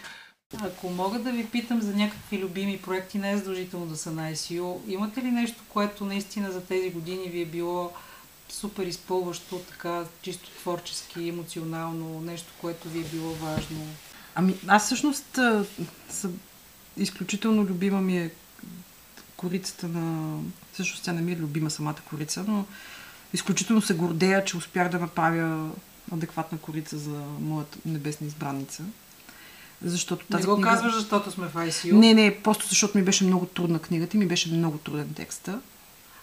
Ако 0.61 0.91
мога 0.91 1.19
да 1.19 1.33
ви 1.33 1.47
питам 1.47 1.83
за 1.83 1.97
някакви 1.97 2.39
любими 2.39 2.79
проекти, 2.79 3.19
не 3.19 3.33
е 3.33 3.37
задължително 3.37 3.87
да 3.87 3.97
са 3.97 4.11
на 4.11 4.33
ICU, 4.33 4.77
имате 4.89 5.23
ли 5.23 5.31
нещо, 5.31 5.63
което 5.69 6.05
наистина 6.05 6.53
за 6.53 6.65
тези 6.65 6.91
години 6.91 7.29
ви 7.29 7.41
е 7.41 7.47
било 7.47 7.93
супер 8.49 8.87
изпълващо, 8.87 9.59
така 9.59 10.05
чисто 10.23 10.51
творчески, 10.51 11.29
емоционално, 11.29 12.21
нещо, 12.21 12.53
което 12.61 12.89
ви 12.89 13.01
е 13.01 13.05
било 13.05 13.35
важно? 13.35 13.87
Ами, 14.39 14.55
аз 14.67 14.85
всъщност 14.85 15.39
а, 15.39 15.65
съм 16.11 16.33
изключително 16.97 17.65
любима 17.65 18.01
ми 18.01 18.19
е 18.19 18.31
корицата 19.37 19.89
на... 19.89 20.39
Всъщност 20.73 21.05
тя 21.05 21.13
не 21.13 21.21
ми 21.21 21.33
е 21.33 21.37
любима 21.37 21.71
самата 21.71 21.97
корица, 22.11 22.45
но 22.49 22.65
изключително 23.33 23.83
се 23.83 23.95
гордея, 23.95 24.45
че 24.45 24.57
успях 24.57 24.89
да 24.89 24.99
направя 24.99 25.71
адекватна 26.13 26.59
корица 26.59 26.99
за 26.99 27.23
моята 27.41 27.79
небесна 27.87 28.27
избранница. 28.27 28.83
Защото 29.85 30.25
Не 30.31 30.37
тази 30.37 30.47
го 30.47 30.55
книга... 30.55 30.69
казваш, 30.69 30.95
защото 30.95 31.31
сме 31.31 31.47
в 31.47 31.55
ICU. 31.55 31.93
Не, 31.93 32.15
не, 32.15 32.43
просто 32.43 32.69
защото 32.69 32.99
ми 32.99 33.05
беше 33.05 33.25
много 33.25 33.47
трудна 33.47 33.79
книгата 33.79 34.17
и 34.17 34.21
ми 34.21 34.27
беше 34.27 34.53
много 34.53 34.79
труден 34.79 35.15
текста. 35.15 35.61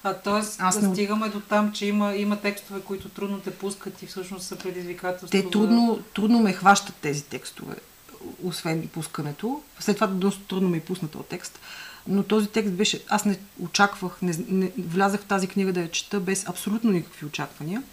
А 0.04 0.14
т.е. 0.14 0.34
Аз 0.60 0.80
да 0.80 0.88
не- 0.88 0.96
стигаме 0.96 1.30
до 1.30 1.40
там, 1.40 1.72
че 1.72 1.86
има, 1.86 2.16
има 2.16 2.40
текстове, 2.42 2.82
които 2.82 3.10
трудно 3.10 3.40
те 3.40 3.52
пускат 3.52 4.02
и 4.02 4.06
всъщност 4.06 4.48
са 4.48 4.56
предизвикателство. 4.56 5.30
Те 5.30 5.50
трудно, 5.50 6.00
трудно 6.16 6.40
ме 6.40 6.54
хващат 6.54 6.96
тези 6.96 7.24
текстове, 7.24 7.76
освен 8.44 8.88
пускането. 8.88 9.62
След 9.80 9.96
това 9.96 10.08
доста 10.08 10.44
трудно 10.44 10.70
ме 10.70 10.78
и 10.78 10.80
пусна 10.80 11.08
този 11.08 11.26
текст. 11.26 11.60
Но 12.08 12.24
този 12.24 12.48
текст 12.48 12.74
беше... 12.74 13.04
Аз 13.10 13.26
не 13.26 13.40
очаквах, 13.60 14.22
не, 14.22 14.34
не, 14.48 14.72
влязах 14.78 15.22
в 15.22 15.26
тази 15.26 15.48
книга 15.48 15.74
да 15.74 15.82
я 15.82 15.92
чета 15.92 16.20
без 16.20 16.50
абсолютно 16.50 16.92
никакви 16.92 17.26
очаквания. 17.26 17.84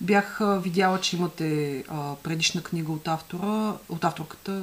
Бях 0.00 0.40
а, 0.40 0.58
видяла, 0.58 1.00
че 1.00 1.16
имате 1.16 1.78
а, 1.88 2.14
предишна 2.22 2.62
книга 2.62 2.92
от 2.92 3.08
автора, 3.08 3.74
от 3.88 4.04
авторката, 4.04 4.62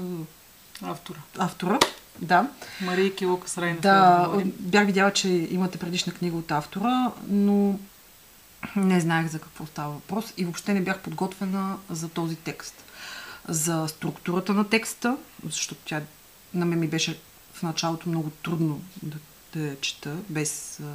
Автора. 0.84 1.20
автора, 1.38 1.80
да. 2.20 2.50
Марийки 2.82 3.26
Лукас 3.26 3.58
Рейнфелд. 3.58 3.82
Да, 3.82 4.30
бях 4.60 4.86
видяла, 4.86 5.14
че 5.14 5.28
имате 5.30 5.78
предишна 5.78 6.14
книга 6.14 6.38
от 6.38 6.52
автора, 6.52 7.12
но 7.28 7.80
не 8.76 9.00
знаех 9.00 9.28
за 9.28 9.40
какво 9.40 9.66
става 9.66 9.94
въпрос 9.94 10.34
и 10.38 10.44
въобще 10.46 10.74
не 10.74 10.82
бях 10.82 11.00
подготвена 11.00 11.78
за 11.90 12.10
този 12.10 12.36
текст. 12.36 12.81
За 13.50 13.88
структурата 13.88 14.54
на 14.54 14.70
текста, 14.70 15.18
защото 15.46 15.82
тя 15.86 16.02
на 16.54 16.66
мен 16.66 16.80
ми 16.80 16.88
беше 16.88 17.20
в 17.54 17.64
началото 17.64 18.10
много 18.10 18.30
трудно 18.30 18.82
да, 19.04 19.18
да 19.54 19.68
я 19.68 19.82
чета, 19.82 20.16
без 20.30 20.80
а, 20.80 20.94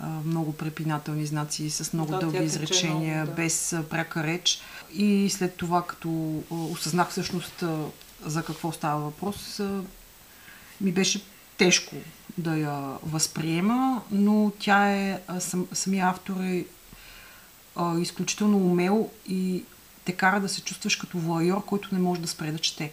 а, 0.00 0.06
много 0.06 0.52
препинателни 0.52 1.26
знаци, 1.26 1.70
с 1.70 1.92
много 1.92 2.12
Да, 2.12 2.18
дълги 2.18 2.44
изречения, 2.44 3.16
много, 3.16 3.30
да. 3.30 3.42
без 3.42 3.72
а, 3.72 3.82
пряка 3.82 4.22
реч. 4.22 4.60
И 4.94 5.30
след 5.30 5.54
това, 5.54 5.86
като 5.86 6.42
а, 6.50 6.54
осъзнах 6.54 7.10
всъщност 7.10 7.62
а, 7.62 7.84
за 8.26 8.44
какво 8.44 8.72
става 8.72 9.00
въпрос, 9.00 9.60
а, 9.60 9.82
ми 10.80 10.92
беше 10.92 11.24
тежко 11.56 11.96
да 12.38 12.56
я 12.56 12.98
възприема, 13.02 14.02
но 14.10 14.52
тя 14.58 14.92
е, 14.92 15.20
а, 15.26 15.40
сам, 15.40 15.66
самия 15.72 16.08
автор 16.08 16.36
е 16.40 16.64
а, 17.76 17.98
изключително 17.98 18.58
умел 18.58 19.10
и 19.28 19.64
те 20.04 20.12
кара 20.12 20.40
да 20.40 20.48
се 20.48 20.60
чувстваш 20.60 20.96
като 20.96 21.18
воайор, 21.18 21.64
който 21.64 21.88
не 21.92 22.00
може 22.00 22.20
да 22.20 22.28
спре 22.28 22.52
да 22.52 22.58
чете. 22.58 22.92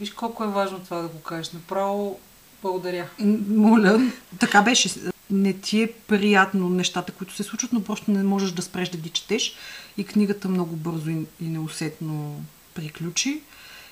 Виж 0.00 0.10
колко 0.10 0.44
е 0.44 0.48
важно 0.48 0.78
това 0.78 1.02
да 1.02 1.08
го 1.08 1.20
кажеш. 1.20 1.52
Направо 1.52 2.20
благодаря. 2.62 3.08
Моля, 3.48 4.12
така 4.40 4.62
беше. 4.62 4.90
не 5.30 5.52
ти 5.52 5.82
е 5.82 5.92
приятно 5.92 6.68
нещата, 6.68 7.12
които 7.12 7.34
се 7.34 7.42
случват, 7.42 7.72
но 7.72 7.84
просто 7.84 8.10
не 8.10 8.22
можеш 8.22 8.50
да 8.50 8.62
спреш 8.62 8.88
да 8.88 8.98
ги 8.98 9.08
четеш. 9.10 9.54
И 9.96 10.04
книгата 10.04 10.48
много 10.48 10.76
бързо 10.76 11.10
и, 11.10 11.26
неусетно 11.40 12.44
приключи. 12.74 13.40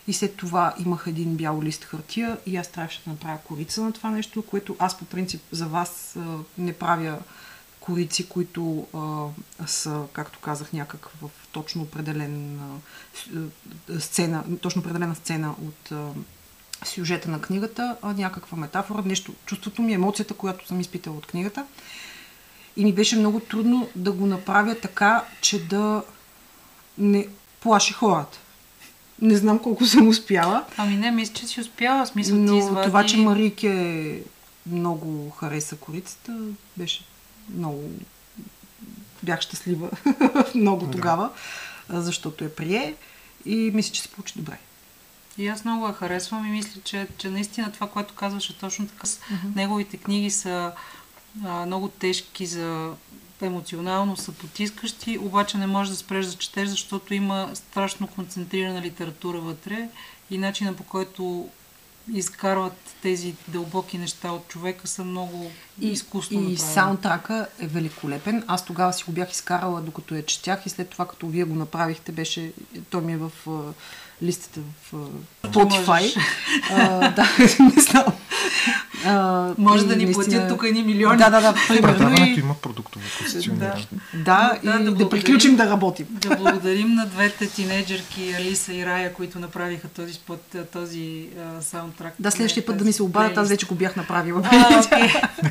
И 0.08 0.12
след 0.12 0.36
това 0.36 0.74
имах 0.86 1.04
един 1.06 1.36
бял 1.36 1.62
лист 1.62 1.84
хартия 1.84 2.38
и 2.46 2.56
аз 2.56 2.68
трябваше 2.68 3.02
да 3.04 3.10
направя 3.10 3.38
корица 3.44 3.82
на 3.82 3.92
това 3.92 4.10
нещо, 4.10 4.42
което 4.42 4.76
аз 4.78 4.98
по 4.98 5.04
принцип 5.04 5.42
за 5.52 5.66
вас 5.66 6.16
не 6.58 6.72
правя 6.72 7.18
корици, 7.80 8.28
които 8.28 8.86
а, 8.94 9.66
са, 9.66 10.02
както 10.12 10.38
казах, 10.38 10.72
някак 10.72 11.10
в 11.22 11.30
точно 11.52 11.82
определен 11.82 12.60
а, 12.60 14.00
сцена, 14.00 14.44
точно 14.60 14.80
определена 14.80 15.14
сцена 15.14 15.54
от 15.66 15.92
а, 15.92 16.08
сюжета 16.84 17.30
на 17.30 17.40
книгата, 17.40 17.96
а 18.02 18.12
някаква 18.12 18.58
метафора, 18.58 19.02
нещо, 19.06 19.32
чувството 19.46 19.82
ми, 19.82 19.92
емоцията, 19.92 20.34
която 20.34 20.66
съм 20.66 20.80
изпитала 20.80 21.16
от 21.16 21.26
книгата. 21.26 21.66
И 22.76 22.84
ми 22.84 22.92
беше 22.92 23.16
много 23.16 23.40
трудно 23.40 23.88
да 23.96 24.12
го 24.12 24.26
направя 24.26 24.74
така, 24.74 25.24
че 25.40 25.66
да 25.66 26.02
не 26.98 27.26
плаши 27.60 27.92
хората. 27.92 28.38
Не 29.22 29.36
знам 29.36 29.58
колко 29.58 29.86
съм 29.86 30.08
успяла. 30.08 30.64
Ами 30.76 30.96
не, 30.96 31.10
мисля, 31.10 31.34
че 31.34 31.46
си 31.46 31.60
успяла. 31.60 32.06
Смисъл, 32.06 32.36
ти 32.36 32.42
Но 32.42 32.58
извади... 32.58 32.86
това, 32.86 33.06
че 33.06 33.16
Марике 33.16 34.22
много 34.66 35.30
хареса 35.30 35.76
корицата, 35.76 36.38
беше 36.76 37.04
много... 37.54 37.90
Бях 39.22 39.40
щастлива 39.40 39.90
много 40.54 40.86
Да. 40.86 40.90
тогава, 40.92 41.30
защото 41.88 42.44
я 42.44 42.56
прие 42.56 42.94
и 43.46 43.70
мисля, 43.74 43.92
че 43.92 44.02
се 44.02 44.08
получи 44.08 44.34
добре. 44.36 44.58
И 45.38 45.48
аз 45.48 45.64
много 45.64 45.86
я 45.86 45.92
харесвам 45.92 46.46
и 46.46 46.50
мисля, 46.50 46.80
че, 46.84 47.06
че 47.18 47.30
наистина 47.30 47.72
това, 47.72 47.88
което 47.88 48.14
казваше 48.14 48.58
точно 48.58 48.88
така, 48.88 49.06
с 49.06 49.20
неговите 49.54 49.96
книги 49.96 50.30
са 50.30 50.72
а, 51.44 51.66
много 51.66 51.88
тежки 51.88 52.46
за 52.46 52.92
емоционално 53.42 54.16
са 54.16 54.32
потискащи, 54.32 55.18
обаче 55.18 55.58
не 55.58 55.66
можеш 55.66 55.90
да 55.90 55.96
спреш 55.96 56.26
да 56.26 56.34
четеш, 56.34 56.68
защото 56.68 57.14
има 57.14 57.50
страшно 57.54 58.06
концентрирана 58.06 58.82
литература 58.82 59.40
вътре 59.40 59.88
и 60.30 60.38
начина 60.38 60.74
по 60.74 60.82
който 60.82 61.48
изкарват 62.14 62.76
тези 63.02 63.34
дълбоки 63.48 63.98
неща 63.98 64.32
от 64.32 64.48
човека 64.48 64.86
са 64.88 65.04
много 65.04 65.50
И, 65.80 65.88
изкусно 65.88 66.36
и 66.36 66.40
направени. 66.40 66.58
саундтрака 66.58 67.46
е 67.58 67.66
великолепен. 67.66 68.44
Аз 68.46 68.64
тогава 68.64 68.92
си 68.92 69.04
го 69.04 69.12
бях 69.12 69.32
изкарала 69.32 69.80
докато 69.80 70.14
я 70.14 70.26
четях 70.26 70.66
и 70.66 70.68
след 70.68 70.88
това, 70.88 71.08
като 71.08 71.26
вие 71.26 71.44
го 71.44 71.54
направихте, 71.54 72.12
беше, 72.12 72.52
той 72.90 73.02
ми 73.02 73.12
е 73.12 73.16
в 73.16 73.32
а, 74.22 74.24
листата 74.24 74.60
в 74.82 74.94
Spotify. 75.44 76.16
А, 76.70 77.10
да, 77.10 77.28
не 77.66 77.82
знам. 77.82 78.04
А, 79.06 79.54
Може 79.58 79.84
и 79.84 79.88
да 79.88 79.96
ни 79.96 80.04
наистина- 80.04 80.24
платят 80.26 80.48
тук 80.48 80.64
едни 80.64 80.82
милиони. 80.82 81.18
Да, 81.18 81.30
да, 81.30 81.40
да. 81.42 81.54
Предаването 81.68 82.22
И, 82.22 82.40
има 82.40 82.54
продуктово 82.54 83.04
позициониране. 83.18 83.86
да, 84.14 84.14
и 84.14 84.18
Да, 84.18 84.58
да 84.64 84.72
да, 84.72 84.84
благодарим. 84.84 85.10
приключим 85.10 85.56
да 85.56 85.66
работим. 85.66 86.06
Да 86.10 86.36
благодарим 86.36 86.94
на 86.94 87.06
двете 87.06 87.48
тинейджърки 87.48 88.32
Алиса 88.32 88.74
и 88.74 88.86
Рая, 88.86 89.14
които 89.14 89.38
направиха 89.38 89.88
този, 89.88 90.12
спот, 90.12 90.42
този 90.72 91.28
а, 91.38 91.62
саундтрак. 91.62 92.14
Да, 92.18 92.30
следващия 92.30 92.66
път 92.66 92.76
да 92.76 92.84
ми 92.84 92.92
се 92.92 93.02
обадят, 93.02 93.36
аз 93.36 93.48
вече 93.48 93.66
го 93.66 93.74
бях 93.74 93.96
направила. 93.96 94.42
А. 94.44 94.82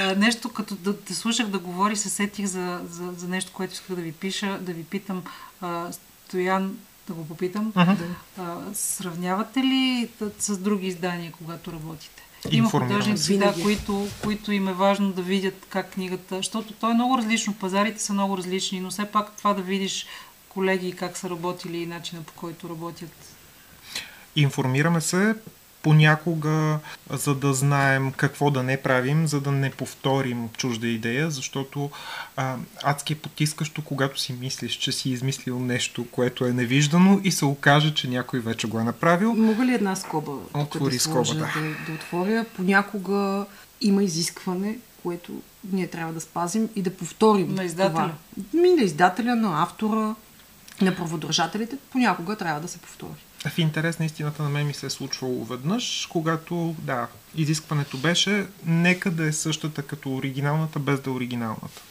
А, 0.00 0.14
нещо, 0.14 0.48
като 0.48 0.74
да 0.74 0.96
те 0.96 1.14
слушах 1.14 1.46
да 1.46 1.58
говори, 1.58 1.96
се 1.96 2.08
сетих 2.08 2.46
за, 2.46 2.80
за, 2.90 3.12
за 3.16 3.28
нещо, 3.28 3.52
което 3.52 3.72
исках 3.72 3.96
да 3.96 4.02
ви 4.02 4.12
пиша, 4.12 4.58
да 4.60 4.72
ви 4.72 4.84
питам. 4.84 5.22
А, 5.60 5.84
Стоян, 6.28 6.76
да 7.08 7.14
го 7.14 7.26
попитам. 7.26 7.72
Мгм. 7.76 7.92
А, 8.38 8.56
сравнявате 8.74 9.60
ли 9.60 10.08
с 10.38 10.58
други 10.58 10.86
издания, 10.86 11.32
когато 11.38 11.72
работите? 11.72 12.22
Има 12.50 12.70
художници, 12.70 13.38
да, 13.38 13.54
които, 13.62 14.08
които 14.22 14.52
им 14.52 14.68
е 14.68 14.72
важно 14.72 15.12
да 15.12 15.22
видят 15.22 15.66
как 15.68 15.92
книгата, 15.92 16.36
защото 16.36 16.72
то 16.72 16.90
е 16.90 16.94
много 16.94 17.18
различно, 17.18 17.54
пазарите 17.54 18.02
са 18.02 18.12
много 18.12 18.36
различни, 18.36 18.80
но 18.80 18.90
все 18.90 19.04
пак 19.04 19.36
това 19.36 19.54
да 19.54 19.62
видиш 19.62 20.06
колеги 20.48 20.92
как 20.92 21.16
са 21.16 21.30
работили 21.30 21.78
и 21.78 21.86
начина 21.86 22.22
по 22.22 22.32
който 22.32 22.68
работят. 22.68 23.12
Информираме 24.36 25.00
се 25.00 25.34
понякога, 25.82 26.78
за 27.10 27.34
да 27.34 27.54
знаем 27.54 28.12
какво 28.12 28.50
да 28.50 28.62
не 28.62 28.76
правим, 28.76 29.26
за 29.26 29.40
да 29.40 29.52
не 29.52 29.70
повторим 29.70 30.48
чужда 30.56 30.86
идея, 30.86 31.30
защото 31.30 31.90
а, 32.36 32.56
адски 32.82 33.12
е 33.12 33.16
потискащо, 33.16 33.84
когато 33.84 34.20
си 34.20 34.32
мислиш, 34.32 34.72
че 34.72 34.92
си 34.92 35.10
измислил 35.10 35.58
нещо, 35.58 36.06
което 36.10 36.44
е 36.44 36.52
невиждано 36.52 37.20
и 37.24 37.32
се 37.32 37.44
окаже, 37.44 37.94
че 37.94 38.08
някой 38.08 38.40
вече 38.40 38.66
го 38.66 38.80
е 38.80 38.84
направил. 38.84 39.34
Мога 39.34 39.64
ли 39.64 39.74
една 39.74 39.96
скоба 39.96 40.32
Отвори 40.54 40.94
да 40.94 41.00
скоба, 41.00 41.34
да. 41.34 41.34
да, 41.34 41.60
да 41.86 41.92
отворя? 41.94 42.44
Понякога 42.56 43.46
има 43.80 44.02
изискване, 44.02 44.78
което 45.02 45.32
ние 45.72 45.86
трябва 45.86 46.12
да 46.12 46.20
спазим 46.20 46.68
и 46.76 46.82
да 46.82 46.90
повторим 46.96 47.54
На 47.54 47.64
издателя. 47.64 48.12
това. 48.36 48.60
Ми 48.60 48.70
на 48.70 48.82
издателя, 48.82 49.36
на 49.36 49.62
автора, 49.62 50.14
на 50.80 50.94
праводържателите. 50.96 51.76
Понякога 51.90 52.36
трябва 52.36 52.60
да 52.60 52.68
се 52.68 52.78
повтори. 52.78 53.24
В 53.48 53.58
интерес 53.58 53.98
на 53.98 54.04
истината 54.04 54.42
на 54.42 54.48
мен 54.48 54.66
ми 54.66 54.74
се 54.74 54.86
е 54.86 54.90
случвало 54.90 55.44
веднъж, 55.44 56.08
когато, 56.10 56.74
да, 56.78 57.06
изискването 57.36 57.96
беше 57.96 58.46
нека 58.66 59.10
да 59.10 59.26
е 59.26 59.32
същата 59.32 59.82
като 59.82 60.14
оригиналната, 60.14 60.78
без 60.78 61.00
да 61.00 61.10
е 61.10 61.12
оригиналната. 61.12 61.82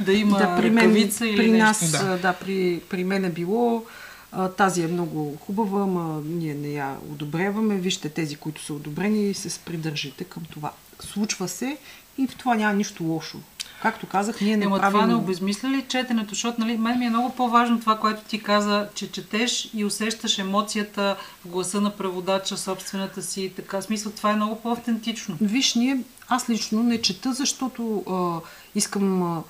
Да 0.00 0.12
има 0.12 0.38
да, 0.38 0.56
при 0.56 0.70
мен, 0.70 0.84
ръкавица 0.84 1.26
или 1.26 1.36
при 1.36 1.50
нещо. 1.50 1.64
нас, 1.64 1.90
Да. 1.90 2.18
да, 2.18 2.32
при, 2.32 2.80
при 2.90 3.04
мен 3.04 3.24
е 3.24 3.30
било 3.30 3.84
а, 4.32 4.48
тази 4.48 4.82
е 4.82 4.86
много 4.86 5.36
хубава, 5.36 5.82
ама 5.82 6.22
ние 6.24 6.54
не 6.54 6.68
я 6.68 6.96
одобряваме. 7.10 7.74
Вижте 7.74 8.08
тези, 8.08 8.36
които 8.36 8.64
са 8.64 8.74
одобрени 8.74 9.30
и 9.30 9.34
се 9.34 9.58
придържите 9.58 10.24
към 10.24 10.42
това. 10.50 10.72
Случва 11.00 11.48
се 11.48 11.78
и 12.18 12.26
в 12.26 12.36
това 12.36 12.54
няма 12.54 12.74
нищо 12.74 13.04
лошо. 13.04 13.38
Както 13.84 14.06
казах, 14.06 14.40
ние 14.40 14.56
не 14.56 14.64
Ема 14.64 14.78
правим... 14.78 14.92
това 14.92 15.06
не 15.06 15.14
обезмисля 15.14 15.68
ли 15.68 15.84
четенето, 15.88 16.28
защото 16.28 16.60
нали, 16.60 16.76
мен 16.76 16.98
ми 16.98 17.06
е 17.06 17.10
много 17.10 17.32
по-важно 17.32 17.80
това, 17.80 17.98
което 17.98 18.22
ти 18.24 18.42
каза, 18.42 18.88
че 18.94 19.12
четеш 19.12 19.70
и 19.74 19.84
усещаш 19.84 20.38
емоцията 20.38 21.16
в 21.44 21.48
гласа 21.48 21.80
на 21.80 21.90
преводача, 21.90 22.56
собствената 22.56 23.22
си 23.22 23.42
и 23.42 23.50
така. 23.50 23.82
Смисъл, 23.82 24.12
това 24.12 24.30
е 24.30 24.36
много 24.36 24.60
по-автентично. 24.60 25.36
Виж, 25.40 25.74
ние, 25.74 26.00
аз 26.28 26.50
лично 26.50 26.82
не 26.82 27.02
чета, 27.02 27.32
защото 27.32 28.04
а, 28.10 28.48
искам 28.74 29.22
а, 29.22 29.42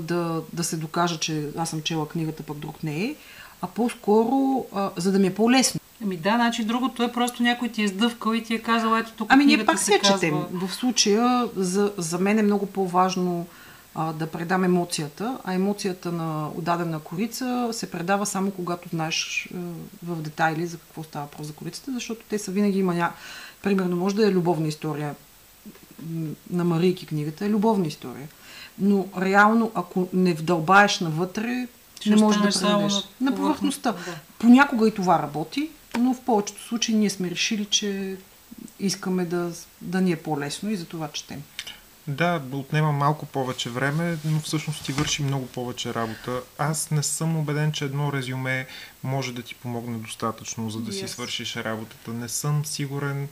да, 0.00 0.42
да 0.52 0.64
се 0.64 0.76
докажа, 0.76 1.18
че 1.18 1.48
аз 1.58 1.70
съм 1.70 1.82
чела 1.82 2.08
книгата, 2.08 2.42
пък 2.42 2.58
друг 2.58 2.84
не 2.84 3.04
е, 3.04 3.14
а 3.62 3.66
по-скоро, 3.66 4.66
а, 4.74 4.90
за 4.96 5.12
да 5.12 5.18
ми 5.18 5.26
е 5.26 5.34
по-лесно. 5.34 5.80
Ами 6.02 6.16
да, 6.16 6.34
значи 6.34 6.64
другото 6.64 7.02
е 7.02 7.12
просто 7.12 7.42
някой 7.42 7.68
ти 7.68 7.82
е 7.82 7.88
сдъвкал 7.88 8.34
и 8.34 8.42
ти 8.42 8.54
е 8.54 8.58
казал, 8.58 8.96
ето 8.96 9.12
тук 9.12 9.32
Ами 9.32 9.44
ние 9.44 9.64
пак 9.64 9.78
се 9.78 9.98
казва... 9.98 10.14
четем. 10.14 10.34
В 10.52 10.74
случая 10.74 11.48
за, 11.56 11.92
за 11.96 12.18
мен 12.18 12.38
е 12.38 12.42
много 12.42 12.66
по-важно 12.66 13.46
а, 13.94 14.12
да 14.12 14.26
предам 14.26 14.64
емоцията, 14.64 15.38
а 15.44 15.54
емоцията 15.54 16.12
на 16.12 16.48
отдадена 16.48 16.98
корица 16.98 17.68
се 17.72 17.90
предава 17.90 18.26
само 18.26 18.50
когато 18.50 18.88
знаеш 18.88 19.48
а, 19.54 19.58
в 20.06 20.22
детайли 20.22 20.66
за 20.66 20.78
какво 20.78 21.02
става 21.02 21.24
въпрос 21.24 21.46
за 21.46 21.52
корицата, 21.52 21.92
защото 21.92 22.20
те 22.28 22.38
са 22.38 22.50
винаги 22.50 22.78
има 22.78 22.94
ня... 22.94 23.12
Примерно, 23.62 23.96
може 23.96 24.14
да 24.14 24.28
е 24.28 24.32
любовна 24.32 24.68
история 24.68 25.14
на 26.50 26.64
Марийки 26.64 27.06
книгата, 27.06 27.44
е 27.44 27.50
любовна 27.50 27.86
история. 27.86 28.28
Но 28.78 29.06
реално, 29.20 29.70
ако 29.74 30.08
не 30.12 30.34
вдълбаеш 30.34 31.00
навътре, 31.00 31.68
Ще 32.00 32.10
не 32.10 32.16
можеш 32.16 32.42
да 32.42 32.48
предадеш. 32.48 32.92
на 33.20 33.30
На 33.30 33.36
повърхността, 33.36 33.92
да. 33.92 34.14
Понякога 34.38 34.88
и 34.88 34.94
това 34.94 35.18
работи, 35.18 35.70
но 35.98 36.14
в 36.14 36.20
повечето 36.20 36.62
случаи 36.62 36.94
ние 36.94 37.10
сме 37.10 37.30
решили, 37.30 37.64
че 37.64 38.16
искаме 38.80 39.24
да, 39.24 39.52
да 39.80 40.00
ни 40.00 40.12
е 40.12 40.16
по-лесно 40.16 40.70
и 40.70 40.76
за 40.76 40.84
това 40.84 41.08
четем. 41.08 41.42
Да, 42.06 42.42
отнема 42.52 42.92
малко 42.92 43.26
повече 43.26 43.70
време, 43.70 44.16
но 44.24 44.40
всъщност 44.40 44.84
ти 44.84 44.92
върши 44.92 45.22
много 45.22 45.46
повече 45.46 45.94
работа. 45.94 46.40
Аз 46.58 46.90
не 46.90 47.02
съм 47.02 47.36
убеден, 47.36 47.72
че 47.72 47.84
едно 47.84 48.12
резюме 48.12 48.66
може 49.02 49.32
да 49.32 49.42
ти 49.42 49.54
помогне 49.54 49.98
достатъчно, 49.98 50.70
за 50.70 50.80
да 50.80 50.92
си 50.92 51.04
Yes. 51.04 51.06
свършиш 51.06 51.56
работата. 51.56 52.12
Не 52.12 52.28
съм 52.28 52.64
сигурен, 52.64 53.28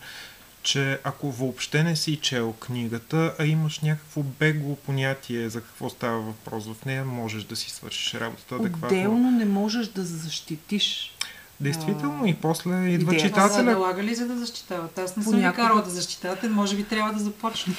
че 0.62 0.98
ако 1.04 1.30
въобще 1.32 1.82
не 1.82 1.96
си 1.96 2.16
чел 2.16 2.52
книгата, 2.52 3.34
а 3.38 3.44
имаш 3.44 3.80
някакво 3.80 4.22
бегло 4.22 4.76
понятие 4.76 5.48
за 5.48 5.60
какво 5.60 5.90
става 5.90 6.20
въпрос 6.20 6.66
в 6.66 6.84
нея, 6.84 7.04
можеш 7.04 7.44
да 7.44 7.56
си 7.56 7.70
свършиш 7.70 8.14
работата 8.14 8.54
адекватно. 8.54 8.86
Отделно 8.98 9.30
не 9.30 9.44
можеш 9.44 9.86
да 9.86 10.04
защитиш. 10.04 11.14
Действително 11.60 12.26
и 12.26 12.34
после 12.34 12.70
идва 12.70 13.14
идеята. 13.14 13.18
Читателя. 13.28 13.62
налага 13.62 14.02
ли 14.02 14.14
за 14.14 14.26
да 14.26 14.36
защитават? 14.36 14.98
Аз 14.98 15.16
не 15.16 15.22
съм 15.22 15.32
ви 15.32 15.36
Понякога- 15.36 15.62
карала 15.62 15.82
да 15.82 15.90
защитавате, 15.90 16.48
може 16.48 16.76
би 16.76 16.84
трябва 16.84 17.12
да 17.12 17.18
започна. 17.18 17.74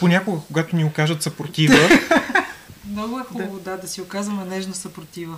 Понякога, 0.00 0.40
когато 0.46 0.76
ни 0.76 0.84
окажат 0.84 1.22
съпротива, 1.22 1.74
Много 2.92 3.18
е 3.18 3.24
хубаво, 3.24 3.58
да, 3.58 3.76
да 3.76 3.88
си 3.88 4.00
оказваме 4.00 4.44
нежна 4.46 4.74
съпротива. 4.74 5.36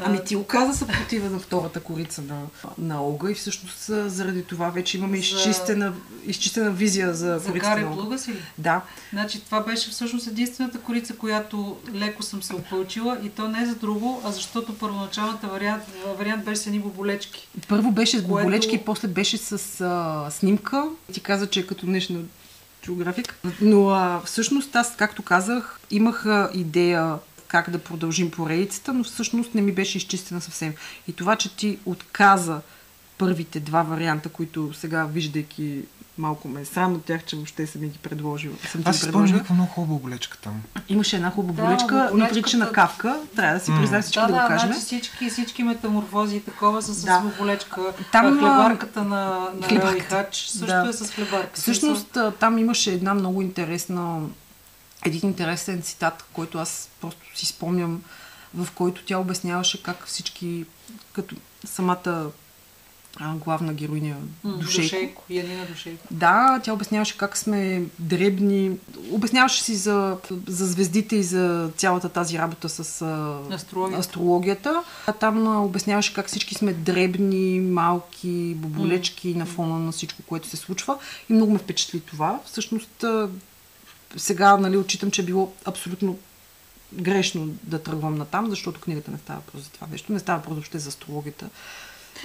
Ами 0.00 0.24
ти 0.24 0.36
оказа 0.36 0.74
съпротива 0.74 1.30
на 1.30 1.38
втората 1.38 1.80
корица 1.80 2.22
на, 2.22 2.42
на 2.78 3.02
Олга 3.02 3.30
и 3.30 3.34
всъщност 3.34 3.78
заради 4.06 4.44
това 4.44 4.70
вече 4.70 4.98
имаме 4.98 5.16
За- 5.16 5.20
изчистена, 5.20 5.92
изчистена 6.26 6.70
визия 6.70 7.14
за, 7.14 7.38
За 7.38 7.46
корицата 7.46 7.70
Гари 7.70 7.84
на 7.84 7.90
Олга. 7.92 8.18
Си 8.18 8.32
ли? 8.32 8.42
Да, 8.58 8.80
Значи 9.12 9.40
това 9.40 9.60
беше 9.60 9.90
всъщност 9.90 10.26
единствената 10.26 10.78
корица, 10.78 11.16
която 11.16 11.76
леко 11.94 12.22
съм 12.22 12.42
се 12.42 12.54
опълчила 12.54 13.18
и 13.22 13.28
то 13.28 13.48
не 13.48 13.66
за 13.66 13.74
друго, 13.74 14.22
а 14.24 14.32
защото 14.32 14.74
първоначалната 14.74 15.46
вариант, 15.46 15.82
вариант 16.18 16.44
беше 16.44 16.60
с 16.60 16.66
едни 16.66 16.78
боболечки. 16.78 17.48
първо 17.68 17.90
беше 17.90 18.18
с 18.18 18.20
Което- 18.20 18.28
боболечки, 18.28 18.78
после 18.78 19.08
беше 19.08 19.36
с 19.38 19.52
а, 19.80 20.30
снимка. 20.30 20.84
Ти 21.12 21.20
каза, 21.20 21.46
че 21.46 21.60
е 21.60 21.66
като 21.66 21.86
днешна 21.86 22.18
географик. 22.86 23.38
Но 23.60 23.88
а, 23.88 24.22
всъщност 24.24 24.76
аз, 24.76 24.96
както 24.96 25.22
казах, 25.22 25.80
имах 25.90 26.26
идея 26.54 27.18
как 27.48 27.70
да 27.70 27.78
продължим 27.78 28.30
поредицата, 28.30 28.92
но 28.92 29.04
всъщност 29.04 29.54
не 29.54 29.60
ми 29.60 29.72
беше 29.72 29.98
изчистена 29.98 30.40
съвсем. 30.40 30.74
И 31.08 31.12
това, 31.12 31.36
че 31.36 31.56
ти 31.56 31.78
отказа 31.84 32.60
първите 33.18 33.60
два 33.60 33.82
варианта, 33.82 34.28
които 34.28 34.72
сега, 34.72 35.04
виждайки 35.04 35.82
малко 36.18 36.48
ме 36.48 36.60
е 36.60 36.64
срам 36.64 36.94
от 36.94 37.04
тях, 37.04 37.24
че 37.24 37.36
въобще 37.36 37.66
съм 37.66 37.80
ми 37.80 37.88
ги 37.88 37.98
предложил. 37.98 38.52
Съм 38.70 38.82
Аз 38.84 38.98
си 38.98 39.04
спомням 39.04 39.32
някаква 39.32 39.54
много 39.54 39.70
хубава 39.70 39.98
болечка 39.98 40.38
там. 40.38 40.62
Имаше 40.88 41.16
една 41.16 41.30
хубава 41.30 41.62
да, 41.62 41.68
болечка, 41.68 42.10
но 42.14 42.28
прилича 42.28 42.56
на 42.56 42.72
кавка. 42.72 43.20
Трябва 43.36 43.54
да 43.54 43.64
си 43.64 43.72
признаем 43.80 44.02
всички 44.02 44.20
да, 44.20 44.26
да, 44.26 44.32
да 44.32 44.42
го 44.42 44.48
кажем. 44.48 44.70
Да, 44.70 44.74
всички, 44.74 45.30
всички 45.30 45.62
метаморфози 45.62 46.36
и 46.36 46.40
такова 46.40 46.82
са 46.82 46.94
с 46.94 47.04
да. 47.04 47.22
болечка. 47.38 47.80
Там 48.12 48.38
хлебарката 48.38 49.04
на, 49.04 49.48
на 49.60 49.66
хлебарката. 49.68 50.16
Хач 50.16 50.36
също 50.36 50.66
да. 50.66 50.88
е 50.88 50.92
с 50.92 51.10
хлебарка. 51.10 51.60
Всъщност 51.60 52.18
там 52.40 52.58
имаше 52.58 52.92
една 52.92 53.14
много 53.14 53.42
интересна 53.42 54.20
един 55.04 55.20
интересен 55.22 55.82
цитат, 55.82 56.24
който 56.32 56.58
аз 56.58 56.90
просто 57.00 57.20
си 57.34 57.46
спомням, 57.46 58.02
в 58.54 58.68
който 58.74 59.04
тя 59.04 59.18
обясняваше 59.18 59.82
как 59.82 60.06
всички, 60.06 60.64
като 61.12 61.36
самата 61.64 62.30
а, 63.16 63.34
главна 63.34 63.74
героиня 63.74 64.16
Душейко. 64.44 64.82
Душейко, 64.82 65.22
Янина 65.30 65.66
Душейко. 65.66 66.06
Да, 66.10 66.60
тя 66.64 66.72
обясняваше 66.72 67.16
как 67.16 67.36
сме 67.36 67.82
дребни. 67.98 68.78
Обясняваше 69.10 69.62
си 69.62 69.74
за, 69.74 70.16
за 70.46 70.66
звездите 70.66 71.16
и 71.16 71.22
за 71.22 71.70
цялата 71.76 72.08
тази 72.08 72.38
работа 72.38 72.68
с 72.68 72.80
Астрологията. 73.52 74.00
астрологията. 74.00 74.84
А 75.06 75.12
там 75.12 75.64
обясняваше 75.64 76.14
как 76.14 76.26
всички 76.26 76.54
сме 76.54 76.72
дребни, 76.72 77.60
малки, 77.60 78.54
боболечки 78.56 79.34
mm. 79.34 79.38
на 79.38 79.46
фона 79.46 79.78
на 79.78 79.92
всичко, 79.92 80.22
което 80.22 80.48
се 80.48 80.56
случва. 80.56 80.98
И 81.30 81.32
много 81.32 81.52
ме 81.52 81.58
впечатли 81.58 82.00
това. 82.00 82.40
Всъщност 82.46 83.04
сега 84.16 84.56
нали, 84.56 84.76
отчитам, 84.76 85.10
че 85.10 85.22
е 85.22 85.24
било 85.24 85.52
абсолютно 85.64 86.18
грешно 86.92 87.48
да 87.62 87.82
тръгвам 87.82 88.14
на 88.14 88.24
там, 88.24 88.50
защото 88.50 88.80
книгата 88.80 89.10
не 89.10 89.18
става 89.18 89.40
просто 89.40 89.64
за 89.64 89.70
това 89.70 89.86
нещо. 89.90 90.12
Не 90.12 90.18
става 90.18 90.38
просто 90.38 90.54
въобще 90.54 90.78
за 90.78 90.88
астрологията. 90.88 91.48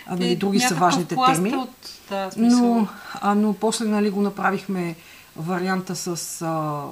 А, 0.06 0.16
нали, 0.16 0.32
е, 0.32 0.36
други 0.36 0.60
са 0.60 0.76
важните 0.76 1.16
теми. 1.34 1.56
От... 1.56 1.70
Да, 2.10 2.30
но, 2.38 2.88
а, 3.22 3.36
но 3.36 3.54
после 3.54 3.86
нали, 3.86 4.10
го 4.10 4.22
направихме 4.22 4.96
варианта 5.36 5.96
с 5.96 6.42
а, 6.42 6.84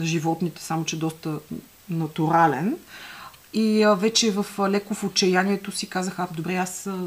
животните, 0.00 0.62
само 0.62 0.84
че 0.84 0.98
доста 0.98 1.38
натурален. 1.90 2.76
И 3.52 3.82
а, 3.82 3.94
вече 3.94 4.30
в 4.30 4.46
а, 4.58 4.70
леко 4.70 4.94
в 4.94 5.04
отчаянието 5.04 5.72
си 5.72 5.86
казах, 5.86 6.18
а, 6.18 6.28
добре, 6.32 6.56
аз 6.56 6.86
а, 6.86 6.98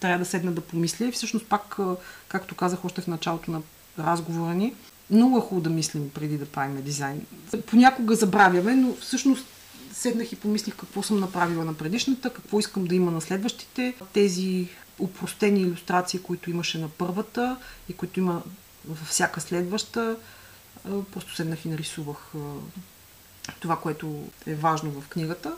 трябва 0.00 0.18
да 0.18 0.24
седна 0.24 0.52
да 0.52 0.60
помисля. 0.60 1.06
И 1.06 1.12
всъщност 1.12 1.46
пак, 1.46 1.78
а, 1.78 1.96
както 2.28 2.54
казах 2.54 2.84
още 2.84 3.00
в 3.00 3.06
началото 3.06 3.50
на 3.50 3.60
разговора 3.98 4.54
ни, 4.54 4.74
много 5.10 5.38
е 5.38 5.40
хубаво 5.40 5.60
да 5.60 5.70
мислим 5.70 6.10
преди 6.10 6.38
да 6.38 6.46
правим 6.46 6.82
дизайн. 6.82 7.26
Понякога 7.66 8.14
забравяме, 8.14 8.74
но 8.74 8.94
всъщност 8.94 9.46
седнах 9.92 10.32
и 10.32 10.36
помислих 10.36 10.76
какво 10.76 11.02
съм 11.02 11.20
направила 11.20 11.64
на 11.64 11.74
предишната, 11.74 12.30
какво 12.30 12.58
искам 12.58 12.84
да 12.84 12.94
има 12.94 13.10
на 13.10 13.20
следващите. 13.20 13.94
Тези 14.12 14.68
упростени 15.00 15.60
иллюстрации, 15.60 16.22
които 16.22 16.50
имаше 16.50 16.78
на 16.78 16.88
първата 16.88 17.56
и 17.88 17.92
които 17.92 18.20
има 18.20 18.42
във 18.88 19.08
всяка 19.08 19.40
следваща, 19.40 20.16
просто 21.12 21.34
седнах 21.34 21.64
и 21.64 21.68
нарисувах 21.68 22.32
това, 23.60 23.80
което 23.80 24.24
е 24.46 24.54
важно 24.54 25.00
в 25.00 25.08
книгата. 25.08 25.52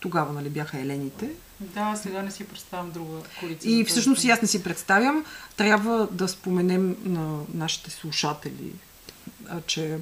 Тогава 0.00 0.32
нали, 0.32 0.50
бяха 0.50 0.78
елените. 0.80 1.30
Да, 1.60 1.96
сега 2.02 2.22
не 2.22 2.30
си 2.30 2.44
представям 2.44 2.90
друга 2.90 3.20
корица. 3.40 3.68
И 3.68 3.84
всъщност 3.84 4.24
и 4.24 4.30
аз 4.30 4.42
не 4.42 4.48
си 4.48 4.62
представям. 4.62 5.24
Трябва 5.56 6.08
да 6.10 6.28
споменем 6.28 6.96
на 7.04 7.40
нашите 7.54 7.90
слушатели, 7.90 8.72
че 9.66 9.98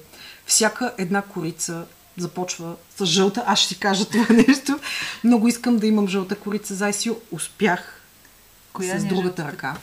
всяка 0.47 0.95
една 0.99 1.22
корица 1.22 1.87
започва 2.16 2.76
с 2.97 3.07
жълта. 3.07 3.45
Аз 3.47 3.59
ще 3.59 3.68
си 3.68 3.80
кажа 3.80 4.05
това 4.05 4.26
нещо. 4.49 4.78
Много 5.24 5.49
искам 5.49 5.78
да 5.78 5.87
имам 5.87 6.09
жълта 6.09 6.37
корица 6.37 6.74
за. 6.74 6.93
Успях 7.30 8.04
Коя 8.75 8.99
с 8.99 9.05
е 9.05 9.07
другата 9.07 9.43
жълта? 9.43 9.53
ръка. 9.53 9.77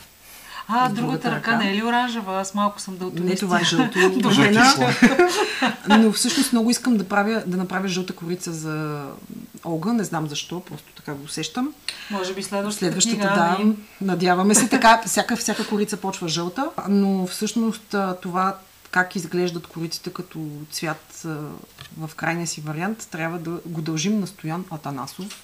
А, 0.68 0.88
другата, 0.88 1.02
другата 1.02 1.30
ръка, 1.30 1.52
ръка 1.52 1.56
не 1.56 1.70
е 1.70 1.74
ли 1.74 1.82
оранжева? 1.82 2.40
Аз 2.40 2.54
малко 2.54 2.80
съм 2.80 2.96
да 2.96 3.10
Не, 3.24 3.36
това 3.36 3.60
е 3.60 3.64
жълто. 3.64 3.98
Но 5.88 6.12
всъщност 6.12 6.52
много 6.52 6.70
искам 6.70 6.96
да, 6.96 7.08
правя, 7.08 7.42
да 7.46 7.56
направя 7.56 7.88
жълта 7.88 8.12
корица 8.12 8.52
за 8.52 9.06
Олга. 9.64 9.92
Не 9.92 10.04
знам 10.04 10.28
защо, 10.28 10.60
просто 10.60 10.92
така 10.96 11.14
го 11.14 11.24
усещам. 11.24 11.74
Може 12.10 12.34
би 12.34 12.42
следващата, 12.42 12.78
следващата 12.78 13.16
книга, 13.16 13.34
да. 13.34 13.56
Ами. 13.58 13.76
Надяваме 14.00 14.54
се 14.54 14.68
така. 14.68 15.02
Всяка, 15.06 15.36
всяка 15.36 15.66
корица 15.66 15.96
почва 15.96 16.28
жълта, 16.28 16.70
но 16.88 17.26
всъщност 17.26 17.94
това 18.22 18.56
как 18.90 19.16
изглеждат 19.16 19.66
кориците 19.66 20.10
като 20.10 20.38
цвят 20.70 21.26
в 21.98 22.10
крайния 22.16 22.46
си 22.46 22.60
вариант, 22.60 23.08
трябва 23.10 23.38
да 23.38 23.50
го 23.66 23.82
дължим 23.82 24.20
на 24.20 24.26
Стоян 24.26 24.64
Атанасов, 24.70 25.42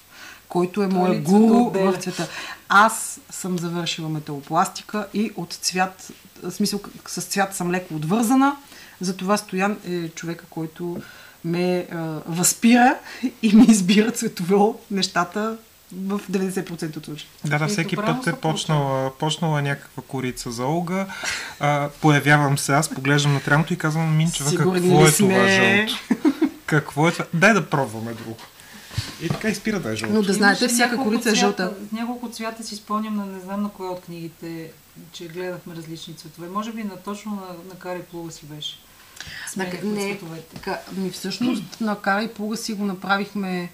който 0.49 0.83
е 0.83 0.87
моя 0.87 1.21
гуру 1.21 1.69
в 1.69 1.97
цвета. 1.97 2.27
Аз 2.69 3.19
съм 3.29 3.59
завършила 3.59 4.09
металопластика 4.09 5.07
и 5.13 5.31
от 5.35 5.53
цвят, 5.53 6.11
в 6.43 6.51
смисъл 6.51 6.79
с 7.07 7.21
цвят 7.21 7.55
съм 7.55 7.71
леко 7.71 7.95
отвързана, 7.95 8.55
затова 9.01 9.37
Стоян 9.37 9.77
е 9.87 10.09
човека, 10.09 10.45
който 10.49 11.01
ме 11.45 11.77
е, 11.77 11.87
възпира 12.25 12.95
и 13.41 13.55
ми 13.55 13.65
избира 13.69 14.11
цветово 14.11 14.79
нещата 14.91 15.57
в 15.91 16.21
90% 16.31 16.97
от 16.97 17.05
случаи. 17.05 17.27
Да, 17.45 17.59
да, 17.59 17.67
всеки 17.67 17.95
път 17.95 18.27
е 18.27 18.33
почнала, 18.33 19.11
почнала 19.17 19.61
някаква 19.61 20.03
корица 20.07 20.51
за 20.51 20.65
Олга. 20.65 21.07
А, 21.59 21.89
появявам 22.01 22.57
се 22.57 22.73
аз, 22.73 22.89
поглеждам 22.89 23.33
на 23.33 23.41
трямото 23.41 23.73
и 23.73 23.77
казвам, 23.77 24.17
Минчева, 24.17 24.55
какво 24.55 24.75
е 24.75 25.11
това 25.11 25.47
жълто? 25.47 25.93
Какво 26.65 27.07
е 27.07 27.11
това? 27.11 27.25
Дай 27.33 27.53
да 27.53 27.69
пробваме 27.69 28.13
друго. 28.13 28.37
И 29.21 29.29
така 29.29 29.49
изпира 29.49 29.79
да 29.79 29.91
е 29.91 29.95
жълто. 29.95 30.15
Но 30.15 30.21
да 30.21 30.33
знаете, 30.33 30.67
всяка 30.67 30.97
корица 30.97 31.31
е 31.31 31.35
жълта. 31.35 31.73
Няколко 31.91 32.29
цвята 32.29 32.63
си 32.63 32.75
спомням 32.75 33.15
на 33.15 33.25
не 33.25 33.39
знам 33.39 33.61
на 33.61 33.69
коя 33.69 33.91
от 33.91 34.01
книгите, 34.01 34.71
че 35.11 35.27
гледахме 35.27 35.75
различни 35.75 36.15
цветове. 36.15 36.47
Може 36.49 36.73
би 36.73 36.83
на 36.83 36.97
точно 36.97 37.31
на, 37.31 37.73
на 37.73 37.79
Кари 37.79 38.01
Плуга 38.01 38.31
си 38.31 38.45
беше. 38.45 38.79
На, 39.57 39.65
не, 39.83 40.19
ка, 40.61 40.79
ми 40.97 41.11
всъщност 41.11 41.81
на 41.81 42.01
Кари 42.01 42.27
Плуга 42.27 42.57
си 42.57 42.73
го 42.73 42.85
направихме 42.85 43.71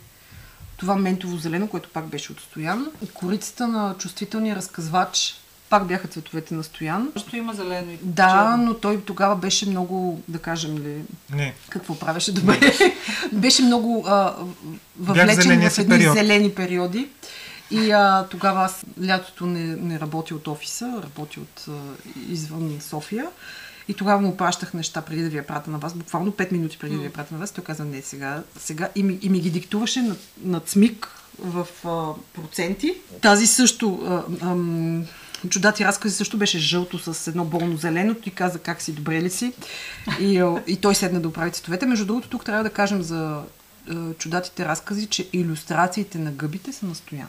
това 0.78 0.96
ментово 0.96 1.38
зелено, 1.38 1.68
което 1.68 1.89
пак 1.89 2.06
беше 2.06 2.32
отстоян. 2.32 2.88
Корицата 3.14 3.68
на 3.68 3.96
чувствителния 3.98 4.56
разказвач 4.56 5.36
пак 5.70 5.88
бяха 5.88 6.07
цветовете 6.07 6.53
на 6.53 6.63
Стоян. 6.63 7.11
Също 7.13 7.36
има 7.36 7.53
зелено 7.53 7.91
и 7.91 7.97
Да, 8.01 8.30
черно. 8.30 8.66
но 8.66 8.74
той 8.74 9.01
тогава 9.01 9.36
беше 9.36 9.70
много, 9.70 10.22
да 10.28 10.39
кажем 10.39 10.78
ли... 10.78 11.01
Не. 11.34 11.53
Какво 11.70 11.99
правеше 11.99 12.34
добре? 12.34 12.59
беше 13.32 13.61
много 13.61 14.05
а, 14.07 14.36
въвлечен 14.99 15.70
в 15.70 15.78
едни 15.78 15.89
период. 15.89 16.18
зелени 16.18 16.51
периоди. 16.51 17.07
И 17.72 17.91
а, 17.91 18.28
тогава 18.30 18.63
аз 18.63 18.86
лятото 19.05 19.45
не, 19.45 19.76
не 19.76 19.99
работи 19.99 20.34
от 20.34 20.47
офиса, 20.47 21.01
работи 21.03 21.39
от 21.39 21.66
а, 21.70 21.72
извън 22.30 22.78
София. 22.82 23.28
И 23.88 23.93
тогава 23.93 24.22
му 24.22 24.38
пращах 24.38 24.74
неща 24.74 25.01
преди 25.01 25.24
да 25.24 25.30
ви 25.30 25.38
я 25.38 25.47
пратя 25.47 25.72
на 25.72 25.78
вас, 25.78 25.93
буквално 25.93 26.32
5 26.32 26.51
минути 26.51 26.78
преди 26.78 26.93
mm. 26.93 26.97
да 26.97 27.01
ви 27.01 27.05
я 27.05 27.13
пратя 27.13 27.34
на 27.34 27.39
вас. 27.39 27.51
Той 27.51 27.63
каза, 27.63 27.86
не, 27.86 28.01
сега, 28.01 28.43
сега 28.59 28.89
и, 28.95 29.03
ми, 29.03 29.20
и 29.22 29.30
ми 29.30 29.39
ги 29.39 29.49
диктуваше 29.49 30.01
на, 30.01 30.16
на 30.43 30.59
цмик 30.59 31.07
в 31.39 31.68
а, 31.86 32.13
проценти. 32.34 32.93
Тази 33.22 33.47
също 33.47 33.99
а, 34.07 34.47
а, 34.47 34.55
Чудати 35.50 35.86
разкази 35.86 36.16
също 36.16 36.38
беше 36.38 36.60
жълто 36.60 37.14
с 37.14 37.28
едно 37.28 37.46
болно 37.46 37.78
зелено. 37.78 38.14
Ти 38.14 38.32
каза 38.32 38.60
как 38.60 38.82
си, 38.82 38.93
добре 38.93 39.22
ли 39.22 39.30
си? 39.30 39.54
И, 40.20 40.43
и 40.68 40.78
той 40.78 40.96
седна 40.96 41.22
да 41.22 41.28
оправи 41.28 41.52
цветовете. 41.52 41.86
Между 41.86 42.06
другото, 42.06 42.30
тук 42.30 42.46
трябва 42.46 42.64
да 42.64 42.70
кажем 42.70 43.02
за 43.02 43.41
чудатите 44.18 44.66
разкази, 44.66 45.08
че 45.08 45.30
иллюстрациите 45.34 46.18
на 46.18 46.32
гъбите 46.32 46.74
са 46.74 46.86
настоян. 46.86 47.28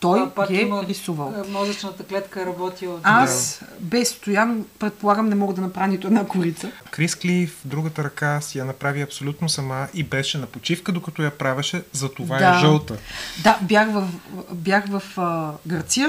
Той 0.00 0.20
а, 0.20 0.30
пак 0.30 0.48
ги 0.48 0.56
е 0.56 0.60
има, 0.60 0.84
рисувал. 0.86 1.44
Мозъчната 1.48 2.04
клетка 2.04 2.42
е 2.42 2.46
работила. 2.46 3.00
Аз 3.02 3.62
без 3.80 4.08
Стоян, 4.08 4.64
предполагам, 4.78 5.28
не 5.28 5.34
мога 5.34 5.54
да 5.54 5.60
направя 5.60 5.88
нито 5.88 6.06
една 6.06 6.26
корица. 6.26 6.70
Крис 6.90 7.14
Клиф, 7.14 7.60
другата 7.64 8.04
ръка 8.04 8.40
си 8.40 8.58
я 8.58 8.64
направи 8.64 9.00
абсолютно 9.00 9.48
сама 9.48 9.88
и 9.94 10.04
беше 10.04 10.38
на 10.38 10.46
почивка, 10.46 10.92
докато 10.92 11.22
я 11.22 11.30
правеше, 11.38 11.82
за 11.92 12.12
това 12.12 12.36
е 12.36 12.40
да. 12.40 12.56
е 12.56 12.58
жълта. 12.58 12.96
Да, 13.42 13.58
бях 13.62 13.92
в, 13.92 14.08
бях 14.52 14.84
в 14.88 15.02
а, 15.16 15.52
Гърция 15.66 16.08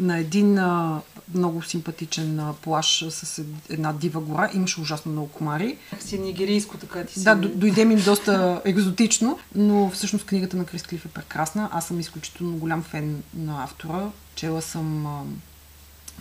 на 0.00 0.18
един 0.18 0.58
а, 0.58 1.00
много 1.34 1.62
симпатичен 1.62 2.40
а, 2.40 2.52
плаш 2.52 3.04
с 3.10 3.42
една 3.68 3.92
дива 3.92 4.20
гора. 4.20 4.50
Имаше 4.54 4.80
ужасно 4.80 5.12
много 5.12 5.28
комари. 5.28 5.78
Си 6.00 6.18
нигерийско 6.18 6.76
така 6.76 7.04
ти 7.04 7.12
си. 7.12 7.24
Да, 7.24 7.34
дойде 7.36 7.84
ми 7.84 7.96
доста 7.96 8.62
екзотично, 8.64 9.38
но 9.54 9.90
всъщност 9.90 10.26
книгата 10.26 10.56
на 10.56 10.64
Крис 10.64 10.82
Клиф 10.82 11.04
е 11.04 11.08
прекрасна. 11.08 11.68
Аз 11.72 11.86
съм 11.86 12.00
изключително 12.00 12.56
голям 12.56 12.82
фен 12.82 13.22
на 13.34 13.64
автора. 13.64 14.10
Чела 14.34 14.62
съм 14.62 15.06
а, 15.06 15.22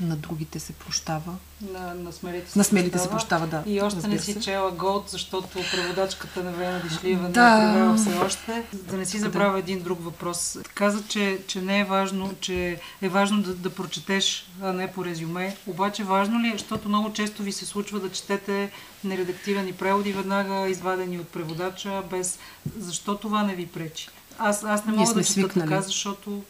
на 0.01 0.15
другите 0.15 0.59
се 0.59 0.73
прощава. 0.73 1.35
На, 1.73 1.93
на 1.93 2.11
смелите 2.13 2.51
се 2.51 2.59
На 2.59 2.63
смелите 2.63 2.99
се 2.99 3.09
прощава, 3.09 3.47
да. 3.47 3.63
И 3.65 3.81
още 3.81 4.07
не 4.07 4.19
си 4.19 4.33
се. 4.33 4.39
чела 4.39 4.71
Голд, 4.71 5.09
защото 5.09 5.59
преводачката 5.71 6.43
на 6.43 6.51
Вена 6.51 6.81
Дишлиева 6.81 7.23
не 7.23 7.29
Да. 7.29 7.47
е 7.47 7.73
превела 7.73 7.95
все 7.95 8.17
още. 8.17 8.63
Да 8.73 8.97
не 8.97 9.05
си 9.05 9.19
забравя 9.19 9.59
един 9.59 9.81
друг 9.81 10.03
въпрос. 10.03 10.57
Каза, 10.73 11.03
че, 11.07 11.39
че 11.47 11.61
не 11.61 11.79
е 11.79 11.83
важно, 11.83 12.33
че 12.41 12.79
е 13.01 13.09
важно 13.09 13.41
да, 13.41 13.53
да 13.53 13.69
прочетеш, 13.69 14.47
а 14.61 14.73
не 14.73 14.91
по 14.91 15.05
резюме. 15.05 15.57
Обаче 15.67 16.03
важно 16.03 16.39
ли 16.39 16.47
е, 16.47 16.57
защото 16.57 16.89
много 16.89 17.13
често 17.13 17.43
ви 17.43 17.51
се 17.51 17.65
случва 17.65 17.99
да 17.99 18.11
четете 18.11 18.71
нередактирани 19.03 19.73
преводи, 19.73 20.13
веднага 20.13 20.69
извадени 20.69 21.19
от 21.19 21.27
преводача, 21.27 22.03
без... 22.11 22.39
Защо 22.77 23.17
това 23.17 23.43
не 23.43 23.55
ви 23.55 23.67
пречи? 23.67 24.09
Аз, 24.39 24.63
аз 24.63 24.85
не 24.85 24.93
мога 24.93 25.13
да 25.13 25.23
чета 25.23 25.59
така, 25.59 25.81
защото 25.81 26.41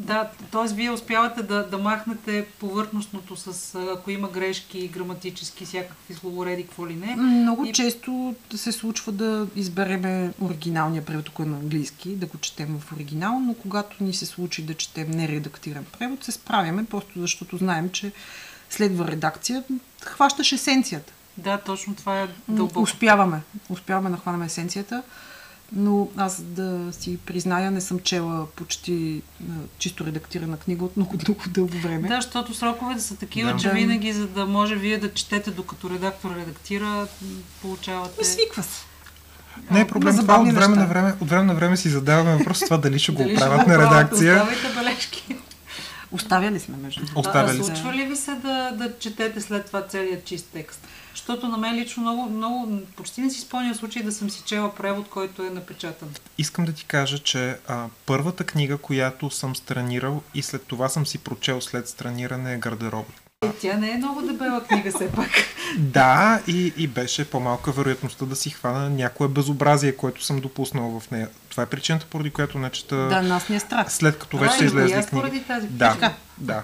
да, 0.00 0.30
т.е. 0.50 0.74
вие 0.74 0.90
успявате 0.90 1.42
да, 1.42 1.66
да 1.66 1.78
махнете 1.78 2.46
повърхностното 2.60 3.36
с, 3.36 3.74
ако 3.96 4.10
има 4.10 4.28
грешки, 4.28 4.88
граматически, 4.88 5.64
всякакви 5.64 6.14
словореди, 6.14 6.62
какво 6.62 6.88
ли 6.88 6.94
не. 6.94 7.16
Много 7.16 7.64
И- 7.64 7.72
често 7.72 8.34
се 8.54 8.72
случва 8.72 9.12
да 9.12 9.46
избереме 9.56 10.32
оригиналния 10.40 11.04
превод, 11.04 11.24
тук 11.24 11.38
е 11.38 11.42
на 11.42 11.56
английски, 11.56 12.16
да 12.16 12.26
го 12.26 12.38
четем 12.38 12.78
в 12.80 12.92
оригинал, 12.92 13.40
но 13.40 13.54
когато 13.54 14.04
ни 14.04 14.14
се 14.14 14.26
случи 14.26 14.62
да 14.62 14.74
четем 14.74 15.10
нередактиран 15.10 15.84
превод, 15.98 16.24
се 16.24 16.32
справяме, 16.32 16.84
просто 16.84 17.20
защото 17.20 17.56
знаем, 17.56 17.90
че 17.90 18.12
следва 18.70 19.08
редакция, 19.08 19.64
хващаш 20.04 20.52
есенцията. 20.52 21.12
Да, 21.36 21.58
точно 21.58 21.94
това 21.94 22.20
е 22.20 22.28
дълбоко. 22.48 22.80
Успяваме. 22.80 23.40
Успяваме 23.68 24.10
да 24.10 24.16
хванем 24.16 24.42
есенцията. 24.42 25.02
Но 25.72 26.08
аз 26.16 26.40
да 26.42 26.92
си 26.92 27.18
призная, 27.26 27.70
не 27.70 27.80
съм 27.80 27.98
чела 27.98 28.46
почти 28.56 29.22
а, 29.42 29.44
чисто 29.78 30.06
редактирана 30.06 30.56
книга 30.56 30.84
от 30.84 30.96
много, 30.96 31.12
много 31.28 31.40
дълго 31.48 31.78
време. 31.78 32.08
Да, 32.08 32.14
защото 32.14 32.54
сроковете 32.54 33.00
са 33.00 33.16
такива, 33.16 33.52
Да. 33.52 33.58
че 33.58 33.68
Да. 33.68 33.74
винаги, 33.74 34.12
за 34.12 34.26
да 34.26 34.46
може 34.46 34.76
вие 34.76 34.98
да 34.98 35.14
четете 35.14 35.50
докато 35.50 35.90
редактор 35.90 36.30
редактира, 36.36 37.06
получавате... 37.62 38.20
И 38.22 38.24
свиква 38.24 38.62
се. 38.62 38.84
Не 39.70 39.80
е 39.80 39.86
проблем 39.86 40.16
това. 40.16 40.40
От 40.40 40.52
време, 40.52 40.76
на 40.76 40.86
време, 40.86 41.14
от 41.20 41.28
време 41.28 41.44
на 41.44 41.54
време 41.54 41.76
си 41.76 41.88
задаваме 41.88 42.36
въпрос 42.36 42.60
това 42.60 42.76
дали 42.76 42.98
ще 42.98 43.12
го 43.12 43.22
оправят 43.32 43.64
го 43.64 43.70
на 43.70 43.78
редакция. 43.78 44.34
Оставайте 44.34 44.68
бележки. 44.78 45.36
Оставяли 46.12 46.60
сме 46.60 46.76
между 46.76 47.00
другото. 47.00 47.20
Оставяли 47.20 47.60
а, 47.60 47.64
сме. 47.64 47.76
случва 47.76 47.94
ли 47.94 48.04
ви 48.04 48.16
се 48.16 48.30
да, 48.34 48.70
да 48.74 48.98
четете 48.98 49.40
след 49.40 49.66
това 49.66 49.86
целият 49.86 50.24
чист 50.24 50.46
текст? 50.52 50.80
Защото 51.18 51.48
на 51.48 51.56
мен 51.58 51.74
лично 51.74 52.02
много, 52.02 52.30
много, 52.30 52.68
почти 52.96 53.20
не 53.20 53.30
си 53.30 53.40
спомням 53.40 53.74
случай 53.74 54.02
да 54.02 54.12
съм 54.12 54.30
си 54.30 54.42
чела 54.46 54.74
превод, 54.74 55.08
който 55.08 55.42
е 55.42 55.50
напечатан. 55.50 56.08
Искам 56.38 56.64
да 56.64 56.72
ти 56.72 56.84
кажа, 56.84 57.18
че 57.18 57.56
а, 57.68 57.86
първата 58.06 58.44
книга, 58.44 58.78
която 58.78 59.30
съм 59.30 59.56
странирал 59.56 60.22
и 60.34 60.42
след 60.42 60.62
това 60.62 60.88
съм 60.88 61.06
си 61.06 61.18
прочел 61.18 61.60
след 61.60 61.88
страниране 61.88 62.54
е 62.54 62.58
гардероб. 62.58 63.06
Е, 63.44 63.52
тя 63.52 63.76
не 63.76 63.90
е 63.90 63.96
много 63.96 64.22
дебела 64.22 64.64
книга 64.64 64.90
все 64.90 65.12
пак. 65.12 65.30
Да, 65.78 66.40
и, 66.46 66.72
и 66.76 66.86
беше 66.86 67.30
по-малка 67.30 67.72
вероятността 67.72 68.24
да 68.26 68.36
си 68.36 68.50
хвана 68.50 68.90
някое 68.90 69.28
безобразие, 69.28 69.96
което 69.96 70.24
съм 70.24 70.40
допуснал 70.40 71.00
в 71.00 71.10
нея. 71.10 71.28
Това 71.50 71.62
е 71.62 71.66
причината, 71.66 72.06
поради 72.10 72.30
която 72.30 72.58
не 72.58 72.70
чета 72.70 72.96
Да, 72.96 73.22
нас 73.22 73.48
ни 73.48 73.56
е 73.56 73.60
страх. 73.60 73.92
след 73.92 74.18
като 74.18 74.38
вече 74.38 74.54
А, 74.54 74.58
са 74.58 74.64
и 74.64 74.66
излезли 74.66 74.92
аз 74.94 75.06
книги. 75.06 75.22
поради 75.22 75.44
тази 75.44 75.66
Да, 75.66 76.14
да. 76.38 76.62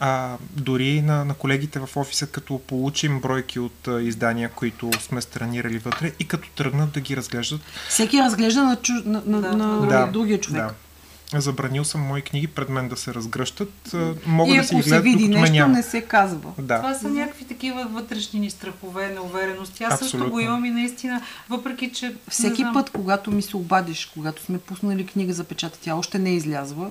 А, 0.00 0.36
дори 0.50 1.02
на, 1.02 1.24
на 1.24 1.34
колегите 1.34 1.78
в 1.78 1.96
офиса, 1.96 2.26
като 2.26 2.58
получим 2.58 3.20
бройки 3.20 3.58
от 3.58 3.88
а, 3.88 4.02
издания, 4.02 4.50
които 4.50 4.90
сме 5.00 5.20
странирали 5.20 5.78
вътре 5.78 6.12
и 6.20 6.28
като 6.28 6.48
тръгнат 6.50 6.92
да 6.92 7.00
ги 7.00 7.16
разглеждат, 7.16 7.60
Всеки 7.88 8.18
разглежда 8.18 8.62
на, 8.62 8.76
чуж... 8.76 8.96
на, 9.04 9.22
на, 9.26 9.40
Да, 9.40 9.56
на 9.56 9.86
да. 9.86 10.06
другия 10.06 10.40
човек. 10.40 10.62
Да. 10.62 10.74
Забранил 11.40 11.84
съм 11.84 12.00
мои 12.00 12.22
книги 12.22 12.46
пред 12.46 12.68
мен 12.68 12.88
да 12.88 12.96
се 12.96 13.14
разгръщат. 13.14 13.94
Мога 14.26 14.52
И 14.52 14.56
да 14.56 14.64
си 14.64 14.74
ако 14.74 14.76
ги 14.76 14.82
се 14.82 14.88
гледат, 14.88 15.04
види 15.04 15.28
нещо, 15.28 15.52
няма. 15.52 15.74
не 15.74 15.82
се 15.82 16.00
казва. 16.00 16.52
Да. 16.58 16.76
Това 16.76 16.94
са 16.94 17.08
някакви 17.08 17.44
такива 17.44 17.86
вътрешни 17.90 18.40
ни 18.40 18.50
страхове, 18.50 19.08
неуверености. 19.08 19.84
Аз 19.84 19.98
също 19.98 20.30
го 20.30 20.40
имам 20.40 20.64
и 20.64 20.70
наистина, 20.70 21.22
въпреки 21.48 21.92
че... 21.92 22.14
Всеки 22.28 22.62
знам, 22.62 22.74
път, 22.74 22.90
когато 22.90 23.30
ми 23.30 23.42
се 23.42 23.56
обадиш, 23.56 24.10
когато 24.14 24.42
сме 24.42 24.58
пуснали 24.58 25.06
книга 25.06 25.32
за 25.32 25.44
печата, 25.44 25.78
тя 25.82 25.94
още 25.94 26.18
не 26.18 26.30
е 26.30 26.34
излязла, 26.34 26.90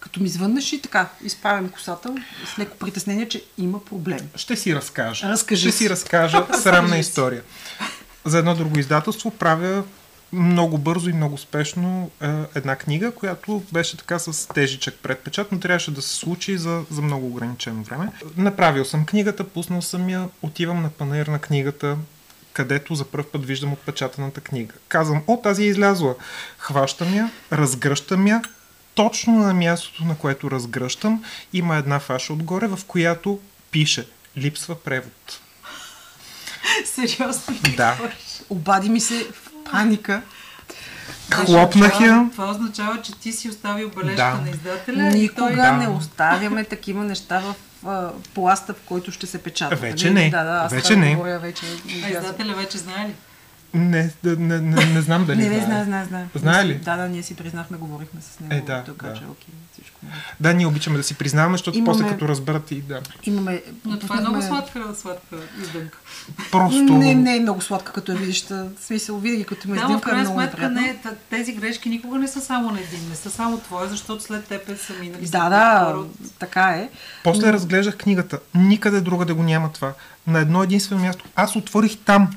като 0.00 0.20
ми 0.20 0.28
звъннеш 0.28 0.72
и 0.72 0.82
така, 0.82 1.08
изправям 1.24 1.68
косата 1.68 2.14
с 2.54 2.58
леко 2.58 2.76
притеснение, 2.76 3.28
че 3.28 3.44
има 3.58 3.84
проблем. 3.84 4.28
Ще 4.36 4.56
си 4.56 4.74
разкажа. 4.74 5.28
Разкажи 5.28 5.62
Ще 5.62 5.72
си. 5.72 5.78
си 5.78 5.90
разкажа 5.90 6.46
срамна 6.62 6.98
история. 6.98 7.42
За 8.24 8.38
едно 8.38 8.54
друго 8.54 8.78
издателство 8.78 9.30
правя 9.30 9.84
много 10.32 10.78
бързо 10.78 11.10
и 11.10 11.12
много 11.12 11.38
спешно 11.38 12.10
е, 12.20 12.28
една 12.54 12.76
книга, 12.76 13.10
която 13.10 13.62
беше 13.72 13.96
така 13.96 14.18
с 14.18 14.48
тежичък 14.48 14.94
предпечат, 15.02 15.52
но 15.52 15.60
трябваше 15.60 15.90
да 15.90 16.02
се 16.02 16.16
случи 16.16 16.58
за, 16.58 16.82
за 16.90 17.02
много 17.02 17.26
ограничено 17.26 17.82
време. 17.82 18.12
Направил 18.36 18.84
съм 18.84 19.06
книгата, 19.06 19.44
пуснал 19.44 19.82
съм 19.82 20.08
я, 20.08 20.28
отивам 20.42 20.82
на 20.82 20.90
панер 20.90 21.26
на 21.26 21.38
книгата, 21.38 21.96
където 22.52 22.94
за 22.94 23.04
първ 23.04 23.24
път 23.32 23.46
виждам 23.46 23.72
отпечатаната 23.72 24.40
книга. 24.40 24.74
Казвам, 24.88 25.22
о, 25.26 25.36
тази 25.36 25.62
е 25.62 25.66
излязла. 25.66 26.14
Хващам 26.58 27.14
я, 27.14 27.30
разгръщам 27.52 28.26
я, 28.26 28.42
точно 28.94 29.32
на 29.32 29.54
мястото, 29.54 30.04
на 30.04 30.16
което 30.16 30.50
разгръщам, 30.50 31.24
има 31.52 31.76
една 31.76 32.00
фаша 32.00 32.32
отгоре, 32.32 32.66
в 32.66 32.78
която 32.86 33.38
пише 33.70 34.06
липсва 34.36 34.74
превод. 34.74 35.40
Сериозно. 36.84 37.56
Да. 37.76 37.98
Обади 38.50 38.88
ми 38.88 39.00
се 39.00 39.24
в 39.24 39.50
паника. 39.70 40.22
Хлопнах 41.32 42.00
я. 42.00 42.28
Това 42.32 42.50
означава, 42.50 43.02
че 43.02 43.12
ти 43.12 43.32
си 43.32 43.48
оставил 43.48 43.90
бележка 43.90 44.16
Да. 44.16 44.34
на 44.44 44.50
издателя. 44.50 45.02
и 45.16 45.20
Никога 45.20 45.46
той... 45.46 45.56
Да. 45.56 45.72
не 45.72 45.88
оставяме 45.88 46.64
такива 46.64 47.04
неща 47.04 47.40
в 47.40 47.54
а, 47.88 48.10
пласта, 48.34 48.74
в 48.74 48.80
който 48.86 49.12
ще 49.12 49.26
се 49.26 49.42
печата. 49.42 49.76
Вече 49.76 50.10
Нали? 50.10 50.24
не. 50.24 50.30
Да, 50.30 50.44
да, 50.44 50.50
аз 50.64 50.72
Вече 50.72 50.96
не. 50.96 51.14
Говоря, 51.14 51.38
вече 51.38 51.66
А 52.04 52.08
издателя 52.10 52.54
вече 52.54 52.78
знае 52.78 53.08
ли? 53.08 53.12
Не, 53.74 54.10
не, 54.24 54.36
не, 54.36 54.58
не, 54.58 54.84
не 54.84 55.00
знам 55.00 55.24
дали 55.24 55.36
Не, 55.38 55.48
не, 55.48 55.60
знае. 55.60 55.84
знае, 55.84 56.04
знае, 56.04 56.24
знае. 56.34 56.66
Ли? 56.66 56.74
Да, 56.74 56.96
да, 56.96 57.08
ние 57.08 57.22
си 57.22 57.36
признахме, 57.36 57.76
говорихме 57.76 58.20
с 58.20 58.40
него. 58.40 58.54
Е, 58.54 58.60
да, 58.60 58.84
Той 58.84 58.94
да. 58.94 58.98
каже, 58.98 59.22
окей, 59.22 59.54
всичко. 59.72 59.98
е. 60.02 60.08
Да, 60.40 60.54
ние 60.54 60.66
обичаме 60.66 60.96
да 60.96 61.02
си 61.02 61.14
признаваме, 61.14 61.54
защото 61.54 61.78
Имаме- 61.78 61.84
после 61.86 62.08
като 62.08 62.28
разберат 62.28 62.70
и 62.70 62.80
да. 62.80 63.00
Имаме... 63.24 63.62
Но 63.84 63.98
това 63.98 64.16
е 64.16 64.20
много 64.20 64.42
сладка, 64.42 64.94
сладка 64.94 65.36
издънка. 65.62 65.98
Просто... 66.50 66.82
Не, 66.82 67.14
не 67.14 67.36
е 67.36 67.40
много 67.40 67.60
сладка, 67.60 67.92
като 67.92 68.12
я 68.12 68.18
видиш. 68.18 68.44
В 68.44 68.68
смисъл, 68.80 69.18
винаги 69.18 69.44
като 69.44 69.68
ме 69.68 69.74
Да, 69.74 69.80
но 69.80 69.88
в 69.88 69.90
издимка 69.90 70.08
е 70.08 70.12
крайна 70.12 70.22
много 70.24 70.40
сметка 70.40 70.68
неприятно. 70.70 71.10
не, 71.10 71.16
тези 71.30 71.52
грешки 71.52 71.88
никога 71.88 72.18
не 72.18 72.28
са 72.28 72.40
само 72.40 72.70
на 72.70 72.80
един, 72.80 73.08
не 73.08 73.16
са 73.16 73.30
само 73.30 73.58
твоя, 73.58 73.88
защото 73.88 74.22
след 74.22 74.44
теб 74.44 74.68
е 74.68 74.76
са 74.76 74.92
минали. 74.92 75.26
Да, 75.26 75.48
да, 75.48 75.94
от- 75.96 76.38
така 76.38 76.62
е. 76.62 76.88
После 77.24 77.52
разглеждах 77.52 77.96
книгата. 77.96 78.38
Никъде 78.54 79.00
друга 79.00 79.24
да 79.24 79.34
го 79.34 79.42
няма 79.42 79.72
това. 79.72 79.92
На 80.26 80.38
едно 80.38 80.62
единствено 80.62 81.02
място. 81.02 81.24
Аз 81.36 81.56
отворих 81.56 81.98
там. 81.98 82.30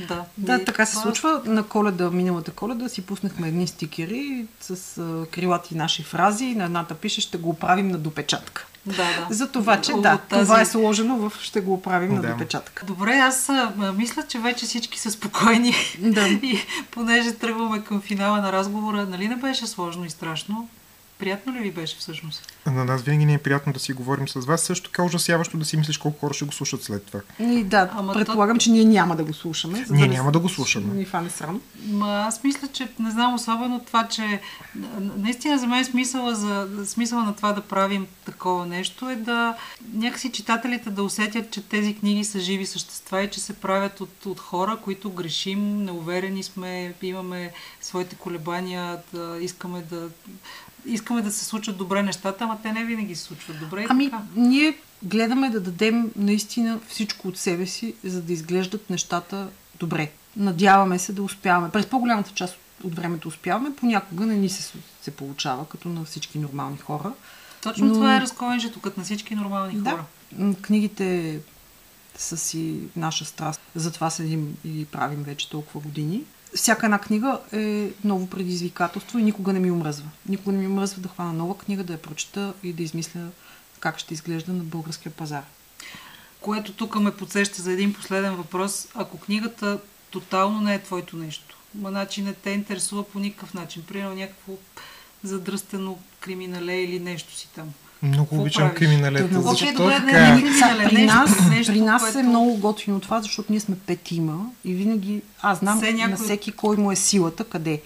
Да, 0.00 0.24
Да, 0.38 0.56
И 0.56 0.64
така 0.64 0.86
се 0.86 0.96
случва. 0.96 1.42
На 1.44 1.62
коледа, 1.62 2.10
миналата 2.10 2.50
коледа, 2.50 2.88
си 2.88 3.02
пуснахме 3.02 3.48
едни 3.48 3.66
стикери 3.66 4.46
с 4.60 4.98
а, 4.98 5.26
крилати 5.30 5.74
наши 5.74 6.02
фрази 6.02 6.44
и 6.44 6.54
на 6.54 6.64
едната 6.64 6.94
пише 6.94 7.20
ще 7.20 7.38
го 7.38 7.50
оправим 7.50 7.88
на 7.88 7.98
допечатка. 7.98 8.66
Да, 8.86 8.92
да. 8.96 9.26
За 9.30 9.48
това, 9.48 9.80
че 9.80 9.92
да, 9.92 10.18
тази- 10.18 10.42
това 10.42 10.60
е 10.60 10.66
сложено 10.66 11.16
в 11.16 11.32
ще 11.40 11.60
го 11.60 11.74
оправим 11.74 12.14
на 12.14 12.22
Да. 12.22 12.28
допечатка. 12.28 12.86
Добре, 12.86 13.12
аз 13.12 13.48
а, 13.48 13.72
мисля, 13.96 14.22
че 14.28 14.38
вече 14.38 14.66
всички 14.66 14.98
са 14.98 15.10
спокойни. 15.10 15.74
Да. 15.98 16.28
и 16.42 16.58
понеже 16.90 17.32
тръгваме 17.32 17.84
към 17.84 18.00
финала 18.00 18.40
на 18.40 18.52
разговора, 18.52 19.06
нали 19.06 19.28
не 19.28 19.36
беше 19.36 19.66
сложно 19.66 20.04
и 20.04 20.10
страшно? 20.10 20.68
Приятно 21.18 21.52
ли 21.52 21.58
ви 21.58 21.70
беше 21.70 21.96
всъщност? 21.96 22.52
На 22.66 22.84
нас 22.84 23.02
винаги 23.02 23.24
ни 23.24 23.34
е 23.34 23.38
приятно 23.38 23.72
да 23.72 23.78
си 23.78 23.92
говорим 23.92 24.28
с 24.28 24.40
вас. 24.40 24.62
Също 24.62 24.90
така 24.90 25.02
ужасяващо 25.02 25.56
да 25.56 25.64
си 25.64 25.76
мислиш 25.76 25.98
колко 25.98 26.18
хора 26.18 26.34
ще 26.34 26.44
го 26.44 26.52
слушат 26.52 26.82
след 26.82 27.06
това. 27.06 27.20
И 27.40 27.64
да, 27.64 27.90
Ама 27.92 28.12
предполагам, 28.12 28.58
че 28.58 28.70
ние 28.70 28.84
няма 28.84 29.16
да 29.16 29.24
го 29.24 29.34
слушаме. 29.34 29.84
за 29.84 29.94
Ние 29.94 30.06
не 30.06 30.14
няма 30.16 30.32
да 30.32 30.38
го 30.38 30.48
слушаме. 30.48 30.94
Ни 30.94 31.04
фане 31.04 31.30
срам. 31.30 31.60
Ма, 31.86 32.24
аз 32.28 32.44
мисля, 32.44 32.68
че 32.68 32.88
не 32.98 33.10
знам, 33.10 33.34
особено 33.34 33.80
това, 33.86 34.08
че 34.08 34.40
наистина 35.00 35.58
за 35.58 35.66
мен 35.66 35.84
смисъла, 35.84 36.34
за, 36.34 36.68
смисъла 36.86 37.22
на 37.22 37.36
това 37.36 37.52
да 37.52 37.60
правим 37.60 38.06
такова 38.24 38.66
нещо 38.66 39.10
е 39.10 39.16
да 39.16 39.56
някакси 39.94 40.32
читателите 40.32 40.90
да 40.90 41.02
усетят, 41.02 41.50
че 41.50 41.62
тези 41.62 41.94
книги 41.94 42.24
са 42.24 42.40
живи 42.40 42.66
същества 42.66 43.22
и 43.22 43.30
че 43.30 43.40
се 43.40 43.52
правят 43.52 44.00
от, 44.00 44.26
от 44.26 44.40
хора, 44.40 44.78
които 44.84 45.10
грешим, 45.10 45.84
неуверени 45.84 46.42
сме, 46.42 46.94
имаме 47.02 47.52
своите 47.80 48.16
колебания, 48.16 48.98
да 49.12 49.38
искаме 49.40 49.82
да 49.82 50.08
искаме 50.86 51.22
да 51.22 51.32
се 51.32 51.44
случат 51.44 51.76
добре 51.76 52.02
нещата, 52.02 52.44
ама 52.44 52.58
те 52.62 52.72
не 52.72 52.84
винаги 52.84 53.14
се 53.16 53.22
случват 53.22 53.58
добре. 53.60 53.86
Ами, 53.88 54.10
така. 54.10 54.22
ние 54.36 54.78
гледаме 55.02 55.50
да 55.50 55.60
дадем 55.60 56.10
наистина 56.16 56.80
всичко 56.88 57.28
от 57.28 57.38
себе 57.38 57.66
си, 57.66 57.94
за 58.04 58.22
да 58.22 58.32
изглеждат 58.32 58.90
нещата 58.90 59.48
добре. 59.78 60.10
Надяваме 60.36 60.98
се 60.98 61.12
да 61.12 61.22
успяваме. 61.22 61.70
През 61.70 61.86
по-голямата 61.86 62.30
част 62.30 62.56
от 62.84 62.94
времето 62.94 63.28
успяваме, 63.28 63.76
понякога 63.76 64.26
не 64.26 64.34
ни 64.34 64.48
се, 64.48 64.72
се 65.02 65.10
получава, 65.10 65.68
като 65.68 65.88
на 65.88 66.04
всички 66.04 66.38
нормални 66.38 66.78
хора. 66.78 67.12
Точно 67.62 67.86
но- 67.86 67.94
това 67.94 68.16
е 68.16 68.20
разковенжето, 68.20 68.80
като 68.80 69.00
на 69.00 69.04
всички 69.04 69.34
нормални 69.34 69.74
Да. 69.74 69.90
хора. 69.90 70.04
Книгите 70.62 71.38
са 72.16 72.36
си 72.36 72.76
наша 72.96 73.24
страст. 73.24 73.60
Затова 73.74 74.10
седим 74.10 74.56
и 74.64 74.84
правим 74.84 75.22
вече 75.22 75.50
толкова 75.50 75.80
години. 75.80 76.22
Всяка 76.54 76.86
една 76.86 76.98
книга 76.98 77.40
е 77.52 77.90
ново 78.04 78.30
предизвикателство 78.30 79.18
и 79.18 79.22
никога 79.22 79.52
не 79.52 79.60
ми 79.60 79.70
омръзва. 79.70 80.08
Никога 80.28 80.52
не 80.52 80.58
ми 80.58 80.66
омръзва 80.66 81.02
да 81.02 81.08
хвана 81.08 81.32
нова 81.32 81.58
книга, 81.58 81.84
да 81.84 81.92
я 81.92 82.02
прочета 82.02 82.54
и 82.62 82.72
да 82.72 82.82
измисля 82.82 83.20
как 83.80 83.98
ще 83.98 84.14
изглежда 84.14 84.52
на 84.52 84.64
българския 84.64 85.12
пазар. 85.12 85.44
Което 86.40 86.72
тук 86.72 87.00
ме 87.00 87.16
подсеща 87.16 87.62
за 87.62 87.72
един 87.72 87.94
последен 87.94 88.36
въпрос. 88.36 88.88
Ако 88.94 89.18
книгата 89.18 89.80
тотално 90.10 90.60
не 90.60 90.74
е 90.74 90.82
твоето 90.82 91.16
нещо, 91.16 91.56
ма 91.74 91.88
значи 91.88 92.22
не 92.22 92.34
те 92.34 92.50
интересува 92.50 93.08
по 93.08 93.18
никакъв 93.18 93.54
начин, 93.54 93.82
примерно 93.82 94.14
някакво 94.14 94.52
задръстено 95.22 95.98
криминале 96.20 96.76
или 96.76 97.00
нещо 97.00 97.34
си 97.34 97.48
там. 97.54 97.72
Много 98.04 98.40
обичам 98.40 98.74
криминалета. 98.74 99.42
Защо 99.42 99.72
добре, 99.72 99.94
така? 99.94 100.02
не, 100.02 100.28
е? 100.30 100.74
не, 100.74 100.88
при 100.88 101.04
нас, 101.06 101.48
нещо, 101.50 101.72
при 101.72 101.80
нас 101.80 102.02
което- 102.02 102.18
е 102.18 102.22
много 102.22 102.56
готино 102.56 103.00
това, 103.00 103.20
защото 103.20 103.52
ние 103.52 103.60
сме 103.60 103.78
петима 103.78 104.46
и 104.64 104.74
винаги 104.74 105.22
аз 105.42 105.58
знам 105.58 105.78
Все 105.78 105.92
някой- 105.92 106.10
на 106.10 106.16
всеки 106.16 106.52
кой 106.52 106.76
му 106.76 106.92
е 106.92 106.96
силата, 106.96 107.44
къде. 107.44 107.82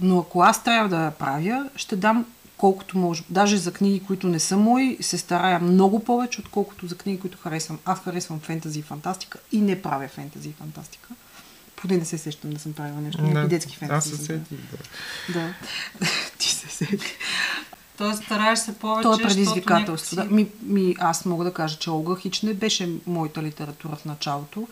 Но 0.00 0.18
ако 0.18 0.42
аз 0.42 0.64
трябва 0.64 0.88
да 0.88 1.04
я 1.04 1.10
правя, 1.10 1.68
ще 1.76 1.96
дам 1.96 2.24
колкото 2.56 2.98
може. 2.98 3.22
Даже 3.30 3.56
за 3.56 3.72
книги, 3.72 4.00
които 4.00 4.26
не 4.28 4.40
са 4.40 4.56
мои, 4.56 4.98
се 5.00 5.18
старая 5.18 5.60
много 5.60 6.04
повече, 6.04 6.40
отколкото 6.40 6.86
за 6.86 6.96
книги, 6.96 7.20
които 7.20 7.38
харесвам. 7.38 7.78
Аз 7.84 7.98
харесвам 8.00 8.40
фентази 8.40 8.78
и 8.78 8.82
фантастика 8.82 9.38
и 9.52 9.60
не 9.60 9.82
правя 9.82 10.08
фентази 10.08 10.48
и 10.48 10.52
фантастика. 10.52 11.08
Поне 11.76 11.96
не 11.96 12.04
се 12.04 12.18
сещам 12.18 12.50
да 12.50 12.60
съм 12.60 12.72
правила 12.72 13.00
нещо. 13.00 13.22
Някакви 13.22 13.48
детски 13.48 13.76
фентази. 13.76 14.12
Аз 14.12 14.18
се 14.18 14.24
сетих, 14.24 14.58
да. 15.28 15.40
Да. 15.40 15.54
Ти 16.38 16.48
се 16.48 16.68
сети. 16.68 17.16
Тоест, 17.98 18.24
стараеш 18.24 18.58
се 18.58 18.74
повече, 18.74 19.02
То 19.02 19.14
е 19.14 19.22
предизвикателство. 19.22 20.16
Да. 20.16 20.22
някакси- 20.22 20.34
Ми, 20.34 20.48
ми, 20.64 20.96
аз 21.00 21.24
мога 21.24 21.44
да 21.44 21.52
кажа, 21.52 21.76
че 21.76 21.90
Олга 21.90 22.16
Хич 22.16 22.42
не 22.42 22.54
беше 22.54 22.92
моята 23.06 23.42
литература 23.42 23.96
в 23.96 24.04
началото. 24.04 24.68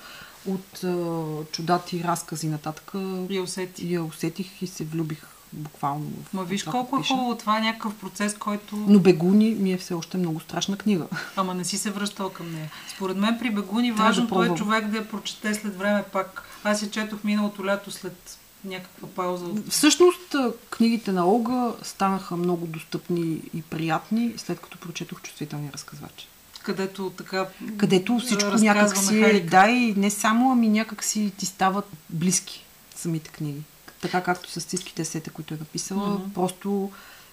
От 0.47 0.85
а, 0.85 1.15
чудати 1.47 2.05
разкази 2.05 2.49
нататък 2.49 2.93
И 3.31 3.41
усети. 3.41 3.93
я 3.95 4.05
усетих 4.05 4.63
и 4.63 4.67
се 4.67 4.85
влюбих 4.85 5.23
буквално. 5.53 6.07
в 6.25 6.33
Ма 6.33 6.45
виж 6.45 6.63
колко 6.65 6.97
е 6.97 7.01
пише. 7.01 7.13
хубаво. 7.15 7.37
Това 7.37 7.59
е 7.59 7.63
някакъв 7.63 7.95
процес, 7.95 8.35
който... 8.35 8.77
Но 8.79 8.99
Бегуни 8.99 9.51
ми 9.51 9.73
е 9.73 9.79
все 9.79 9.95
още 9.95 10.17
много 10.17 10.41
страшна 10.41 10.77
книга. 10.77 11.07
Ама 11.37 11.55
не 11.55 11.65
си 11.65 11.79
се 11.79 11.91
връщал 11.91 12.29
към 12.29 12.53
нея. 12.53 12.71
Според 12.89 13.17
мен 13.17 13.39
при 13.39 13.51
Бегуни 13.51 13.89
Трябва 13.89 14.03
да 14.03 14.09
важното 14.09 14.35
е 14.35 14.39
пробвам. 14.39 14.57
човек 14.59 14.87
да 14.87 14.97
я 14.97 15.09
прочете 15.09 15.55
след 15.55 15.79
време 15.79 16.03
пак. 16.03 16.43
Аз 16.65 16.83
я 16.83 16.91
четох 16.91 17.25
миналото 17.25 17.67
лято 17.67 17.91
след 17.91 18.39
някаква 18.65 19.09
пауза. 19.09 19.45
от- 19.45 19.69
Всъщност 19.69 20.37
книгите 20.71 21.13
на 21.13 21.27
Олга 21.27 21.73
станаха 21.83 22.37
много 22.37 22.67
достъпни 22.67 23.23
и 23.55 23.63
приятни, 23.63 24.35
след 24.37 24.61
като 24.61 24.79
прочетох 24.79 25.21
чувствителни 25.23 25.71
разказвачи. 25.73 26.27
където 26.63 27.11
така 27.11 27.47
Където 27.77 28.19
всичко 28.19 28.51
някак 28.51 28.97
си 28.97 29.21
е, 29.21 29.41
да, 29.41 29.69
и 29.69 29.95
не 29.97 30.11
само, 30.11 30.53
ами 30.53 30.69
някак 30.69 31.05
си 31.05 31.33
ти 31.39 31.47
стават 31.47 31.85
близки 32.11 32.65
самите 32.97 33.31
книги. 33.31 33.61
Така 34.01 34.23
както 34.23 34.51
с 34.51 34.65
циските 34.65 35.05
сета, 35.05 35.31
които 35.31 35.55
е 35.55 35.57
написала, 35.57 36.09
Мгм. 36.09 36.33
просто 36.35 36.91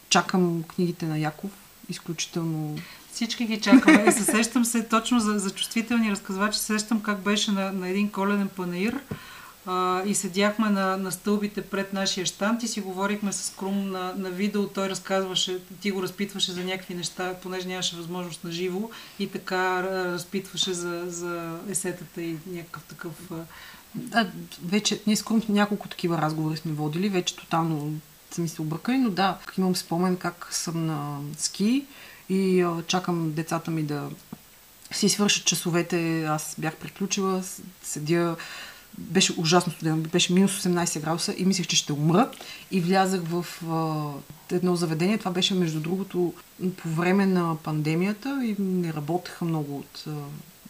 чакам 0.09 0.63
книгите 0.63 1.05
на 1.05 1.17
Яков, 1.17 1.51
изключително... 1.89 2.75
Всички 3.13 3.45
ги 3.45 3.61
чакаме. 3.61 4.03
Е, 4.07 4.11
се 4.11 4.23
сещам 4.23 4.65
се 4.65 4.83
точно 4.83 5.19
за, 5.19 5.39
за 5.39 5.49
чувствителни 5.49 6.11
разказвачи. 6.11 6.59
се 6.59 6.65
Сещам 6.65 7.01
как 7.01 7.19
беше 7.19 7.51
на, 7.51 7.71
на 7.71 7.89
един 7.89 8.09
коледен 8.11 8.47
панаир 8.47 8.99
а, 9.69 10.03
и 10.05 10.15
седяхме 10.15 10.69
на, 10.69 10.97
на 10.97 11.11
стълбите 11.11 11.61
пред 11.61 11.93
нашия 11.93 12.25
щант 12.25 12.63
и 12.63 12.67
си 12.67 12.81
говорихме 12.81 13.33
с 13.33 13.53
Крум 13.57 13.89
на, 13.89 14.13
на 14.17 14.29
видео. 14.29 14.67
Той 14.67 14.89
разказваше, 14.89 15.59
ти 15.81 15.91
го 15.91 16.03
разпитваше 16.03 16.51
за 16.51 16.63
някакви 16.63 16.95
неща, 16.95 17.35
понеже 17.43 17.67
нямаше 17.67 17.95
възможност 17.95 18.43
на 18.43 18.51
живо 18.51 18.89
и 19.19 19.31
така 19.31 19.83
разпитваше 19.83 20.73
за, 20.73 21.03
за 21.07 21.59
есетата 21.69 22.21
и 22.21 22.37
някакъв 22.47 22.83
такъв... 22.83 23.11
А, 24.11 24.27
вече, 24.65 25.01
ние 25.07 25.15
с 25.15 25.23
Крум 25.23 25.41
няколко 25.49 25.87
такива 25.87 26.17
разговори 26.17 26.57
сме 26.57 26.71
водили, 26.71 27.09
вече 27.09 27.35
тотално 27.35 27.93
са 28.31 28.41
ми 28.41 28.49
се 28.49 28.61
объркали, 28.61 28.97
но 28.97 29.09
да, 29.09 29.37
имам 29.57 29.75
спомен 29.75 30.17
как 30.17 30.47
съм 30.51 30.85
на 30.85 31.19
ски 31.37 31.85
и 32.29 32.61
а, 32.61 32.83
чакам 32.87 33.33
децата 33.33 33.71
ми 33.71 33.83
да 33.83 34.09
си 34.91 35.09
свършат 35.09 35.45
часовете. 35.45 36.23
Аз 36.23 36.55
бях 36.57 36.75
приключила, 36.75 37.43
седя 37.83 38.35
беше 38.99 39.33
ужасно 39.37 39.73
студено, 39.73 39.97
беше 39.97 40.33
минус 40.33 40.51
18 40.51 41.01
градуса 41.01 41.35
и 41.37 41.45
мислех, 41.45 41.67
че 41.67 41.75
ще 41.75 41.93
умра. 41.93 42.29
И 42.71 42.81
влязах 42.81 43.21
в 43.23 43.45
а, 43.69 44.55
едно 44.55 44.75
заведение. 44.75 45.17
Това 45.17 45.31
беше, 45.31 45.53
между 45.53 45.79
другото, 45.79 46.33
по 46.77 46.89
време 46.89 47.25
на 47.25 47.55
пандемията 47.63 48.41
и 48.43 48.55
не 48.59 48.93
работеха 48.93 49.45
много 49.45 49.77
от 49.77 50.03
а, 50.07 50.09
Ми, 50.09 50.19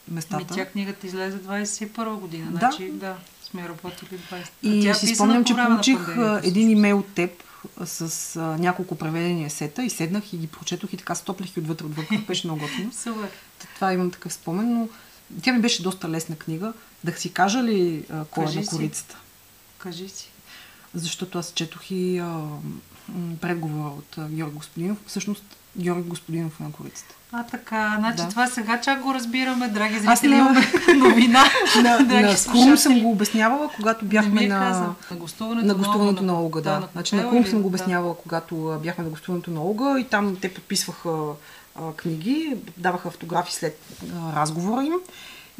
местата. 0.07 0.55
тя 0.55 0.65
книгата 0.65 1.07
излезе 1.07 1.37
21 1.37 2.19
година. 2.19 2.51
Да. 2.51 2.57
Значи, 2.57 2.91
да, 2.91 3.15
сме 3.43 3.69
работили 3.69 4.19
20. 4.31 4.43
И 4.63 4.83
Тя 4.83 4.93
си 4.93 5.15
спомням, 5.15 5.43
по 5.43 5.47
че 5.47 5.55
получих 5.55 5.99
един 6.43 6.69
имейл 6.69 6.99
от 6.99 7.13
теб 7.13 7.31
с 7.85 8.35
а, 8.35 8.41
няколко 8.41 8.95
преведени 8.95 9.45
есета 9.45 9.83
и 9.83 9.89
седнах 9.89 10.33
и 10.33 10.37
ги 10.37 10.47
прочетох 10.47 10.93
и 10.93 10.97
така 10.97 11.15
стоплих 11.15 11.57
и 11.57 11.59
отвътре 11.59 11.85
отвътре. 11.85 12.17
Беше 12.27 12.47
много 12.47 12.61
готино. 12.61 12.91
Супер. 13.03 13.29
Това 13.75 13.93
имам 13.93 14.11
такъв 14.11 14.33
спомен, 14.33 14.73
но 14.73 14.89
тя 15.41 15.53
ми 15.53 15.59
беше 15.59 15.83
доста 15.83 16.09
лесна 16.09 16.35
книга. 16.35 16.73
Да 17.03 17.11
си 17.13 17.33
кажа 17.33 17.63
ли 17.63 18.05
а, 18.11 18.25
кой 18.25 18.43
е 18.43 18.47
Кажи 18.47 18.59
на 18.59 18.65
си. 18.65 18.69
корицата? 18.69 19.17
Кажи 19.77 20.09
си. 20.09 20.29
Защото 20.93 21.39
аз 21.39 21.51
четох 21.51 21.91
и 21.91 22.17
а, 22.17 22.25
м, 22.25 22.57
предговора 23.41 23.87
от 23.89 24.17
а, 24.17 24.21
Георги 24.23 24.55
Господинов. 24.55 24.97
Всъщност 25.07 25.43
Георги 25.77 26.09
Господинов 26.09 26.59
е 26.59 26.63
на 26.63 26.71
корицата. 26.71 27.15
А 27.31 27.43
така, 27.43 27.95
значи 27.99 28.17
Да. 28.17 28.29
това 28.29 28.47
сега 28.47 28.81
чак 28.81 29.01
го 29.01 29.13
разбираме, 29.13 29.67
драги 29.67 29.95
Аз 29.95 30.19
зрители, 30.19 30.31
на- 30.35 30.37
имаме 30.39 30.67
новина. 30.97 31.43
На, 31.75 31.99
на 31.99 32.37
слушатели. 32.37 32.63
Крум 32.65 32.77
съм 32.77 32.99
го 32.99 33.11
обяснявала, 33.11 33.69
когато 33.75 34.05
бяхме 34.05 34.43
е 34.43 34.47
на... 34.47 34.59
казал. 34.59 34.95
На 35.11 35.17
гостуването, 35.17 35.67
На 35.67 35.75
гостуването 35.75 36.23
на 36.23 36.33
Олга, 36.33 36.61
да. 36.61 36.71
на 36.71 36.87
значи 36.91 37.15
на 37.15 37.21
Крум 37.21 37.37
или- 37.37 37.49
съм 37.49 37.57
го 37.57 37.61
да. 37.61 37.67
обяснявала, 37.67 38.15
когато 38.17 38.67
а, 38.67 38.77
бяхме 38.77 39.03
на 39.03 39.09
гостуването 39.09 39.51
на 39.51 39.61
Олга 39.61 39.99
и 39.99 40.03
там 40.03 40.35
те 40.35 40.53
подписваха 40.53 41.09
книги, 41.97 42.57
даваха 42.77 43.07
автографи 43.07 43.53
след 43.53 43.81
разговора 44.35 44.83
им. 44.83 44.93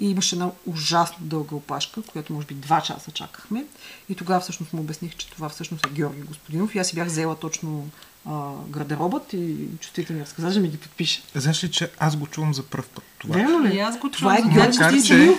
И 0.02 0.10
имаше 0.10 0.36
една 0.36 0.52
ужасно 0.66 1.18
дълга 1.20 1.56
опашка, 1.56 2.02
която 2.02 2.34
може 2.34 2.48
би 2.48 2.54
два 2.54 2.82
часа 2.82 3.12
чакахме. 3.12 3.66
И 4.10 4.16
тогава 4.16 4.40
всъщност 4.40 4.74
му 4.74 4.82
обясних, 4.82 5.16
че 5.16 5.30
това 5.30 5.50
всъщност 5.50 5.86
е 5.86 5.90
Георги 5.90 6.22
Господинов. 6.22 6.76
И 6.76 6.80
аз 6.80 6.88
си 6.88 6.96
бях 6.96 7.08
взела 7.08 7.36
точно 7.36 7.90
а, 8.26 8.52
гардеробът 8.70 9.34
и 9.34 9.56
чувствителният 9.80 10.28
разказач 10.28 10.54
да 10.54 10.60
ми 10.60 10.70
ги 10.70 10.78
подпише. 10.78 11.22
Знаеш 11.36 11.64
ли, 11.64 11.72
че 11.72 11.90
аз 12.00 12.16
го 12.16 12.28
чувам 12.28 12.54
за 12.54 12.64
пръв 12.64 12.88
път 12.90 13.04
това? 13.20 13.36
Верно 13.36 13.64
ли? 13.66 13.76
И 13.76 13.80
аз 13.80 13.98
го 13.98 14.10
Това 14.10 14.36
е 14.36 14.38
чувам. 14.38 14.54
Георги 14.54 14.78
Макар, 14.78 15.02
че. 15.02 15.36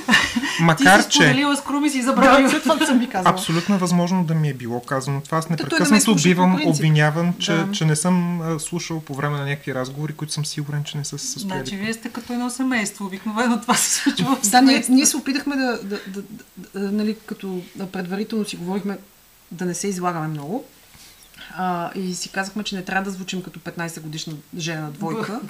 Ти 0.56 0.62
макар, 0.62 1.00
си 1.00 1.08
че 1.10 1.18
споделила 1.18 1.56
с 1.56 1.60
Крум 1.60 1.84
и 1.84 1.90
си 1.90 2.02
забравила. 2.02 2.50
Да, 2.50 2.62
това 2.62 2.86
съм 2.86 2.98
ми 2.98 3.08
казала. 3.08 3.34
абсолютно 3.34 3.74
е 3.74 3.78
възможно 3.78 4.24
да 4.24 4.34
ми 4.34 4.48
е 4.48 4.54
било 4.54 4.80
казано 4.80 5.20
това. 5.20 5.38
Аз 5.38 5.48
непрекъснато 5.50 6.14
по 6.14 6.22
бивам 6.22 6.60
обвиняван, 6.66 7.34
че, 7.38 7.52
Да. 7.52 7.72
че 7.72 7.84
не 7.84 7.96
съм 7.96 8.42
слушал 8.58 9.00
по 9.00 9.14
време 9.14 9.38
на 9.38 9.44
някакви 9.46 9.74
разговори, 9.74 10.12
които 10.12 10.32
съм 10.32 10.46
сигурен, 10.46 10.84
че 10.84 10.98
не 10.98 11.04
са 11.04 11.18
се 11.18 11.26
състояли. 11.26 11.58
Значи 11.58 11.76
вие 11.76 11.94
сте 11.94 12.08
като 12.08 12.32
едно 12.32 12.50
семейство. 12.50 13.06
Обикновено 13.06 13.60
това 13.60 13.74
се 13.74 13.90
случва 13.90 14.36
в 14.36 14.50
Да, 14.50 14.62
ние, 14.62 14.84
ние 14.88 15.06
се 15.06 15.16
опитахме 15.16 15.56
да, 15.56 15.78
да, 15.82 16.00
да, 16.06 16.22
да, 16.56 16.80
да 16.80 16.92
нали, 16.92 17.16
като 17.26 17.62
предварително 17.92 18.44
си 18.44 18.56
говорихме 18.56 18.98
да 19.50 19.64
не 19.64 19.74
се 19.74 19.88
излагаме 19.88 20.28
много. 20.28 20.64
А, 21.56 21.90
и 21.94 22.14
си 22.14 22.28
казахме, 22.28 22.64
че 22.64 22.76
не 22.76 22.84
трябва 22.84 23.04
да 23.04 23.10
звучим 23.10 23.42
като 23.42 23.58
15 23.58 24.00
годишна 24.00 24.32
жена 24.56 24.90
двойка. 24.90 25.40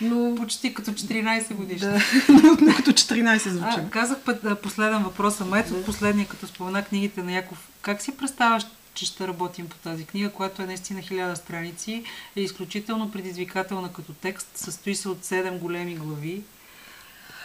Но, 0.00 0.34
Почти 0.34 0.74
като 0.74 0.90
14 0.90 1.54
годишни. 1.54 1.88
да, 1.88 2.00
но 2.60 2.74
като 2.76 2.90
14 2.92 3.48
звучим. 3.48 3.84
А, 3.86 3.90
казах 3.90 4.18
път, 4.18 4.62
последен 4.62 5.02
въпрос, 5.02 5.40
ама 5.40 5.58
ето 5.58 5.84
последния, 5.84 6.26
като 6.26 6.46
спомена 6.46 6.84
книгите 6.84 7.22
на 7.22 7.32
Яков. 7.32 7.68
Как 7.82 8.02
си 8.02 8.16
представяш, 8.16 8.66
че 8.94 9.06
ще 9.06 9.28
работим 9.28 9.68
по 9.68 9.76
тази 9.76 10.04
книга, 10.04 10.30
която 10.30 10.62
е 10.62 10.66
наистина 10.66 11.02
хиляда 11.02 11.36
страници, 11.36 12.04
е 12.36 12.40
изключително 12.40 13.10
предизвикателна 13.10 13.92
като 13.92 14.12
текст, 14.12 14.48
състои 14.54 14.94
се 14.94 15.08
от 15.08 15.24
7 15.24 15.58
големи 15.58 15.94
глави, 15.94 16.42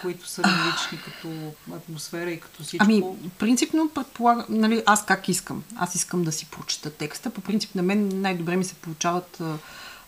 които 0.02 0.28
са 0.28 0.44
различни 0.44 1.02
като 1.06 1.30
атмосфера 1.76 2.32
и 2.32 2.40
като 2.40 2.64
всичко. 2.64 2.86
Ами, 2.86 3.04
принципно 3.40 3.90
предполагам, 3.96 4.46
нали, 4.50 4.84
аз 4.86 5.06
как 5.06 5.30
искам. 5.30 5.64
Аз 5.76 5.96
искам 5.96 6.24
да 6.24 6.32
си 6.32 6.46
прочета 6.46 6.90
текста. 6.90 7.30
По 7.30 7.42
принцип 7.42 7.76
на 7.76 7.84
мен 7.84 8.22
най-добре 8.22 8.56
ми 8.56 8.64
се 8.64 8.74
получават 8.74 9.42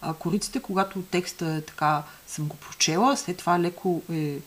а, 0.01 0.13
кориците, 0.13 0.59
когато 0.59 1.01
текста 1.01 1.45
е 1.45 1.61
така, 1.61 2.03
съм 2.27 2.47
го 2.47 2.55
прочела, 2.55 3.17
след 3.17 3.37
това 3.37 3.59
леко 3.59 4.01
е 4.11 4.37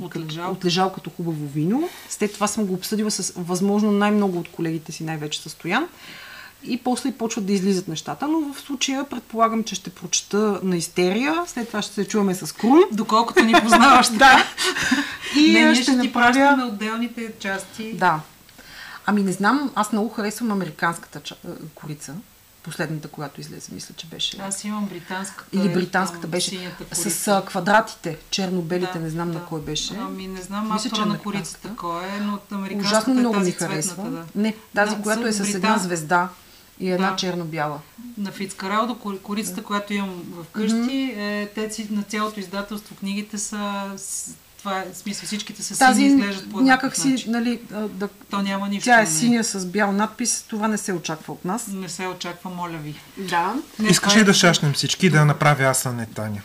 Отлежал. 0.00 0.52
Отлежал 0.52 0.92
като 0.92 1.10
хубаво 1.10 1.46
вино. 1.46 1.88
След 2.08 2.32
това 2.32 2.46
съм 2.46 2.66
го 2.66 2.74
обсъдила 2.74 3.10
с 3.10 3.32
възможно 3.36 3.90
най-много 3.90 4.38
от 4.38 4.52
колегите 4.52 4.92
си, 4.92 5.04
най-вече 5.04 5.42
с 5.42 5.50
Стоян. 5.50 5.88
И 6.64 6.78
после 6.78 7.12
почват 7.12 7.46
да 7.46 7.52
излизат 7.52 7.88
нещата, 7.88 8.28
но 8.28 8.52
в 8.52 8.60
случая 8.60 9.04
предполагам, 9.04 9.64
че 9.64 9.74
ще 9.74 9.90
прочета 9.90 10.60
на 10.62 10.76
истерия, 10.76 11.44
след 11.46 11.66
това 11.66 11.82
ще 11.82 11.94
се 11.94 12.08
чуваме 12.08 12.34
с 12.34 12.52
Крум. 12.52 12.80
Доколкото 12.92 13.44
ни 13.44 13.52
познаваш. 13.62 14.08
Да. 14.08 14.44
И 15.36 15.52
Не, 15.52 15.64
ние 15.64 15.74
ще, 15.74 15.82
ще, 15.82 15.92
ти 15.92 15.96
направя... 15.98 16.26
пращаме 16.32 16.64
отделните 16.64 17.32
части. 17.38 17.92
Да. 17.92 18.20
Ами 19.06 19.22
не 19.22 19.32
знам, 19.32 19.70
аз 19.74 19.92
много 19.92 20.08
харесвам 20.08 20.50
американската 20.52 21.20
ча... 21.20 21.34
е, 21.34 21.48
корица. 21.74 22.14
Последната, 22.62 23.08
която 23.08 23.40
излезе, 23.40 23.74
мисля, 23.74 23.94
че 23.96 24.06
беше. 24.06 24.36
Аз 24.40 24.64
имам 24.64 24.86
британската. 24.86 25.56
Или 25.56 25.66
е, 25.68 25.72
британската 25.72 26.20
там, 26.22 26.30
беше. 26.30 26.72
С 26.92 27.28
а, 27.28 27.44
квадратите, 27.46 28.18
черно-белите, 28.30 28.92
Да, 28.92 28.98
не 28.98 29.10
знам 29.10 29.28
да. 29.28 29.38
на 29.38 29.44
кой 29.44 29.60
беше. 29.60 29.94
Ами 30.00 30.26
не 30.26 30.42
знам 30.42 30.64
Мисля, 30.64 30.78
че 30.80 30.86
автора 30.86 31.00
на 31.00 31.04
американската. 31.04 31.68
корицата 31.68 31.76
кой 31.76 32.04
е, 32.06 32.20
но 32.20 32.34
от 32.34 32.52
американската 32.52 32.96
Ужасно 32.96 33.12
е 33.12 33.16
много 33.16 33.34
тази 33.34 33.46
ми 33.46 33.52
харесва. 33.52 34.04
да. 34.04 34.24
Не, 34.34 34.54
тази, 34.74 34.96
Да, 34.96 35.02
която 35.02 35.26
е 35.26 35.32
с 35.32 35.54
една 35.54 35.78
звезда. 35.78 36.28
И 36.80 36.90
една 36.90 37.10
Да. 37.10 37.16
черно-бяла. 37.16 37.78
На 38.18 38.30
Фицкаралдо, 38.32 38.94
кор- 38.94 39.20
корицата, 39.20 39.62
която 39.62 39.94
имам 39.94 40.22
вкъщи, 40.44 41.14
е, 41.16 41.48
те 41.54 41.70
си, 41.70 41.86
на 41.90 42.02
цялото 42.02 42.40
издателство 42.40 42.94
книгите 42.94 43.38
са, 43.38 43.82
това 44.58 44.78
е, 44.78 44.86
смисъл, 44.94 45.26
всичките 45.26 45.62
са 45.62 45.78
Тази 45.78 45.94
сини, 45.96 46.08
изглеждат 46.10 46.50
по 46.50 46.60
някак 46.60 46.96
си, 46.96 47.08
начин. 47.08 47.32
нали, 47.32 47.60
да, 47.88 48.08
То 48.30 48.42
няма 48.42 48.68
нищо. 48.68 48.84
тя 48.84 48.94
е 48.94 49.02
нали? 49.02 49.06
синя 49.08 49.44
с 49.44 49.66
бял 49.66 49.92
надпис, 49.92 50.42
това 50.42 50.68
не 50.68 50.78
се 50.78 50.92
очаква 50.92 51.32
от 51.32 51.44
нас. 51.44 51.66
Не 51.66 51.88
се 51.88 52.06
очаква, 52.06 52.50
моля 52.50 52.76
ви. 52.76 52.94
Да. 53.18 53.54
Не, 53.78 53.88
Искаш 53.88 54.16
ли 54.16 54.20
е- 54.20 54.24
да 54.24 54.34
шашнем 54.34 54.72
всички 54.72 55.10
да 55.10 55.24
направя 55.24 55.64
аз, 55.64 55.86
а 55.86 55.92
не 55.92 56.06
Таня? 56.06 56.40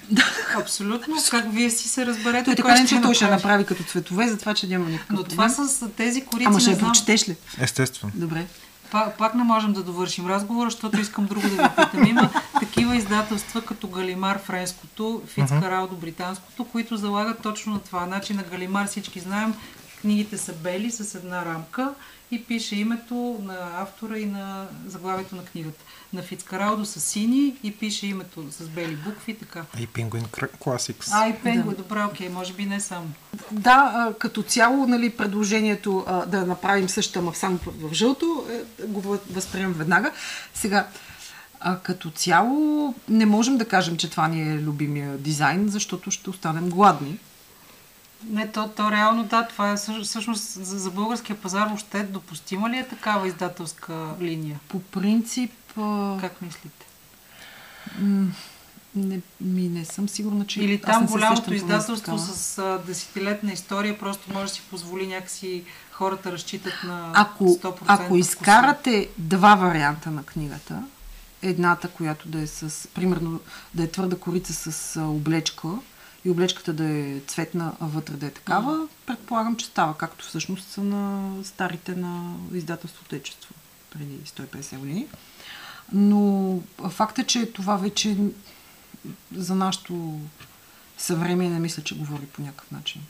Абсолютно. 0.57 1.15
Как 1.31 1.53
вие 1.53 1.69
си 1.69 1.89
се 1.89 2.05
разберете, 2.05 2.45
Той 2.45 2.55
така 2.55 2.75
не 2.75 2.87
че 2.87 3.01
той 3.01 3.15
ще 3.15 3.27
направи. 3.27 3.65
като 3.65 3.83
цветове, 3.83 4.27
затова 4.27 4.53
че 4.53 4.67
няма 4.67 4.89
никакъв 4.89 5.17
Но 5.17 5.23
това 5.23 5.49
с 5.49 5.89
тези 5.89 6.21
корици, 6.21 6.47
Ама 6.47 6.59
ще 6.59 6.69
я 6.69 6.75
знам, 6.75 6.87
прочетеш 6.87 7.29
ли? 7.29 7.35
Естествено. 7.59 8.11
Добре. 8.15 8.45
Пак, 8.95 9.17
пак 9.17 9.35
не 9.35 9.43
можем 9.43 9.73
да 9.73 9.83
довършим 9.83 10.27
разговора, 10.27 10.69
защото 10.69 10.99
искам 10.99 11.25
друго 11.25 11.47
да 11.47 11.63
ви 11.63 11.69
питам. 11.75 12.05
Има 12.05 12.29
такива 12.59 12.95
издателства, 12.95 13.61
като 13.61 13.87
Галимар 13.87 14.39
френското, 14.43 15.21
Фицкаралдо 15.27 15.95
британското, 15.95 16.65
които 16.65 16.97
залагат 16.97 17.41
точно 17.41 17.73
на 17.73 17.79
това. 17.79 18.05
Значи 18.05 18.33
на 18.33 18.43
Галимар 18.43 18.87
всички 18.87 19.19
знаем, 19.19 19.53
книгите 20.01 20.37
са 20.37 20.53
бели 20.53 20.91
с 20.91 21.15
една 21.15 21.45
рамка 21.45 21.93
и 22.31 22.43
пише 22.43 22.75
името 22.75 23.39
на 23.43 23.81
автора 23.81 24.17
и 24.17 24.25
на 24.25 24.65
заглавието 24.87 25.35
на 25.35 25.45
книгата. 25.45 25.83
На 26.13 26.21
Фицкаралдо 26.21 26.85
са 26.85 26.99
сини 26.99 27.55
и 27.63 27.71
пише 27.71 28.07
името 28.07 28.45
с 28.51 28.63
бели 28.63 28.95
букви, 28.95 29.35
така. 29.35 29.63
И 29.79 29.87
Penguin 29.87 30.25
Classics. 30.57 31.09
А, 31.11 31.27
и 31.27 31.33
Пенго, 31.33 31.71
добре, 31.71 32.03
окей, 32.03 32.29
може 32.29 32.53
би 32.53 32.65
не 32.65 32.79
само. 32.79 33.07
Да, 33.51 34.13
като 34.19 34.43
цяло, 34.43 34.87
нали, 34.87 35.09
предложението 35.09 36.05
да 36.27 36.45
направим 36.45 36.89
същата, 36.89 37.31
само 37.33 37.59
в 37.67 37.93
жълто, 37.93 38.45
е, 38.51 38.85
го 38.85 39.01
въ- 39.01 39.19
възприемам 39.29 39.73
веднага. 39.73 40.11
Сега, 40.53 40.87
а, 41.59 41.77
като 41.77 42.11
цяло, 42.11 42.59
не 43.09 43.25
можем 43.25 43.57
да 43.57 43.67
кажем, 43.67 43.97
че 43.97 44.09
това 44.09 44.27
ни 44.27 44.51
е 44.51 44.57
любимия 44.57 45.17
дизайн, 45.17 45.67
защото 45.67 46.11
ще 46.11 46.29
останем 46.29 46.69
гладни. 46.69 47.19
Не, 48.23 48.51
то, 48.51 48.67
то 48.67 48.91
реално 48.91 49.23
да, 49.23 49.47
това 49.47 49.71
е 49.71 49.75
всъщ- 49.75 50.03
всъщност 50.03 50.43
за, 50.43 50.79
за 50.79 50.91
българския 50.91 51.35
пазар 51.35 51.67
въобще 51.67 52.03
допустима 52.03 52.69
ли 52.69 52.77
е 52.77 52.87
такава 52.87 53.27
издателска 53.27 53.93
линия? 54.21 54.59
По 54.67 54.79
принцип, 54.79 55.51
а, 55.77 56.17
Как 56.21 56.41
мислите? 56.41 56.85
не, 58.95 59.21
ми 59.41 59.69
не 59.69 59.85
съм 59.85 60.09
сигурна, 60.09 60.45
че... 60.45 60.61
Или 60.61 60.81
там 60.81 61.05
голямото 61.05 61.53
издателство 61.53 62.17
с 62.17 62.57
а, 62.57 62.81
десетилетна 62.87 63.51
история 63.51 63.99
просто 63.99 64.33
може 64.33 64.47
да 64.47 64.55
си 64.55 64.61
позволи 64.69 65.07
някакси 65.07 65.63
хората 65.91 66.31
разчитат 66.31 66.73
на 66.83 67.11
Ако, 67.15 67.43
100% 67.43 67.75
ако 67.87 68.17
изкарате 68.17 69.09
два 69.17 69.55
варианта 69.55 70.11
на 70.11 70.23
книгата, 70.23 70.83
едната, 71.41 71.87
която 71.87 72.27
да 72.27 72.41
е 72.41 72.47
с, 72.47 72.87
примерно, 72.87 73.39
да 73.73 73.83
е 73.83 73.91
твърда 73.91 74.15
корица 74.15 74.53
с 74.53 74.95
а, 74.95 75.03
облечка 75.03 75.67
и 76.25 76.29
облечката 76.29 76.73
да 76.73 76.85
е 76.85 77.19
цветна, 77.27 77.73
а 77.79 77.85
вътре 77.85 78.13
да 78.13 78.25
е 78.25 78.31
такава, 78.31 78.87
предполагам, 79.05 79.55
че 79.55 79.65
става, 79.65 79.97
както 79.97 80.25
всъщност 80.25 80.67
са 80.67 80.83
на 80.83 81.31
старите 81.43 81.95
на 81.95 82.35
издателството 82.53 83.05
Отечество 83.05 83.55
преди 83.89 84.17
150 84.17 84.77
години. 84.77 85.07
Но 85.93 86.59
факт 86.89 87.19
е, 87.19 87.23
че 87.23 87.51
това 87.51 87.75
вече 87.75 88.17
за 89.35 89.55
нашето 89.55 90.19
съвремие 90.97 91.49
не 91.49 91.59
мисля, 91.59 91.83
че 91.83 91.97
говори 91.97 92.25
по 92.25 92.41
някакъв 92.41 92.71
начин. 92.71 93.01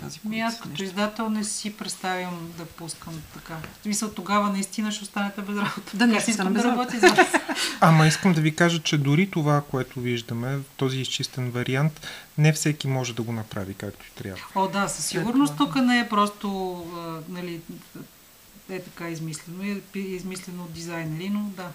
Тази 0.00 0.20
Ми 0.24 0.40
аз 0.40 0.56
като 0.56 0.68
нещо. 0.68 0.84
издател 0.84 1.30
не 1.30 1.44
си 1.44 1.76
представям 1.76 2.52
да 2.58 2.64
пускам 2.64 3.22
така. 3.34 3.54
В 3.80 3.82
смисъл 3.82 4.10
тогава 4.10 4.50
наистина 4.50 4.92
ще 4.92 5.02
останете 5.02 5.40
без 5.40 5.56
работа. 5.56 5.96
Да, 5.96 6.14
ще 6.14 6.24
си 6.24 6.30
искам 6.30 6.46
да 6.46 6.52
без 6.54 6.64
работя 6.64 7.00
за 7.00 7.08
вас. 7.08 7.26
Ама 7.80 8.06
искам 8.06 8.32
да 8.32 8.40
ви 8.40 8.56
кажа, 8.56 8.82
че 8.82 8.98
дори 8.98 9.30
това, 9.30 9.62
което 9.70 10.00
виждаме, 10.00 10.58
този 10.76 10.98
изчистен 10.98 11.50
вариант, 11.50 12.06
не 12.38 12.52
всеки 12.52 12.88
може 12.88 13.14
да 13.14 13.22
го 13.22 13.32
направи 13.32 13.74
както 13.74 14.06
и 14.06 14.22
трябва. 14.22 14.42
О, 14.54 14.68
да, 14.68 14.88
със 14.88 15.06
сигурност 15.06 15.56
тук 15.56 15.76
не 15.76 15.98
е 15.98 16.08
просто 16.08 16.76
а, 16.96 17.32
нали, 17.32 17.60
е 18.70 18.80
така 18.80 19.08
измислено, 19.08 19.62
е 19.94 19.98
измислено 19.98 20.62
от 20.62 20.72
дизайнери, 20.72 21.30
но 21.30 21.40
да. 21.40 21.68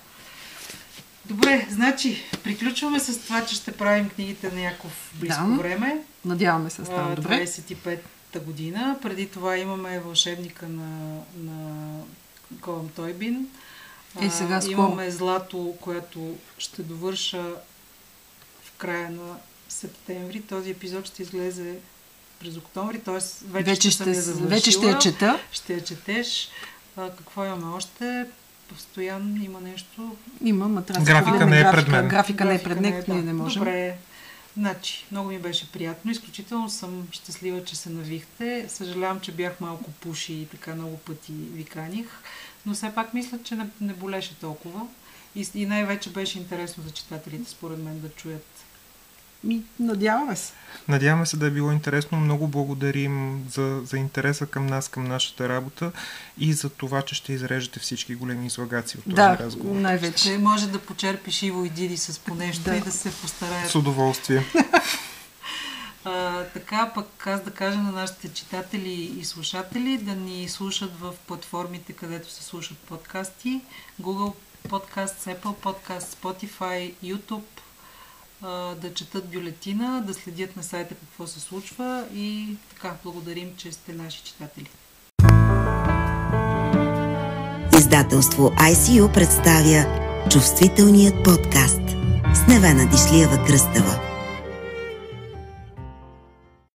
Добре, 1.26 1.68
значи, 1.72 2.24
приключваме 2.44 3.00
с 3.00 3.20
това, 3.20 3.46
че 3.46 3.56
ще 3.56 3.72
правим 3.72 4.10
книгите 4.10 4.52
на 4.52 4.62
някакво 4.62 4.90
близко 5.14 5.48
Да. 5.48 5.56
време. 5.58 5.98
Надяваме 6.26 6.70
се 6.70 6.82
да 6.82 6.86
стане 6.86 7.12
А, 7.12 7.16
добре. 7.16 7.46
25-та 7.46 8.40
година. 8.40 8.98
Преди 9.02 9.28
това 9.30 9.58
имаме 9.58 10.00
вълшебника 10.00 10.68
на, 10.70 11.20
на 11.38 11.86
Колъм 12.62 12.90
Тойбин. 12.90 13.48
Е, 14.22 14.30
сега 14.30 14.62
скоро. 14.62 14.72
имаме 14.72 15.12
Злато, 15.12 15.76
което 15.82 16.36
ще 16.58 16.82
довърша 16.84 17.44
в 18.64 18.72
края 18.78 19.10
на 19.10 19.36
септември. 19.70 20.42
Този 20.42 20.70
епизод 20.70 21.06
ще 21.06 21.24
излезе 21.24 21.76
през 22.40 22.58
октомври, 22.58 23.00
т.е. 23.00 23.14
вече, 23.48 23.64
Вече 23.72 23.92
съм 23.92 24.08
я 24.08 24.14
ще, 24.14 24.22
завършила. 24.22 24.50
вече 24.50 24.72
ще 24.72 24.86
я 24.86 25.00
чета. 25.00 25.40
Ще 25.52 25.74
я 25.74 25.84
четеш. 25.84 26.50
А, 26.98 27.10
какво 27.10 27.46
имаме 27.46 27.76
още? 27.76 28.26
Постоянно 28.70 29.44
има 29.44 29.62
нещо. 29.62 30.16
Има, 30.44 30.68
ма 30.68 30.86
трябва 30.86 31.06
Графика 31.06 31.30
споделяме 31.30 31.52
не 31.52 31.60
е 31.60 31.64
графика. 31.64 31.82
пред 31.82 31.92
мен. 31.92 32.08
Графика 32.08 32.46
не 32.46 32.56
е 32.56 32.64
пред 32.64 32.78
Графика 32.78 32.82
него, 32.96 33.04
да. 33.08 33.14
ние 33.14 33.24
не 33.24 33.34
можем. 33.34 33.60
Добре. 33.60 33.98
Значи, 34.58 35.06
много 35.12 35.30
ми 35.30 35.40
беше 35.40 35.72
приятно. 35.72 36.12
Изключително 36.12 36.70
съм 36.70 37.08
щастлива, 37.12 37.64
че 37.64 37.76
се 37.76 37.90
навихте. 37.90 38.66
Съжалявам, 38.70 39.20
че 39.20 39.32
бях 39.32 39.60
малко 39.62 39.92
пуши 39.92 40.34
и 40.34 40.46
така 40.46 40.76
много 40.76 40.98
пъти 40.98 41.32
ви 41.32 41.64
каних. 41.64 42.08
Но 42.66 42.74
все 42.74 42.96
пак 42.96 43.14
мисля, 43.14 43.40
че 43.44 43.56
не, 43.56 43.68
не 43.82 43.94
болеше 43.94 44.40
толкова. 44.40 44.88
И, 45.36 45.48
и 45.56 45.66
най-вече 45.66 46.10
беше 46.10 46.38
интересно 46.38 46.84
за 46.84 46.92
читателите, 46.92 47.50
според 47.52 47.78
мен, 47.80 48.00
да 48.00 48.10
чуят. 48.10 48.59
Ми, 49.44 49.62
надяваме 49.80 50.36
се. 50.36 50.54
Надяваме 50.88 51.26
се 51.26 51.38
да 51.38 51.46
е 51.46 51.52
било 51.52 51.72
интересно. 51.72 52.18
Много 52.20 52.48
благодарим 52.48 53.46
за, 53.52 53.82
за 53.86 53.98
интереса 53.98 54.46
към 54.46 54.68
нас, 54.68 54.88
към 54.88 55.04
нашата 55.04 55.50
работа 55.50 55.92
и 56.38 56.54
за 56.54 56.70
това, 56.70 57.02
че 57.02 57.16
ще 57.16 57.34
изрежете 57.34 57.80
всички 57.80 58.16
големи 58.16 58.46
излагаци 58.46 58.98
от 58.98 59.04
този 59.04 59.16
Да, 59.16 59.38
разговор. 59.38 59.76
най-вече. 59.76 60.18
Ще 60.18 60.38
може 60.38 60.68
да 60.68 60.80
почерпиш 60.80 61.42
Иво 61.42 61.66
и 61.66 61.70
Диди 61.70 61.98
с 61.98 62.20
по 62.20 62.36
нещо 62.36 62.64
Да. 62.64 62.76
и 62.76 62.82
да 62.82 62.92
се 62.92 63.12
постараят 63.12 63.70
С 63.72 63.76
удоволствие. 63.76 64.44
А, 66.06 66.44
така 66.44 66.92
пък 66.96 67.28
аз 67.28 67.42
да 67.42 67.52
кажа 67.52 67.78
на 67.78 67.92
нашите 67.92 68.30
читатели 68.30 68.92
и 69.20 69.26
слушатели 69.26 69.98
да 69.98 70.16
ни 70.16 70.50
слушат 70.50 71.00
в 71.00 71.14
платформите, 71.28 71.94
където 71.94 72.32
се 72.32 72.44
слушат 72.44 72.78
подкасти. 72.78 73.62
Google 74.02 74.34
Podcasts, 74.68 75.36
Apple 75.36 75.56
Podcasts, 75.56 76.00
Spotify, 76.16 76.94
YouTube. 77.04 77.59
Да 78.42 78.94
четат 78.96 79.30
бюлетина, 79.30 80.04
да 80.08 80.14
следят 80.14 80.56
на 80.56 80.64
сайта 80.64 80.96
какво 80.96 81.28
се 81.28 81.40
случва 81.40 82.06
и 82.14 82.56
така, 82.70 82.96
благодарим, 83.04 83.54
че 83.58 83.72
сте 83.72 83.94
наши 83.94 84.24
читатели. 84.24 84.70
Издателство 87.78 88.50
ICU 88.50 89.14
представя 89.14 89.86
чувствителният 90.32 91.24
подкаст 91.24 91.82
с 92.34 92.48
Невена 92.48 92.90
Дишлиева 92.92 93.46
Кръстева. 93.48 94.09